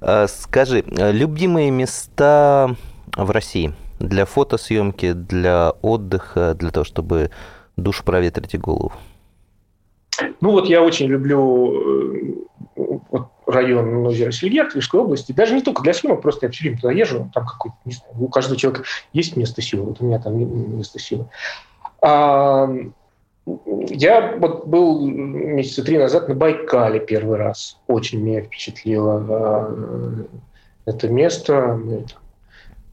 А, 0.00 0.26
скажи, 0.28 0.82
любимые 0.86 1.70
места 1.70 2.74
в 3.16 3.30
России 3.30 3.74
для 3.98 4.24
фотосъемки, 4.24 5.12
для 5.12 5.72
отдыха, 5.82 6.54
для 6.54 6.70
того, 6.70 6.84
чтобы 6.84 7.30
душ 7.76 8.02
проветрить 8.02 8.54
и 8.54 8.58
голову? 8.58 8.92
Ну 10.40 10.52
вот 10.52 10.66
я 10.66 10.82
очень 10.82 11.06
люблю 11.06 11.72
э, 11.72 12.34
вот, 12.76 13.29
район 13.50 14.06
озера 14.06 14.30
Сельгер, 14.30 14.70
Тверской 14.70 15.00
области. 15.00 15.32
Даже 15.32 15.54
не 15.54 15.62
только 15.62 15.82
для 15.82 15.92
съемок, 15.92 16.22
просто 16.22 16.46
я 16.46 16.52
все 16.52 16.62
время 16.64 16.78
туда 16.78 16.92
езжу. 16.92 17.30
Там 17.34 17.46
какой-то, 17.46 17.76
не 17.84 17.92
знаю, 17.92 18.14
у 18.18 18.28
каждого 18.28 18.58
человека 18.58 18.84
есть 19.12 19.36
место 19.36 19.62
силы. 19.62 19.84
Вот 19.84 20.00
у 20.00 20.04
меня 20.04 20.18
там 20.18 20.38
место 20.76 20.98
силы. 20.98 21.26
А, 22.02 22.68
я 23.46 24.36
вот 24.36 24.66
был 24.66 25.06
месяца 25.06 25.84
три 25.84 25.98
назад 25.98 26.28
на 26.28 26.34
Байкале 26.34 27.00
первый 27.00 27.38
раз. 27.38 27.78
Очень 27.86 28.20
меня 28.20 28.42
впечатлило 28.42 29.24
а, 29.28 30.26
это 30.86 31.08
место. 31.08 31.80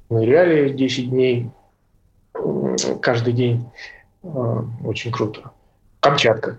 Мы 0.09 0.19
ныряли 0.19 0.69
10 0.69 1.09
дней 1.09 1.49
каждый 3.01 3.33
день. 3.33 3.69
А, 4.23 4.63
очень 4.83 5.11
круто. 5.11 5.51
Камчатка. 5.99 6.57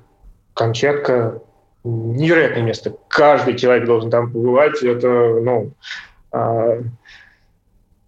Камчатка 0.55 1.41
невероятное 1.85 2.63
место. 2.63 2.97
Каждый 3.09 3.57
человек 3.57 3.87
должен 3.87 4.11
там 4.11 4.33
побывать. 4.33 4.83
Это, 4.83 5.09
ну, 5.09 5.73
а, 6.33 6.81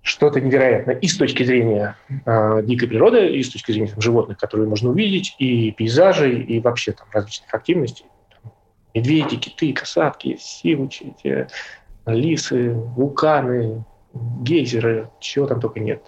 что-то 0.03 0.41
невероятное 0.41 0.95
и 0.97 1.07
с 1.07 1.17
точки 1.17 1.43
зрения 1.43 1.97
э, 2.25 2.63
дикой 2.65 2.89
природы, 2.89 3.29
и 3.37 3.43
с 3.43 3.51
точки 3.51 3.73
зрения 3.73 3.89
там, 3.89 4.01
животных, 4.01 4.39
которые 4.39 4.69
можно 4.69 4.91
увидеть, 4.91 5.37
и 5.39 5.71
пейзажей, 5.73 6.43
и 6.43 6.59
вообще 6.61 6.93
там 6.93 7.07
различных 7.13 7.53
активностей. 7.53 8.07
Там, 8.31 8.53
медведи, 8.95 9.37
киты, 9.37 9.73
касатки, 9.73 10.37
сивучи, 10.41 11.15
эти, 11.23 11.49
лисы, 12.07 12.73
вулканы, 12.73 13.85
гейзеры, 14.15 15.11
чего 15.21 15.47
там 15.47 15.61
только 15.61 15.81
нет. 15.81 16.03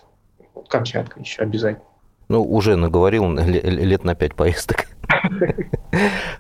Камчатка 0.68 1.20
еще 1.20 1.42
обязательно. 1.42 1.84
Ну, 2.28 2.42
уже 2.42 2.76
наговорил 2.76 3.30
лет 3.34 4.04
на 4.04 4.14
пять 4.14 4.34
поездок. 4.34 4.86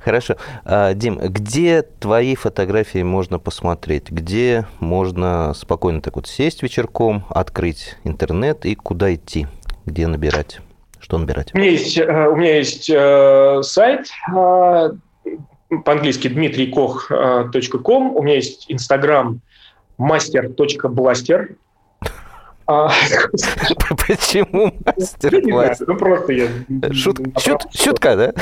Хорошо. 0.00 0.36
А, 0.64 0.94
Дим, 0.94 1.18
где 1.18 1.82
твои 1.82 2.34
фотографии 2.34 3.02
можно 3.02 3.38
посмотреть? 3.38 4.10
Где 4.10 4.66
можно 4.80 5.52
спокойно 5.54 6.00
так 6.00 6.16
вот 6.16 6.26
сесть 6.26 6.62
вечерком, 6.62 7.24
открыть 7.28 7.96
интернет 8.04 8.64
и 8.64 8.74
куда 8.74 9.14
идти? 9.14 9.46
Где 9.84 10.06
набирать? 10.06 10.60
Что 11.00 11.18
набирать? 11.18 11.54
У 11.54 11.58
меня 11.58 11.70
есть, 11.70 11.98
э, 11.98 12.28
у 12.28 12.36
меня 12.36 12.56
есть 12.58 12.88
э, 12.88 13.60
сайт 13.62 14.06
э, 14.34 14.90
по-английски 15.84 16.28
dmitrikokh.com. 16.28 18.16
У 18.16 18.22
меня 18.22 18.36
есть 18.36 18.66
инстаграм 18.68 19.40
master.blaster. 19.98 21.56
А, 22.66 22.88
Почему 24.06 24.72
мастер-класс? 24.84 25.82
Ну, 25.86 25.96
просто 25.96 26.32
я... 26.32 26.48
Шутка, 26.92 28.16
да? 28.16 28.32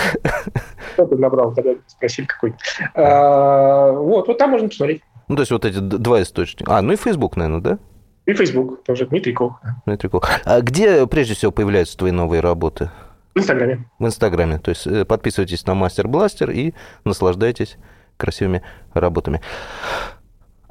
Что 0.95 1.07
ты 1.07 1.17
набрал, 1.17 1.55
когда 1.55 1.75
спросили 1.87 2.27
какой 2.27 2.55
а, 2.95 3.93
Вот, 3.93 4.29
вот 4.29 4.39
там 4.39 4.51
можно 4.51 4.69
посмотреть. 4.69 5.03
Ну, 5.29 5.37
то 5.37 5.43
есть 5.43 5.53
вот 5.53 5.65
эти 5.65 5.79
два 5.79 6.23
источника. 6.23 6.77
А, 6.77 6.83
ну 6.83 6.93
и 6.93 6.97
Facebook, 6.97 7.37
наверное, 7.37 7.61
да? 7.61 7.79
И 8.27 8.35
Facebook 8.35 8.85
тоже, 8.85 9.07
Дмитрий 9.07 9.33
Кох. 9.33 9.61
Дмитрий 9.87 10.09
Кох. 10.09 10.29
А 10.45 10.61
где 10.61 11.07
прежде 11.07 11.35
всего 11.35 11.53
появляются 11.53 11.97
твои 11.97 12.11
новые 12.11 12.41
работы? 12.41 12.91
В 13.35 13.39
Инстаграме. 13.39 13.89
В 13.99 14.07
Инстаграме. 14.07 14.59
То 14.59 14.71
есть 14.71 14.87
э, 14.87 15.05
подписывайтесь 15.05 15.65
на 15.67 15.75
Мастер 15.75 16.09
Бластер 16.09 16.51
и 16.51 16.75
наслаждайтесь 17.05 17.77
красивыми 18.17 18.63
работами. 18.93 19.41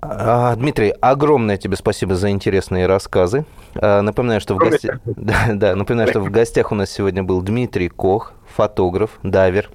А, 0.02 0.56
Дмитрий, 0.56 0.94
огромное 1.02 1.58
тебе 1.58 1.76
спасибо 1.76 2.16
за 2.16 2.30
интересные 2.30 2.88
рассказы. 2.88 3.46
А, 3.76 4.02
напоминаю, 4.02 4.40
что 4.40 4.56
в, 4.56 4.58
гости... 4.58 5.00
да, 5.06 5.50
да, 5.54 5.76
напоминаю, 5.76 6.10
что 6.10 6.22
в 6.22 6.30
гостях 6.32 6.72
у 6.72 6.76
нас 6.76 6.90
сегодня 6.90 7.24
был 7.24 7.42
Дмитрий 7.42 7.90
Кох, 7.90 8.34
фотограф, 8.56 9.20
дайвер, 9.24 9.70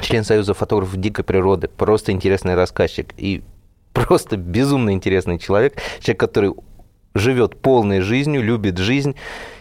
член 0.00 0.24
Союза 0.24 0.54
фотографов 0.54 0.96
дикой 0.96 1.24
природы, 1.24 1.68
просто 1.68 2.12
интересный 2.12 2.54
рассказчик 2.54 3.14
и 3.16 3.42
просто 3.92 4.36
безумно 4.36 4.92
интересный 4.92 5.38
человек, 5.38 5.80
человек, 6.00 6.20
который 6.20 6.54
живет 7.14 7.60
полной 7.60 8.00
жизнью, 8.00 8.42
любит 8.42 8.78
жизнь. 8.78 9.14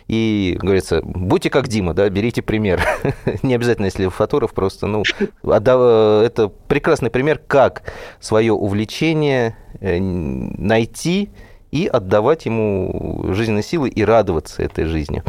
И, 0.07 0.57
говорится, 0.59 1.01
будьте 1.03 1.49
как 1.49 1.69
Дима, 1.69 1.93
да, 1.93 2.09
берите 2.09 2.41
пример. 2.41 2.81
Не 3.43 3.55
обязательно, 3.55 3.85
если 3.85 4.07
фотограф, 4.09 4.53
просто, 4.53 4.87
ну, 4.87 5.03
это 5.43 6.51
прекрасный 6.67 7.09
пример, 7.09 7.39
как 7.47 7.83
свое 8.19 8.51
увлечение 8.51 9.55
э, 9.70 9.70
найти 9.81 11.29
и 11.71 11.87
отдавать 11.87 12.45
ему 12.45 13.25
жизненные 13.29 13.63
силы 13.63 13.89
и 13.89 14.03
радоваться 14.03 14.61
этой 14.61 14.85
жизнью. 14.85 15.23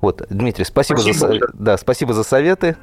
Вот, 0.00 0.22
Дмитрий, 0.30 0.64
спасибо, 0.64 0.98
спасибо. 0.98 1.32
За, 1.32 1.40
да, 1.54 1.76
спасибо 1.76 2.12
за 2.12 2.22
советы. 2.22 2.76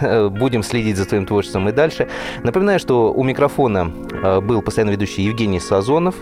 Будем 0.00 0.62
следить 0.62 0.96
за 0.96 1.04
твоим 1.04 1.24
творчеством 1.24 1.68
и 1.68 1.72
дальше. 1.72 2.08
Напоминаю, 2.42 2.80
что 2.80 3.12
у 3.12 3.22
микрофона 3.22 3.92
э, 4.10 4.40
был 4.40 4.62
постоянно 4.62 4.90
ведущий 4.90 5.22
Евгений 5.22 5.60
Сазонов. 5.60 6.16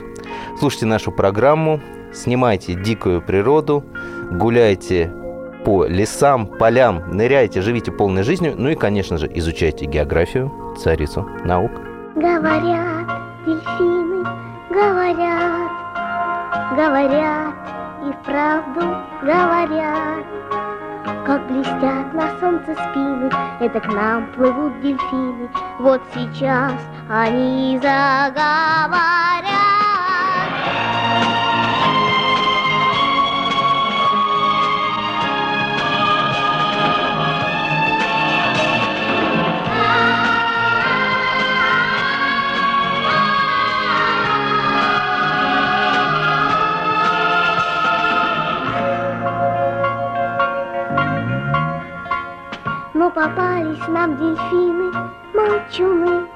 Слушайте 0.58 0.84
нашу 0.84 1.12
программу, 1.12 1.80
снимайте 2.12 2.74
дикую 2.74 3.22
природу, 3.22 3.84
гуляйте 4.32 5.10
по 5.64 5.86
лесам, 5.86 6.46
полям, 6.46 7.16
ныряйте, 7.16 7.62
живите 7.62 7.90
полной 7.90 8.22
жизнью, 8.22 8.54
ну 8.58 8.68
и, 8.68 8.74
конечно 8.74 9.16
же, 9.16 9.30
изучайте 9.34 9.86
географию, 9.86 10.52
царицу 10.78 11.26
наук. 11.44 11.72
Говорят 12.14 13.24
дельфины, 13.46 13.93
говорят, 13.93 13.93
говорят, 16.74 17.54
и 18.04 18.12
вправду 18.12 18.80
говорят, 19.22 20.24
как 21.24 21.46
блестят 21.46 22.12
на 22.12 22.38
солнце 22.40 22.74
спины, 22.74 23.30
это 23.60 23.80
к 23.80 23.86
нам 23.86 24.26
плывут 24.32 24.80
дельфины. 24.80 25.48
Вот 25.78 26.02
сейчас 26.12 26.74
они 27.08 27.78
заговорят. 27.80 29.63
Попались 53.14 53.86
нам 53.88 54.16
дельфины, 54.16 54.92
молчуны. 55.32 56.26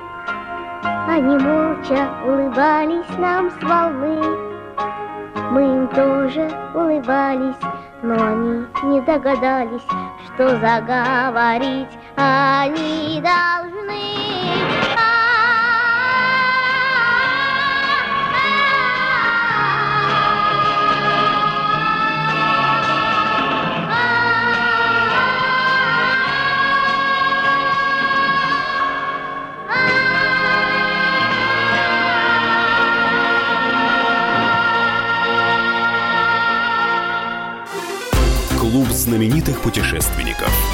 Они 1.09 1.37
молча 1.37 2.09
улыбались 2.25 3.19
нам 3.19 3.51
с 3.51 3.63
волны. 3.63 4.23
Мы 5.51 5.63
им 5.63 5.89
тоже 5.89 6.49
улыбались, 6.75 7.57
но 8.03 8.15
они 8.15 8.67
не 8.85 9.01
догадались, 9.01 9.87
что 10.27 10.51
заговорить 10.61 11.99
они 12.17 13.21
должны. 13.21 13.78
Знаменитых 39.09 39.63
путешественников. 39.63 40.68